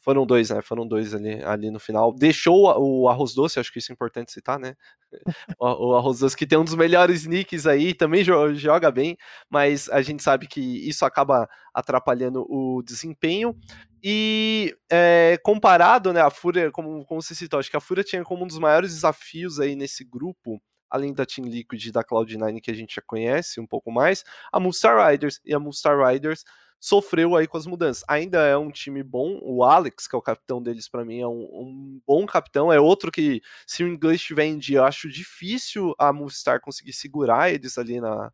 [0.00, 0.60] Foram dois, né?
[0.62, 2.12] Foram dois ali, ali no final.
[2.12, 4.74] Deixou o Arroz Doce, acho que isso é importante citar, né?
[5.58, 9.16] O, o Arroz Doce que tem um dos melhores nicks aí, também joga bem,
[9.50, 13.56] mas a gente sabe que isso acaba atrapalhando o desempenho.
[14.02, 18.22] E é, comparado, né, a Fúria, como, como você citou, acho que a Fúria tinha
[18.22, 22.60] como um dos maiores desafios aí nesse grupo, além da Team Liquid e da Cloud9
[22.62, 25.40] que a gente já conhece um pouco mais, a Moonstar Riders.
[25.44, 26.44] E a Moonstar Riders
[26.80, 28.02] sofreu aí com as mudanças.
[28.08, 31.28] Ainda é um time bom, o Alex, que é o capitão deles, para mim é
[31.28, 35.08] um, um, bom capitão, é outro que, se o inglês estiver em dia, eu acho
[35.08, 38.32] difícil a Movistar conseguir segurar eles ali na,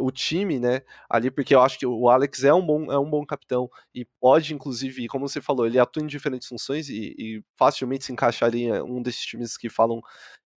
[0.00, 3.08] o time, né, ali, porque eu acho que o Alex é um bom, é um
[3.08, 7.44] bom capitão e pode, inclusive, como você falou, ele atua em diferentes funções e, e
[7.56, 10.02] facilmente se encaixaria em um desses times que falam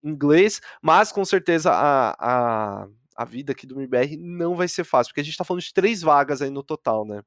[0.03, 5.12] inglês, mas com certeza a, a a vida aqui do MBR não vai ser fácil,
[5.12, 7.22] porque a gente tá falando de três vagas aí no total, né?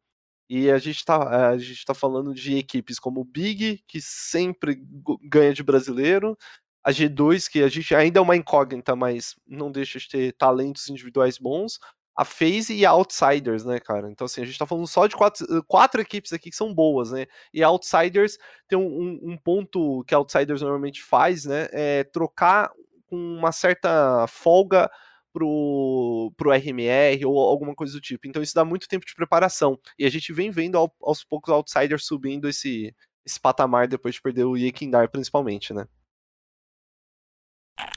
[0.49, 4.01] E a gente tá, eh, a gente tá falando de equipes como o Big, que
[4.01, 4.78] sempre
[5.22, 6.37] ganha de brasileiro,
[6.85, 10.89] a G2, que a gente ainda é uma incógnita, mas não deixa de ter talentos
[10.91, 11.78] individuais bons,
[12.16, 14.11] a FaZe e a Outsiders, né, cara?
[14.11, 16.72] Então, assim, a gente tá falando só de quatro, eh, quatro equipes aqui que são
[16.72, 17.26] boas, né?
[17.53, 18.39] E a Outsiders
[18.69, 21.69] tem um, um ponto que a Outsiders normalmente faz, né?
[21.73, 22.70] É trocar
[23.06, 24.90] com uma certa folga
[25.35, 28.28] pro, pro RMR ou alguma coisa do tipo.
[28.28, 29.77] Então isso dá muito tempo de preparação.
[29.98, 32.94] E a gente vem vendo ao, aos poucos outsiders subindo esse,
[33.27, 35.86] esse patamar depois de perder o Yekindar, principalmente, né?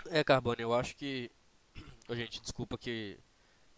[0.09, 1.30] É, Carbone, eu acho que.
[2.09, 3.19] Oh, gente, desculpa que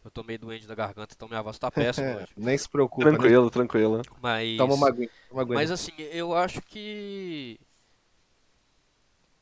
[0.06, 2.27] eu tô meio doente da garganta, então minha voz tá péssima hoje.
[2.38, 3.10] Nem se preocupa.
[3.10, 3.52] Tranquilo, né?
[3.52, 4.02] tranquilo.
[4.22, 4.57] Mas.
[4.57, 5.10] Toma uma aguinha.
[5.30, 5.56] Uma aguinha.
[5.56, 7.60] Mas assim, eu acho que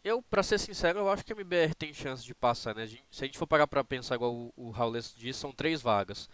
[0.07, 2.87] eu, pra ser sincero, eu acho que a MBR tem chance de passar, né?
[2.87, 6.29] Se a gente for parar pra pensar igual o, o Raulês disse, são três vagas.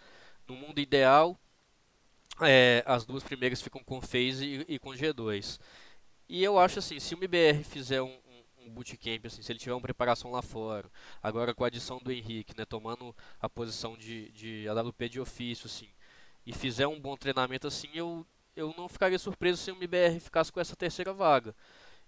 [0.48, 1.38] No mundo ideal,
[2.42, 5.60] é, as duas primeiras ficam com FaZe e, e, com G2.
[6.30, 9.60] E eu acho assim, se o MBR fizer um, um, um bootcamp, assim, se ele
[9.60, 10.90] tiver uma preparação lá fora,
[11.22, 15.68] agora com a adição do Henrique, né, tomando a posição de, de AWP de ofício,
[15.68, 15.90] assim,
[16.46, 18.26] e fizer um bom treinamento assim, eu,
[18.56, 21.56] eu não ficaria surpreso se o MBR ficasse com essa terceira vaga.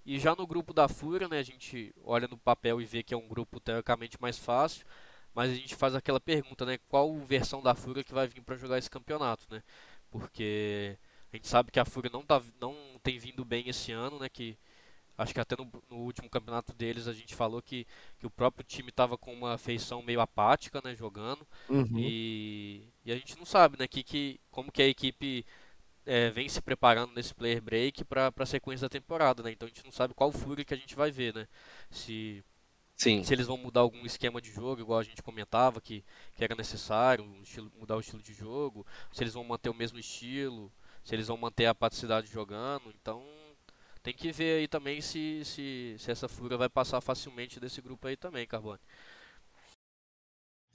[0.05, 3.13] E já no grupo da Fúria, né, a gente olha no papel e vê que
[3.13, 4.85] é um grupo teoricamente mais fácil,
[5.33, 8.55] mas a gente faz aquela pergunta, né, qual versão da Fúria que vai vir para
[8.55, 9.63] jogar esse campeonato, né?
[10.11, 10.97] Porque
[11.33, 14.29] a gente sabe que a Fúria não, tá, não tem vindo bem esse ano, né,
[14.29, 14.55] que
[15.17, 17.87] acho que até no, no último campeonato deles a gente falou que,
[18.19, 21.47] que o próprio time estava com uma feição meio apática, né, jogando.
[21.67, 21.97] Uhum.
[21.97, 25.45] E, e a gente não sabe, né, que, que, como que a equipe
[26.05, 29.51] é, vem se preparando nesse player break para a sequência da temporada, né?
[29.51, 31.47] Então a gente não sabe qual fúria que a gente vai ver, né?
[31.89, 32.43] Se
[32.95, 33.23] Sim.
[33.23, 36.03] se eles vão mudar algum esquema de jogo, igual a gente comentava que,
[36.35, 39.99] que era necessário, estilo, mudar o estilo de jogo, se eles vão manter o mesmo
[39.99, 40.71] estilo,
[41.03, 43.23] se eles vão manter a apaticidade jogando, então
[44.01, 48.07] tem que ver aí também se, se, se essa fúria vai passar facilmente desse grupo
[48.07, 48.79] aí também, Carbone.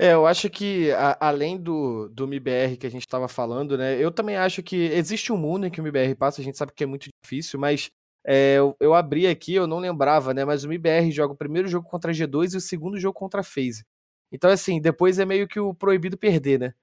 [0.03, 4.03] É, eu acho que a, além do, do MIBR que a gente estava falando, né?
[4.03, 6.73] Eu também acho que existe um mundo em que o MIBR passa, a gente sabe
[6.75, 7.91] que é muito difícil, mas
[8.27, 10.43] é, eu, eu, abri aqui, eu não lembrava, né?
[10.43, 13.41] Mas o MIBR joga o primeiro jogo contra a G2 e o segundo jogo contra
[13.43, 13.85] a FaZe.
[14.33, 16.75] Então, assim, depois é meio que o proibido perder, né?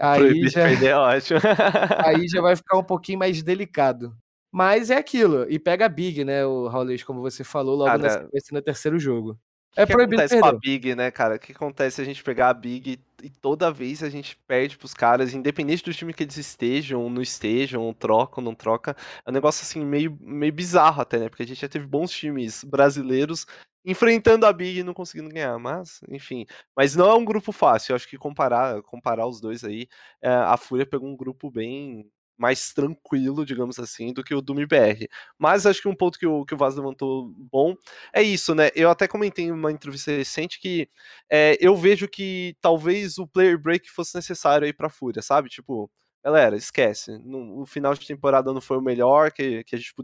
[0.00, 1.38] Aí proibido já, perder é ótimo.
[2.04, 4.16] aí já vai ficar um pouquinho mais delicado.
[4.50, 5.48] Mas é aquilo.
[5.48, 8.98] E pega a Big, né, o Raulês, como você falou, logo Cara, na no terceiro
[8.98, 9.38] jogo.
[9.76, 10.50] É o que proibido acontece perder.
[10.50, 11.36] com a Big, né, cara?
[11.36, 14.76] O que acontece se a gente pegar a Big e toda vez a gente perde
[14.76, 18.54] pros caras, independente do time que eles estejam, ou não estejam, ou trocam, ou não
[18.54, 18.96] troca.
[19.26, 21.28] É um negócio assim meio, meio bizarro até, né?
[21.28, 23.46] Porque a gente já teve bons times brasileiros
[23.84, 26.46] enfrentando a Big e não conseguindo ganhar, mas enfim.
[26.76, 29.88] Mas não é um grupo fácil, eu acho que comparar, comparar os dois aí,
[30.22, 34.52] é, a Fúria pegou um grupo bem mais tranquilo, digamos assim, do que o do
[34.54, 35.08] MBR.
[35.38, 37.74] Mas acho que um ponto que o, que o Vaz levantou bom
[38.12, 38.70] é isso, né?
[38.74, 40.88] Eu até comentei em uma entrevista recente que
[41.30, 45.48] é, eu vejo que talvez o player break fosse necessário aí pra Fúria, sabe?
[45.48, 45.90] Tipo,
[46.24, 47.18] galera, esquece.
[47.18, 49.94] No, o final de temporada não foi o melhor que, que a gente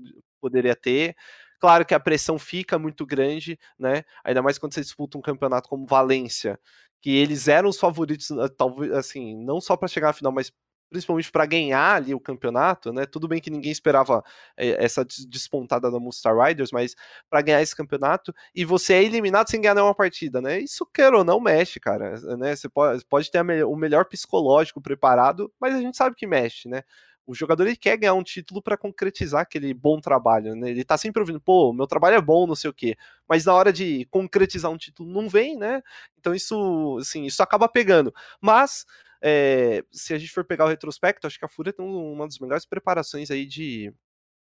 [0.41, 1.17] poderia ter.
[1.61, 4.03] Claro que a pressão fica muito grande, né?
[4.25, 6.59] Ainda mais quando você disputa um campeonato como Valência,
[7.03, 10.53] que eles eram os favoritos, talvez assim, não só para chegar à final, mas
[10.91, 13.07] principalmente para ganhar ali o campeonato, né?
[13.07, 14.23] Tudo bem que ninguém esperava
[14.57, 16.95] é, essa despontada da Monster Riders, mas
[17.31, 20.59] para ganhar esse campeonato e você é eliminado sem ganhar nenhuma partida, né?
[20.59, 22.55] Isso quer ou não mexe, cara, né?
[22.57, 26.83] Você pode, pode ter o melhor psicológico preparado, mas a gente sabe que mexe, né?
[27.27, 30.71] O jogador ele quer ganhar um título para concretizar aquele bom trabalho, né?
[30.71, 32.97] Ele tá sempre ouvindo, pô, meu trabalho é bom, não sei o quê.
[33.29, 35.81] Mas na hora de concretizar um título não vem, né?
[36.19, 38.13] Então isso, assim, isso acaba pegando.
[38.41, 38.85] Mas
[39.23, 42.39] é, se a gente for pegar o retrospecto, acho que a Fúria tem uma das
[42.39, 43.93] melhores preparações aí de.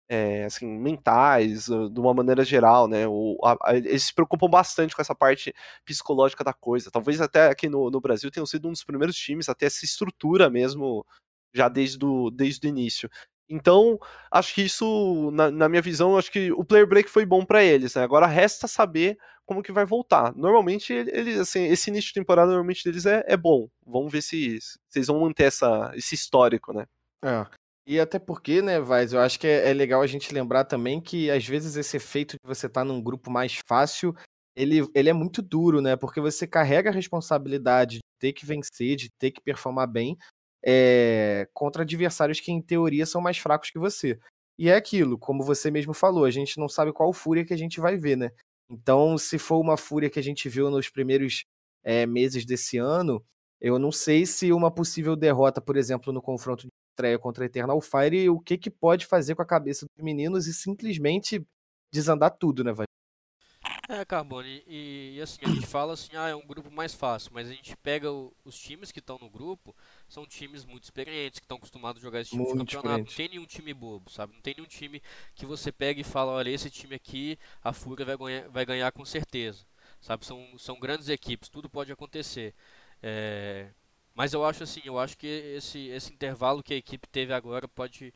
[0.08, 3.08] É, assim, mentais, de uma maneira geral, né?
[3.08, 5.52] O, a, a, eles se preocupam bastante com essa parte
[5.84, 6.90] psicológica da coisa.
[6.92, 9.84] Talvez até aqui no, no Brasil tenham sido um dos primeiros times a ter essa
[9.84, 11.04] estrutura mesmo,
[11.52, 13.10] já desde o, desde o início.
[13.48, 13.98] Então,
[14.30, 17.62] acho que isso, na, na, minha visão, acho que o player break foi bom para
[17.62, 18.02] eles, né?
[18.02, 20.34] Agora resta saber como que vai voltar.
[20.34, 23.68] Normalmente, eles, assim, esse início de temporada normalmente deles é, é bom.
[23.86, 26.86] Vamos ver se, se eles vão manter essa, esse histórico, né?
[27.24, 27.46] É.
[27.86, 31.00] E até porque, né, Vaz, eu acho que é, é, legal a gente lembrar também
[31.00, 34.12] que às vezes esse efeito de você estar tá num grupo mais fácil,
[34.56, 35.94] ele, ele é muito duro, né?
[35.94, 40.16] Porque você carrega a responsabilidade de ter que vencer, de ter que performar bem,
[40.66, 44.18] é, contra adversários que, em teoria, são mais fracos que você.
[44.58, 47.56] E é aquilo, como você mesmo falou, a gente não sabe qual fúria que a
[47.56, 48.30] gente vai ver, né?
[48.70, 51.44] Então, se for uma fúria que a gente viu nos primeiros
[51.84, 53.24] é, meses desse ano,
[53.60, 57.80] eu não sei se uma possível derrota, por exemplo, no confronto de estreia contra Eternal
[57.80, 61.46] Fire, o que, que pode fazer com a cabeça dos meninos e simplesmente
[61.92, 62.86] desandar tudo, né, vai?
[63.88, 67.30] É, Carbone, e, e, assim, a gente fala assim, ah, é um grupo mais fácil,
[67.32, 69.74] mas a gente pega o, os times que estão no grupo,
[70.08, 73.04] são times muito experientes, que estão acostumados a jogar esse tipo muito de campeonato.
[73.04, 74.34] Não tem nenhum time bobo, sabe?
[74.34, 75.00] Não tem nenhum time
[75.36, 78.90] que você pega e fala, olha, esse time aqui, a Fúria vai ganhar, vai ganhar
[78.90, 79.64] com certeza.
[80.00, 80.26] Sabe?
[80.26, 82.54] São, são grandes equipes, tudo pode acontecer.
[83.02, 83.70] É...
[84.14, 87.68] Mas eu acho assim, eu acho que esse, esse intervalo que a equipe teve agora
[87.68, 88.14] pode,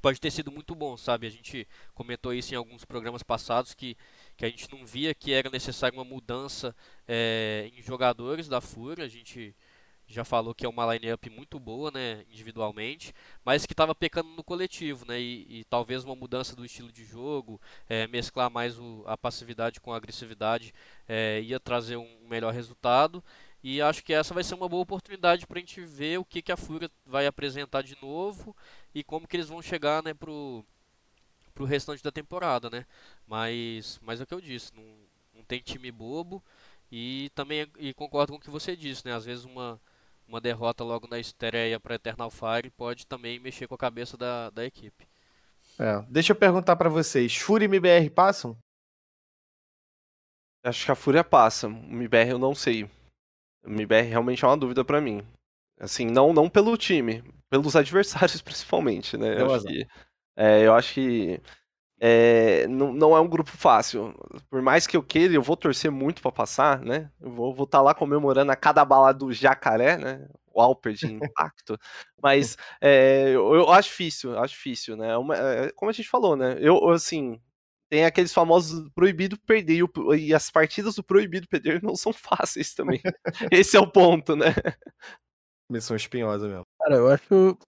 [0.00, 1.26] pode ter sido muito bom, sabe?
[1.26, 3.96] A gente comentou isso em alguns programas passados que,
[4.36, 6.74] que a gente não via que era necessário uma mudança
[7.06, 9.04] é, em jogadores da Fúria.
[9.04, 9.54] A gente
[10.08, 14.42] já falou que é uma line-up muito boa, né, individualmente, mas que estava pecando no
[14.42, 19.04] coletivo, né, e, e, talvez uma mudança do estilo de jogo, é, mesclar mais o,
[19.06, 20.72] a passividade com a agressividade,
[21.06, 23.22] é, ia trazer um melhor resultado.
[23.62, 26.40] E acho que essa vai ser uma boa oportunidade para a gente ver o que,
[26.40, 28.56] que a Fúria vai apresentar de novo
[28.98, 30.64] e como que eles vão chegar, né, pro,
[31.54, 32.84] pro restante da temporada, né?
[33.26, 34.84] Mas, mas é o que eu disse, não,
[35.34, 36.42] não tem time bobo
[36.90, 39.14] e também e concordo com o que você disse, né?
[39.14, 39.80] Às vezes uma,
[40.26, 44.50] uma derrota logo na estreia para Eternal Fire pode também mexer com a cabeça da,
[44.50, 45.06] da equipe.
[45.78, 46.02] É.
[46.08, 48.56] Deixa eu perguntar para vocês, Fúria e MBR passam?
[50.64, 52.84] Acho que a Fúria passa, o MBR eu não sei.
[53.64, 55.24] O MBR realmente é uma dúvida para mim.
[55.78, 59.40] Assim, não, não pelo time, pelos adversários principalmente, né?
[59.40, 59.86] Eu acho, que,
[60.36, 61.40] é, eu acho que
[62.00, 64.14] é, não, não é um grupo fácil.
[64.48, 67.10] Por mais que eu queira, eu vou torcer muito para passar, né?
[67.20, 70.28] Eu vou estar tá lá comemorando a cada bala do jacaré, né?
[70.52, 71.76] O Alper de impacto.
[72.22, 75.16] Mas é, eu, eu, acho difícil, acho difícil, né?
[75.16, 76.56] Uma, é, como a gente falou, né?
[76.60, 77.40] Eu, assim,
[77.90, 79.82] tem aqueles famosos proibido perder
[80.18, 83.00] e as partidas do proibido perder não são fáceis também.
[83.50, 84.54] Esse é o ponto, né?
[85.70, 86.64] Missão espinhosa mesmo.
[86.88, 87.58] Cara, eu acho,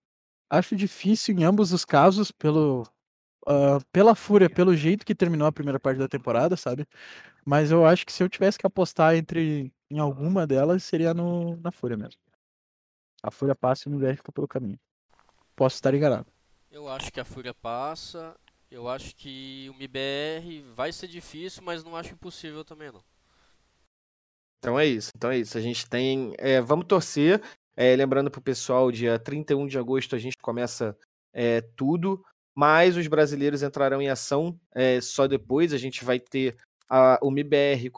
[0.48, 2.84] acho difícil em ambos os casos, pelo,
[3.46, 6.86] uh, pela fúria, pelo jeito que terminou a primeira parte da temporada, sabe?
[7.44, 11.54] Mas eu acho que se eu tivesse que apostar entre em alguma delas, seria no,
[11.56, 12.18] na fúria mesmo.
[13.22, 14.80] A fúria passa e o MBR fica pelo caminho.
[15.54, 16.32] Posso estar enganado.
[16.70, 18.34] Eu acho que a fúria passa.
[18.70, 23.04] Eu acho que o MBR vai ser difícil, mas não acho impossível também não.
[24.60, 25.58] Então é isso, então é isso.
[25.58, 26.32] A gente tem.
[26.38, 27.42] É, vamos torcer.
[27.76, 30.96] É, lembrando pro pessoal, dia 31 de agosto a gente começa
[31.32, 32.22] é, tudo,
[32.54, 35.72] mas os brasileiros entrarão em ação é, só depois.
[35.72, 36.56] A gente vai ter
[36.88, 37.90] a, o MBR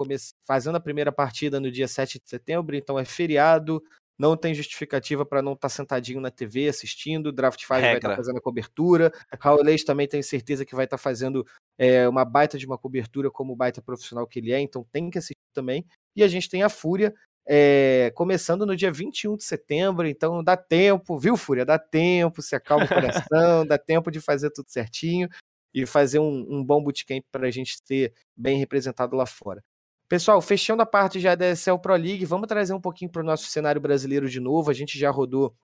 [0.47, 3.83] fazendo a primeira partida no dia 7 de setembro, então é feriado
[4.23, 7.27] não tem justificativa para não estar tá sentadinho na TV assistindo.
[7.27, 9.13] O Draft 5 vai estar tá fazendo a cobertura.
[9.41, 11.45] Raul Leite também tenho certeza que vai estar tá fazendo
[11.77, 15.19] é, uma baita de uma cobertura como baita profissional que ele é, então tem que
[15.19, 15.85] assistir também.
[16.15, 17.13] E a gente tem a Fúria
[17.47, 21.65] é, começando no dia 21 de setembro, então dá tempo, viu, Fúria?
[21.65, 25.29] Dá tempo, se acalma o coração, dá tempo de fazer tudo certinho
[25.75, 29.63] e fazer um, um bom bootcamp para a gente ser bem representado lá fora.
[30.09, 33.25] Pessoal, fechando a parte já da ESL Pro League, vamos trazer um pouquinho para o
[33.25, 34.71] nosso cenário brasileiro de novo.
[34.71, 35.57] A gente já rodou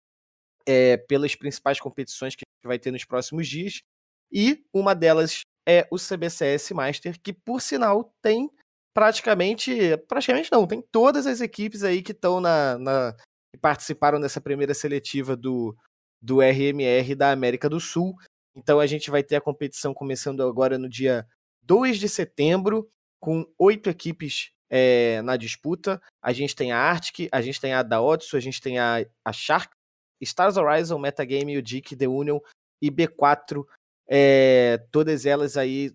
[0.66, 3.82] é, pelas principais competições que vai ter nos próximos dias.
[4.32, 8.50] E uma delas é o CBCS Master, que por sinal tem
[8.98, 13.14] praticamente, praticamente não, tem todas as equipes aí que estão na, na
[13.54, 15.76] que participaram dessa primeira seletiva do,
[16.20, 18.16] do RMR da América do Sul.
[18.56, 21.24] Então a gente vai ter a competição começando agora no dia
[21.62, 26.02] 2 de setembro com oito equipes é, na disputa.
[26.20, 29.06] A gente tem a Arctic, a gente tem a da Odds, a gente tem a,
[29.24, 29.72] a Shark,
[30.20, 32.40] Stars Horizon, Metagame, o Dick, The Union
[32.82, 33.64] e B4.
[34.10, 35.92] É, eh, todas elas aí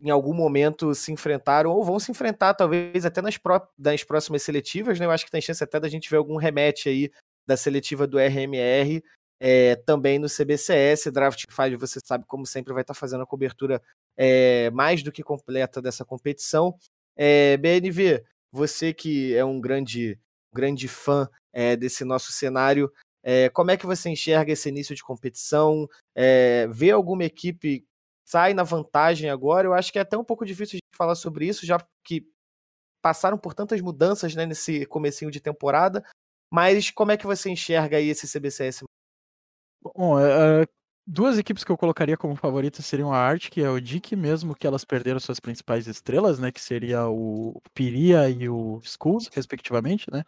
[0.00, 4.42] em algum momento se enfrentaram ou vão se enfrentar, talvez até nas, pró nas próximas
[4.42, 5.06] seletivas, né?
[5.06, 7.10] Eu acho que tem chance até da gente ver algum remete aí
[7.46, 9.02] da seletiva do RMR
[9.40, 11.10] é, também no CBCS.
[11.12, 13.82] Draft 5, você sabe, como sempre, vai estar fazendo a cobertura
[14.16, 16.74] é, mais do que completa dessa competição.
[17.16, 20.18] É, BNV, você que é um grande,
[20.54, 21.28] grande fã
[21.80, 22.92] desse nosso cenário,
[23.52, 25.88] como é que você enxerga esse início de competição?
[26.70, 27.84] Vê alguma equipe
[28.30, 29.66] sai na vantagem agora?
[29.66, 32.26] Eu acho que é até um pouco difícil de falar sobre isso, já que
[33.02, 36.04] passaram por tantas mudanças né, nesse comecinho de temporada.
[36.52, 38.84] Mas como é que você enxerga aí esse CBCS?
[39.82, 40.66] Bom, é,
[41.12, 44.54] Duas equipes que eu colocaria como favoritas seriam a Art, que é o Dick, mesmo
[44.54, 46.52] que elas perderam suas principais estrelas, né?
[46.52, 50.22] Que seria o Piria e o Skulls, respectivamente, né?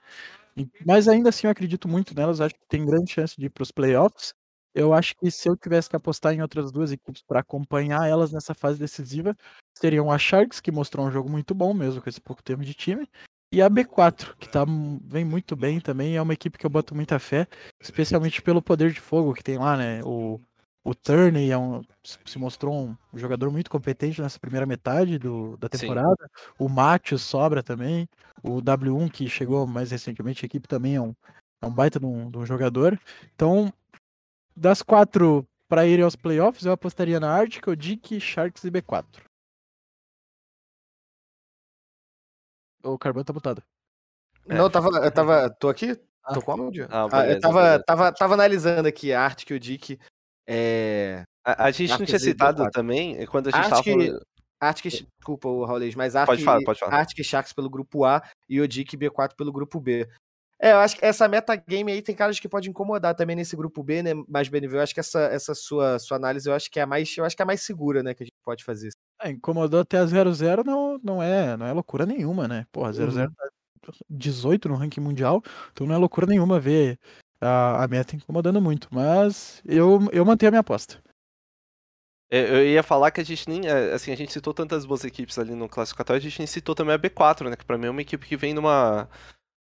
[0.84, 3.62] Mas ainda assim eu acredito muito nelas, acho que tem grande chance de ir para
[3.62, 4.34] os playoffs.
[4.74, 8.32] Eu acho que se eu tivesse que apostar em outras duas equipes para acompanhar elas
[8.32, 9.36] nessa fase decisiva,
[9.76, 12.74] seriam a Sharks, que mostrou um jogo muito bom mesmo com esse pouco tempo de
[12.74, 13.06] time,
[13.52, 14.64] e a B4, que tá,
[15.04, 17.46] vem muito bem também, é uma equipe que eu boto muita fé,
[17.80, 20.00] especialmente pelo poder de fogo que tem lá, né?
[20.04, 20.40] O
[20.84, 25.68] o Turney é um, se mostrou um jogador muito competente nessa primeira metade do, da
[25.68, 26.16] temporada.
[26.20, 26.54] Sim.
[26.58, 28.08] O Mátio sobra também.
[28.42, 31.14] O W1, que chegou mais recentemente, a equipe também é um,
[31.60, 32.98] é um baita de um, de um jogador.
[33.32, 33.72] Então,
[34.56, 39.22] das quatro para ir aos playoffs, eu apostaria na Arctic, Dick, Sharks e B4.
[42.84, 43.62] O Carbono tá botado.
[44.46, 45.50] Não, eu tava, eu tava.
[45.50, 45.94] Tô aqui?
[45.94, 46.42] Tô ah.
[46.42, 46.88] com áudio?
[46.90, 49.98] Ah, beleza, ah, eu tava, tava, tava analisando aqui a Arctic e o Dick
[50.46, 51.24] é...
[51.44, 54.26] A, a, gente não tinha citado também, eh, quando a gente Arctic, tava falando...
[54.60, 56.94] Arctic, desculpa o Raulês, mas Arctic, pode falar, pode falar.
[56.94, 60.08] Arctic Sharks pelo grupo A e Odic B4 pelo grupo B.
[60.64, 63.82] É, eu acho que essa metagame aí tem caras que pode incomodar também nesse grupo
[63.82, 64.12] B, né?
[64.28, 66.86] Mas, Beniveu, eu acho que essa, essa sua, sua análise eu acho que é a
[66.86, 67.16] mais.
[67.16, 68.14] Eu acho que é a mais segura, né?
[68.14, 68.90] Que a gente pode fazer.
[69.20, 72.64] É, incomodou até a 0-0 não, não, é, não é loucura nenhuma, né?
[72.70, 73.34] Porra, 0-0 Uhum.
[73.82, 76.96] tá 18 no ranking mundial, então não é loucura nenhuma ver
[77.40, 78.86] a, a meta incomodando muito.
[78.92, 81.02] Mas eu, eu mantenho a minha aposta.
[82.30, 83.66] É, Eu ia falar que a gente nem.
[83.66, 86.74] é, Assim, a gente citou tantas boas equipes ali no classificatório, a gente nem citou
[86.74, 87.56] também a B4, né?
[87.56, 89.08] Que pra mim é uma equipe que vem numa.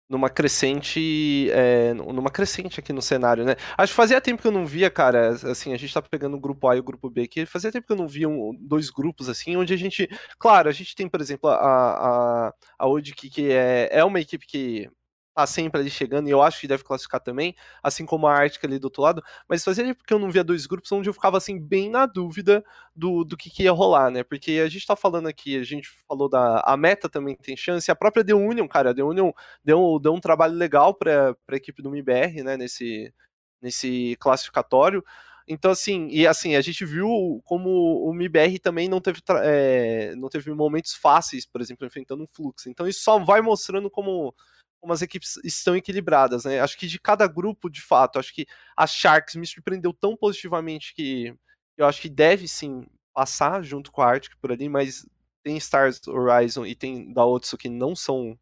[0.10, 1.50] Numa crescente.
[1.52, 3.56] é, numa crescente aqui no cenário, né?
[3.78, 5.30] Acho que fazia tempo que eu não via, cara.
[5.32, 7.46] Assim, a gente tá pegando o grupo A e o grupo B aqui.
[7.46, 10.08] Fazia tempo que eu não via um- dois grupos assim, onde a gente.
[10.40, 14.46] Claro, a gente tem, por exemplo, a, a, a Odic, que é, é uma equipe
[14.48, 14.90] que
[15.38, 18.66] tá sempre ali chegando, e eu acho que deve classificar também, assim como a Arctic
[18.66, 19.24] ali do outro lado.
[19.48, 22.08] Mas fazia tempo que eu não via dois grupos onde eu ficava assim, bem na
[22.08, 22.66] dúvida
[22.96, 24.24] do, do que, que ia rolar, né?
[24.24, 26.62] Porque a gente tá falando aqui, a gente falou da.
[26.66, 29.32] A meta também tem chance, a própria The Union, cara, a The Union
[29.64, 32.58] deu, deu um trabalho legal pra, pra equipe do MIBR, né?
[32.58, 33.14] Nesse,
[33.62, 35.04] nesse classificatório.
[35.48, 37.70] Então, assim, e assim, a gente viu como
[38.04, 42.70] o MIBR também não teve, é, não teve momentos fáceis, por exemplo, enfrentando um fluxo.
[42.70, 44.36] Então, isso só vai mostrando como,
[44.80, 46.60] como as equipes estão equilibradas, né?
[46.60, 48.46] Acho que de cada grupo, de fato, acho que
[48.76, 51.36] a Sharks me surpreendeu tão positivamente que
[51.76, 55.06] eu acho que deve sim passar junto com a Arctic por ali, mas
[55.44, 58.38] tem Stars Horizon e tem da Otsu que não são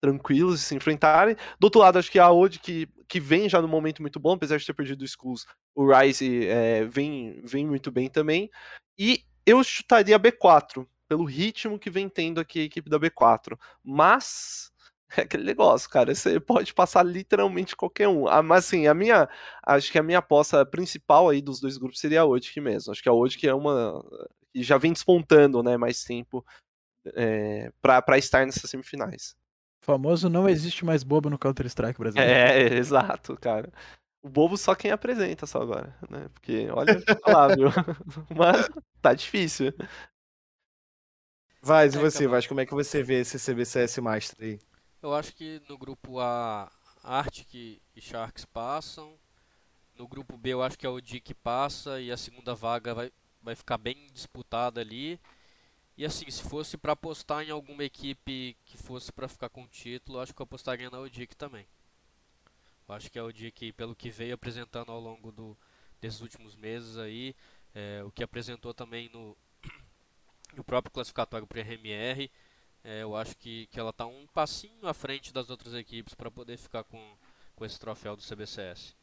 [0.00, 1.36] tranquilos de se enfrentarem.
[1.58, 4.32] Do outro lado, acho que a Odd, que, que vem já num momento muito bom,
[4.32, 8.50] apesar de ter perdido o Skulls, o Rise é, vem, vem muito bem também.
[8.98, 13.58] E eu chutaria a B4, pelo ritmo que vem tendo aqui a equipe da B4.
[13.84, 14.70] Mas
[15.16, 16.14] é aquele negócio, cara.
[16.14, 18.26] Você pode passar literalmente qualquer um.
[18.28, 19.28] Ah, mas assim, a minha.
[19.64, 22.92] Acho que a minha aposta principal aí dos dois grupos seria a Odic mesmo.
[22.92, 24.04] Acho que a Odic é uma.
[24.52, 25.76] que já vem despontando, né?
[25.76, 26.44] Mais tempo
[27.14, 29.36] é, pra, pra estar nessas semifinais.
[29.82, 32.32] O famoso não existe mais bobo no Counter-Strike brasileiro.
[32.32, 33.72] É, exato, cara.
[34.22, 36.28] O bobo só quem apresenta só agora, né?
[36.34, 37.68] Porque, olha, lá, viu?
[38.36, 38.68] Mas
[39.00, 39.72] tá difícil.
[41.62, 42.32] Vaz, e É, você, então.
[42.32, 44.58] Vaz, como é que você vê esse CBCS Master aí?
[45.06, 46.68] Eu acho que no grupo A,
[47.04, 49.16] Arctic e Sharks passam.
[49.94, 53.12] No grupo B, eu acho que é o Dick passa e a segunda vaga vai,
[53.40, 55.20] vai ficar bem disputada ali.
[55.96, 59.68] E assim, se fosse pra apostar em alguma equipe que fosse pra ficar com o
[59.68, 61.68] título, acho que eu apostaria na Odic também.
[62.88, 65.56] Eu acho que a Odic, pelo que veio apresentando ao longo do,
[66.00, 67.32] desses últimos meses aí,
[67.72, 69.36] é, o que apresentou também no,
[70.56, 72.28] no próprio classificatório para RMR,
[72.86, 76.30] é, eu acho que, que ela tá um passinho à frente das outras equipes para
[76.30, 77.00] poder ficar com,
[77.54, 78.94] com esse troféu do CBCS.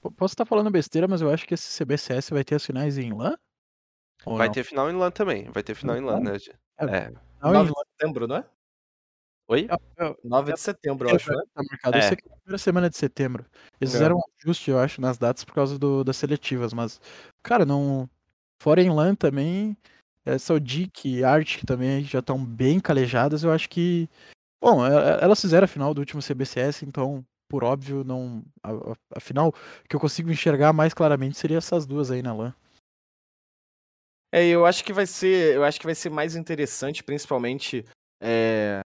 [0.00, 2.96] P- Posso estar falando besteira, mas eu acho que esse CBCS vai ter as finais
[2.98, 3.36] em LAN?
[4.24, 4.54] Ou Vai não?
[4.54, 5.50] ter final em LAN também.
[5.50, 6.36] Vai ter final em LAN, né?
[6.78, 6.84] É.
[6.84, 7.10] É.
[7.40, 7.82] Não, em 9 LAN.
[7.82, 8.44] de setembro, não é?
[9.48, 9.68] Oi?
[10.24, 11.42] 9 de setembro, eu acho, né?
[11.52, 11.96] Tá marcado.
[11.96, 12.08] Eu É.
[12.08, 13.44] sei que é a primeira semana de setembro.
[13.80, 13.96] Eles É.
[13.98, 17.00] fizeram um ajuste, eu acho, nas datas por causa do, das seletivas, mas,
[17.42, 18.08] cara, não.
[18.60, 19.76] Fora em LAN também,
[20.24, 23.42] essa Odic e Arctic também já estão bem calejadas.
[23.42, 24.08] Eu acho que.
[24.62, 28.44] Bom, elas fizeram a final do último CBCS, então, por óbvio, não.
[28.62, 28.70] A,
[29.16, 29.52] a- final
[29.88, 32.54] que eu consigo enxergar mais claramente seria essas duas aí na LAN.
[34.34, 37.84] É, eu acho que vai ser, eu acho que vai ser mais interessante, principalmente
[38.22, 38.80] é,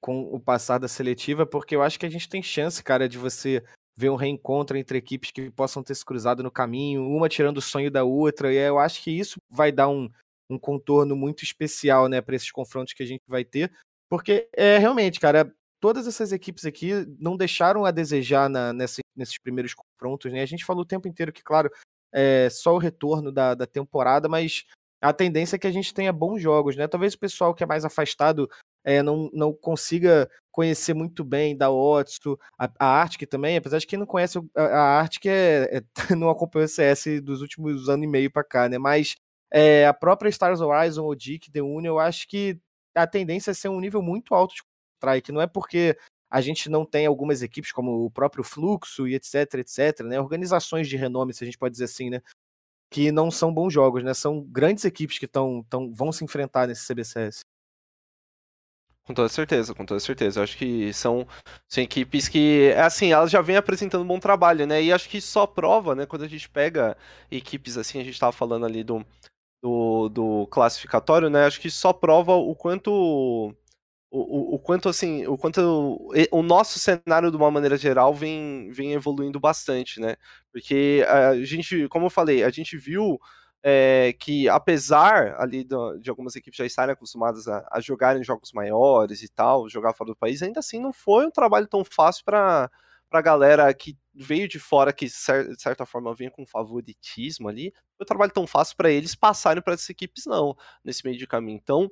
[0.00, 3.18] com o passar da seletiva, porque eu acho que a gente tem chance, cara, de
[3.18, 3.62] você
[3.94, 7.62] ver um reencontro entre equipes que possam ter se cruzado no caminho, uma tirando o
[7.62, 10.08] sonho da outra, e eu acho que isso vai dar um,
[10.50, 13.72] um contorno muito especial, né, para esses confrontos que a gente vai ter,
[14.08, 19.38] porque é realmente, cara, todas essas equipes aqui não deixaram a desejar na, nessa- nesses
[19.38, 20.42] primeiros confrontos, né?
[20.42, 21.70] A gente falou o tempo inteiro que, claro,
[22.12, 24.64] é só o retorno da, da temporada, mas
[25.00, 26.86] a tendência é que a gente tenha bons jogos, né?
[26.88, 28.48] Talvez o pessoal que é mais afastado
[28.84, 33.86] é, não, não consiga conhecer muito bem da Otsu, a, a Arctic também, apesar de
[33.86, 35.82] quem não conhece a, a Arctic é, é-
[36.16, 38.78] não acompanhou o CS dos últimos anos e meio pra cá, né?
[38.78, 39.16] Mas
[39.52, 42.58] é, a própria Stars Horizon, o Dick, The Union, eu acho que
[42.94, 44.62] a tendência é ser um nível muito alto de
[44.98, 45.96] strike, não é porque
[46.30, 50.20] a gente não tem algumas equipes como o próprio Fluxo e etc, etc, né?
[50.20, 52.20] Organizações de renome, se a gente pode dizer assim, né?
[52.90, 54.12] Que não são bons jogos, né?
[54.12, 57.40] São grandes equipes que tão, tão, vão se enfrentar nesse CBCS.
[59.04, 60.40] Com toda certeza, com toda certeza.
[60.40, 61.28] Eu acho que são,
[61.68, 64.82] são equipes que, assim, elas já vêm apresentando um bom trabalho, né?
[64.82, 66.06] E acho que só prova, né?
[66.06, 66.96] Quando a gente pega
[67.30, 69.06] equipes assim, a gente tava falando ali do,
[69.66, 71.44] do, do classificatório, né?
[71.44, 72.92] Acho que só prova o quanto.
[74.08, 78.14] O, o, o quanto assim, o quanto o, o nosso cenário de uma maneira geral
[78.14, 80.14] vem, vem evoluindo bastante, né?
[80.52, 83.18] Porque a gente, como eu falei, a gente viu
[83.62, 88.52] é, que apesar ali do, de algumas equipes já estarem acostumadas a, a jogarem jogos
[88.52, 92.24] maiores e tal, jogar fora do país, ainda assim não foi um trabalho tão fácil
[92.24, 92.70] para
[93.10, 98.04] a galera que veio de fora, que de certa forma vinha com favoritismo ali, foi
[98.04, 101.60] um trabalho tão fácil para eles passarem para essas equipes, não, nesse meio de caminho.
[101.62, 101.90] Então,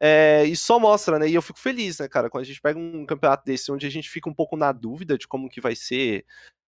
[0.00, 1.28] é, isso só mostra, né?
[1.28, 3.90] E eu fico feliz, né, cara, quando a gente pega um campeonato desse, onde a
[3.90, 6.24] gente fica um pouco na dúvida de como que vai ser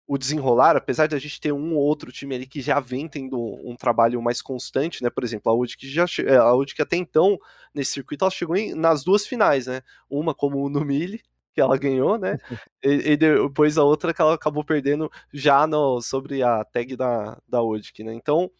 [0.06, 3.09] o desenrolar, apesar de a gente ter um ou outro time ali que já vem
[3.09, 5.10] tendo um trabalho mais constante, né?
[5.10, 7.36] Por exemplo, a UD que já é, a UD que até então
[7.74, 9.82] nesse circuito ela chegou em, nas duas finais, né?
[10.09, 11.20] Uma como no Mille,
[11.56, 12.38] que ela ganhou, né?
[12.84, 17.38] e, e, depois a outra que ela acabou perdendo já no, sobre a tag da
[17.48, 18.12] da UD, né?
[18.12, 18.50] Então,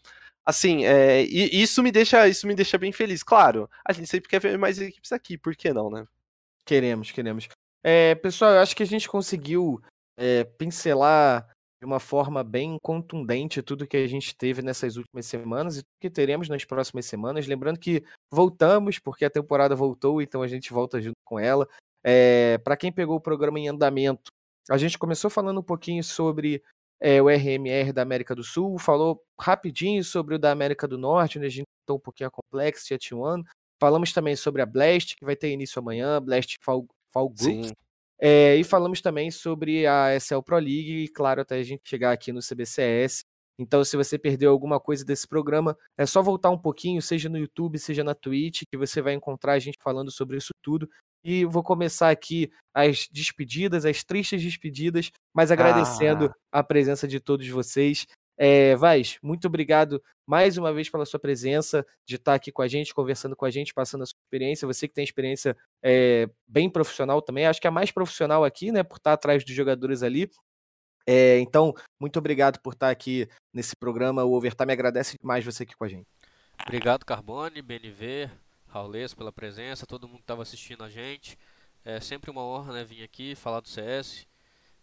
[0.47, 3.23] assim, é, isso me deixa isso me deixa bem feliz.
[3.23, 6.06] Claro, a gente sempre quer ver mais equipes aqui, por que não, né?
[6.64, 7.48] Queremos, queremos.
[7.85, 9.81] É, pessoal, eu acho que a gente conseguiu
[10.16, 11.47] é, pincelar
[11.78, 16.01] de uma forma bem contundente tudo que a gente teve nessas últimas semanas e tudo
[16.01, 17.47] que teremos nas próximas semanas.
[17.47, 18.02] Lembrando que
[18.32, 21.68] voltamos, porque a temporada voltou, então a gente volta junto com ela.
[22.07, 24.31] É, eh, Para quem pegou o programa em andamento,
[24.70, 26.62] a gente começou falando um pouquinho sobre
[27.01, 31.39] é, o RMR da América do Sul, falou rapidinho sobre o da América do Norte,
[31.39, 33.43] onde a gente contou um pouquinho a Complexity, a T1.
[33.81, 37.69] Falamos também sobre a Blast, que vai ter início amanhã, Blast Fall, Fall Groups.
[37.69, 37.73] Sim.
[38.19, 42.12] É, e falamos também sobre a SL Pro League, e claro, até a gente chegar
[42.12, 43.24] aqui no CBCS.
[43.59, 47.39] Então, se você perdeu alguma coisa desse programa, é só voltar um pouquinho, seja no
[47.39, 50.89] YouTube, seja na Twitch, que você vai encontrar a gente falando sobre isso tudo.
[51.28, 56.61] E vou começar aqui as despedidas, as tristes despedidas, mas agradecendo ah.
[56.61, 58.07] a presença de todos vocês.
[58.39, 62.69] É, Vaz, muito obrigado mais uma vez pela sua presença, de estar aqui com a
[62.69, 64.69] gente, conversando com a gente, passando a sua experiência.
[64.69, 68.85] Você que tem experiência é, bem profissional também, acho que é mais profissional aqui, né,
[68.85, 70.31] por estar atrás dos jogadores ali.
[71.09, 74.23] É, então, muito obrigado por estar aqui nesse programa.
[74.23, 76.07] O Overtime agradece demais você aqui com a gente.
[76.62, 78.31] Obrigado, Carbone, BNV,
[78.77, 81.39] Raulês pela presença, todo mundo que estava assistindo a gente.
[81.85, 84.27] É sempre uma honra né, vir aqui falar do CS,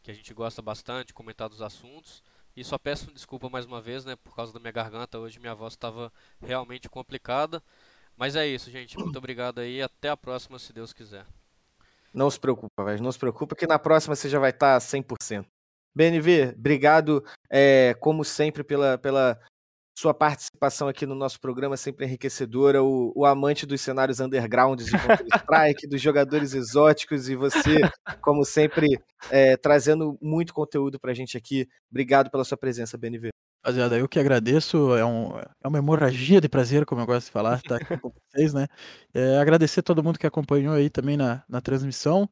[0.01, 2.23] que a gente gosta bastante, comentar dos assuntos.
[2.55, 4.15] E só peço desculpa mais uma vez, né?
[4.15, 6.11] Por causa da minha garganta, hoje minha voz estava
[6.41, 7.61] realmente complicada.
[8.15, 8.97] Mas é isso, gente.
[8.97, 9.81] Muito obrigado aí.
[9.81, 11.25] Até a próxima, se Deus quiser.
[12.13, 13.01] Não se preocupa, velho.
[13.01, 15.45] Não se preocupa que na próxima você já vai estar 100%.
[15.95, 19.39] BNV, obrigado, é, como sempre, pela, pela
[19.95, 22.83] sua participação aqui no nosso programa, sempre enriquecedora.
[22.83, 27.79] O, o amante dos cenários undergrounds de Counter-Strike, dos jogadores exóticos, e você,
[28.21, 28.99] como sempre,
[29.29, 31.67] é, trazendo muito conteúdo pra gente aqui.
[31.91, 33.29] Obrigado pela sua presença, BNV.
[33.63, 37.31] Rapaziada, eu que agradeço, é, um, é uma hemorragia de prazer, como eu gosto de
[37.31, 38.67] falar, estar aqui com vocês, né?
[39.13, 42.29] É, agradecer a todo mundo que acompanhou aí também na, na transmissão,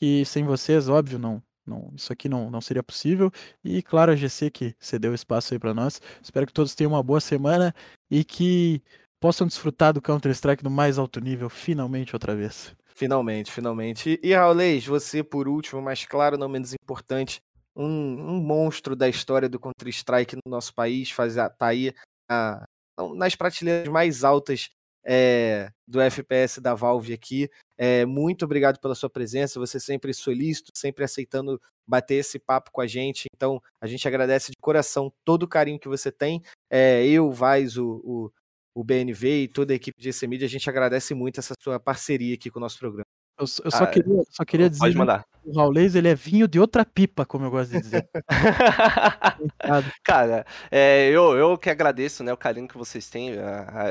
[0.00, 3.30] e sem vocês, óbvio, não, não, isso aqui não, não seria possível.
[3.64, 6.00] E claro, a GC que cedeu espaço aí para nós.
[6.22, 7.74] Espero que todos tenham uma boa semana
[8.10, 8.82] e que
[9.20, 12.74] possam desfrutar do Counter-Strike no mais alto nível, finalmente outra vez.
[12.94, 14.20] Finalmente, finalmente.
[14.22, 17.40] E, Raulês, você por último, mas claro, não menos importante,
[17.74, 21.94] um, um monstro da história do Counter-Strike no nosso país, faz, tá aí
[22.28, 22.66] a,
[23.14, 24.68] nas prateleiras mais altas
[25.04, 27.48] é, do FPS da Valve aqui.
[27.76, 32.80] É, muito obrigado pela sua presença, você sempre solícito, sempre aceitando bater esse papo com
[32.80, 33.26] a gente.
[33.34, 36.42] Então, a gente agradece de coração todo o carinho que você tem.
[36.70, 38.32] É, eu, Vaz, o, o,
[38.74, 41.80] o, BNV e toda a equipe de EC Media, a gente agradece muito essa sua
[41.80, 43.04] parceria aqui com o nosso programa.
[43.40, 45.24] Eu, eu só, ah, queria, só queria dizer pode mandar.
[45.42, 48.06] o Raulês ele é vinho de outra pipa, como eu gosto de dizer.
[50.04, 53.38] Cara, é, eu, eu que agradeço né, o carinho que vocês têm.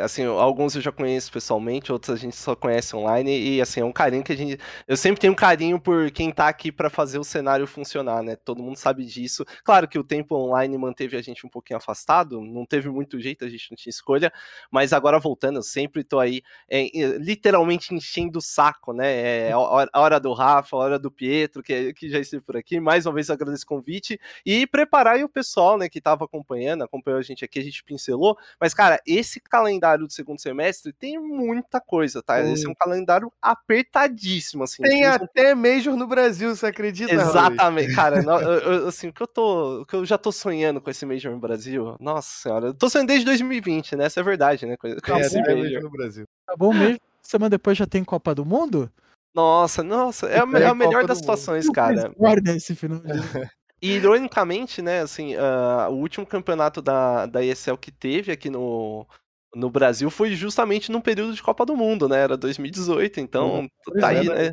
[0.04, 3.56] Assim, alguns eu já conheço pessoalmente, outros a gente só conhece online.
[3.56, 4.60] E assim, é um carinho que a gente.
[4.88, 8.36] Eu sempre tenho um carinho por quem tá aqui para fazer o cenário funcionar, né?
[8.36, 9.44] Todo mundo sabe disso.
[9.64, 13.44] Claro que o tempo online manteve a gente um pouquinho afastado, não teve muito jeito,
[13.44, 14.32] a gente não tinha escolha.
[14.70, 19.10] Mas agora voltando, eu sempre tô aí é, literalmente enchendo o saco, né?
[19.10, 22.58] É, é, a hora do Rafa, a hora do Pietro, que, que já esteve por
[22.58, 22.80] aqui.
[22.80, 26.84] Mais uma vez agradeço o convite e preparar aí o pessoal, né, que estava acompanhando,
[26.84, 28.38] acompanhou a gente aqui, a gente pincelou.
[28.60, 32.42] Mas, cara, esse calendário do segundo semestre tem muita coisa, tá?
[32.42, 34.84] Esse é um calendário apertadíssimo, assim.
[34.84, 37.14] Tem até Major no Brasil, você acredita?
[37.14, 38.22] Exatamente, cara.
[38.22, 41.32] eu, eu, assim, o que eu tô, que eu já tô sonhando com esse Major
[41.32, 44.06] no Brasil, nossa senhora, eu tô sonhando desde 2020, né?
[44.06, 44.76] Essa é verdade, né?
[44.78, 46.26] Com, com é, esse Major no Brasil.
[46.48, 47.00] Acabou mesmo.
[47.22, 48.92] Semana depois já tem Copa do Mundo?
[49.34, 52.12] Nossa, nossa, é a, é a melhor das situações, cara.
[52.18, 53.02] Guarda esse final.
[53.82, 59.08] E ironicamente, né, assim, uh, o último campeonato da, da ESL que teve aqui no,
[59.56, 62.20] no Brasil foi justamente no período de Copa do Mundo, né?
[62.20, 63.70] Era 2018, então
[64.02, 64.52] tá aí, né?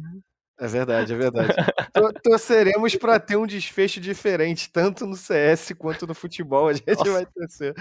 [0.59, 1.49] É verdade, é verdade.
[1.93, 6.69] Tor- Torceremos para ter um desfecho diferente, tanto no CS quanto no futebol.
[6.69, 7.13] A gente Nossa.
[7.13, 7.75] vai torcer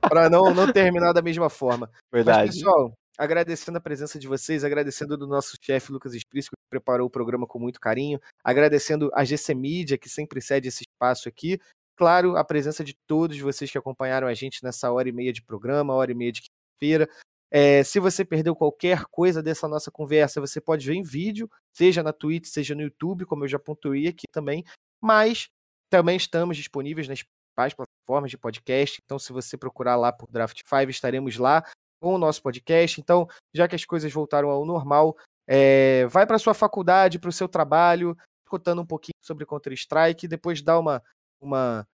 [0.00, 1.90] para não, não terminar da mesma forma.
[2.12, 2.50] Mas, Verdade.
[2.52, 7.10] pessoal, agradecendo a presença de vocês, agradecendo do nosso chefe Lucas Esprício, que preparou o
[7.10, 11.58] programa com muito carinho, agradecendo a GC Mídia, que sempre cede esse espaço aqui.
[11.96, 15.42] Claro, a presença de todos vocês que acompanharam a gente nessa hora e meia de
[15.42, 17.08] programa, hora e meia de quinta-feira.
[17.50, 22.02] É, se você perdeu qualquer coisa dessa nossa conversa, você pode ver em vídeo, seja
[22.02, 24.64] na Twitch, seja no YouTube, como eu já pontuei aqui também.
[25.00, 25.48] Mas
[25.88, 29.00] também estamos disponíveis nas principais plataformas de podcast.
[29.04, 31.64] Então, se você procurar lá por Draft 5, estaremos lá
[32.04, 33.00] com o nosso podcast.
[33.00, 35.16] Então, já que as coisas voltaram ao normal,
[35.48, 38.14] é, vai para sua faculdade, para o seu trabalho,
[38.44, 41.02] escutando um pouquinho sobre Counter-Strike, depois dá uma.
[41.40, 41.86] uma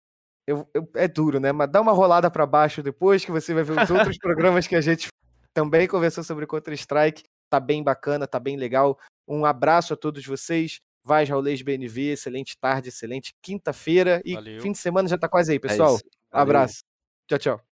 [0.46, 1.52] eu- eu- é duro, né?
[1.52, 4.74] Mas dá uma rolada para baixo depois, que você vai ver os outros programas que
[4.74, 5.08] a gente
[5.52, 7.22] também conversou sobre Counter-Strike.
[7.50, 8.98] Tá bem bacana, tá bem legal.
[9.28, 10.78] Um abraço a todos vocês.
[11.04, 14.60] Vai, Raulês BNV, excelente tarde, excelente quinta-feira e Valeu.
[14.62, 15.90] fim de semana já tá quase aí, É pessoal.
[15.98, 16.02] Valeu.
[16.32, 16.80] Abraço.
[17.28, 17.67] Tchau, tchau.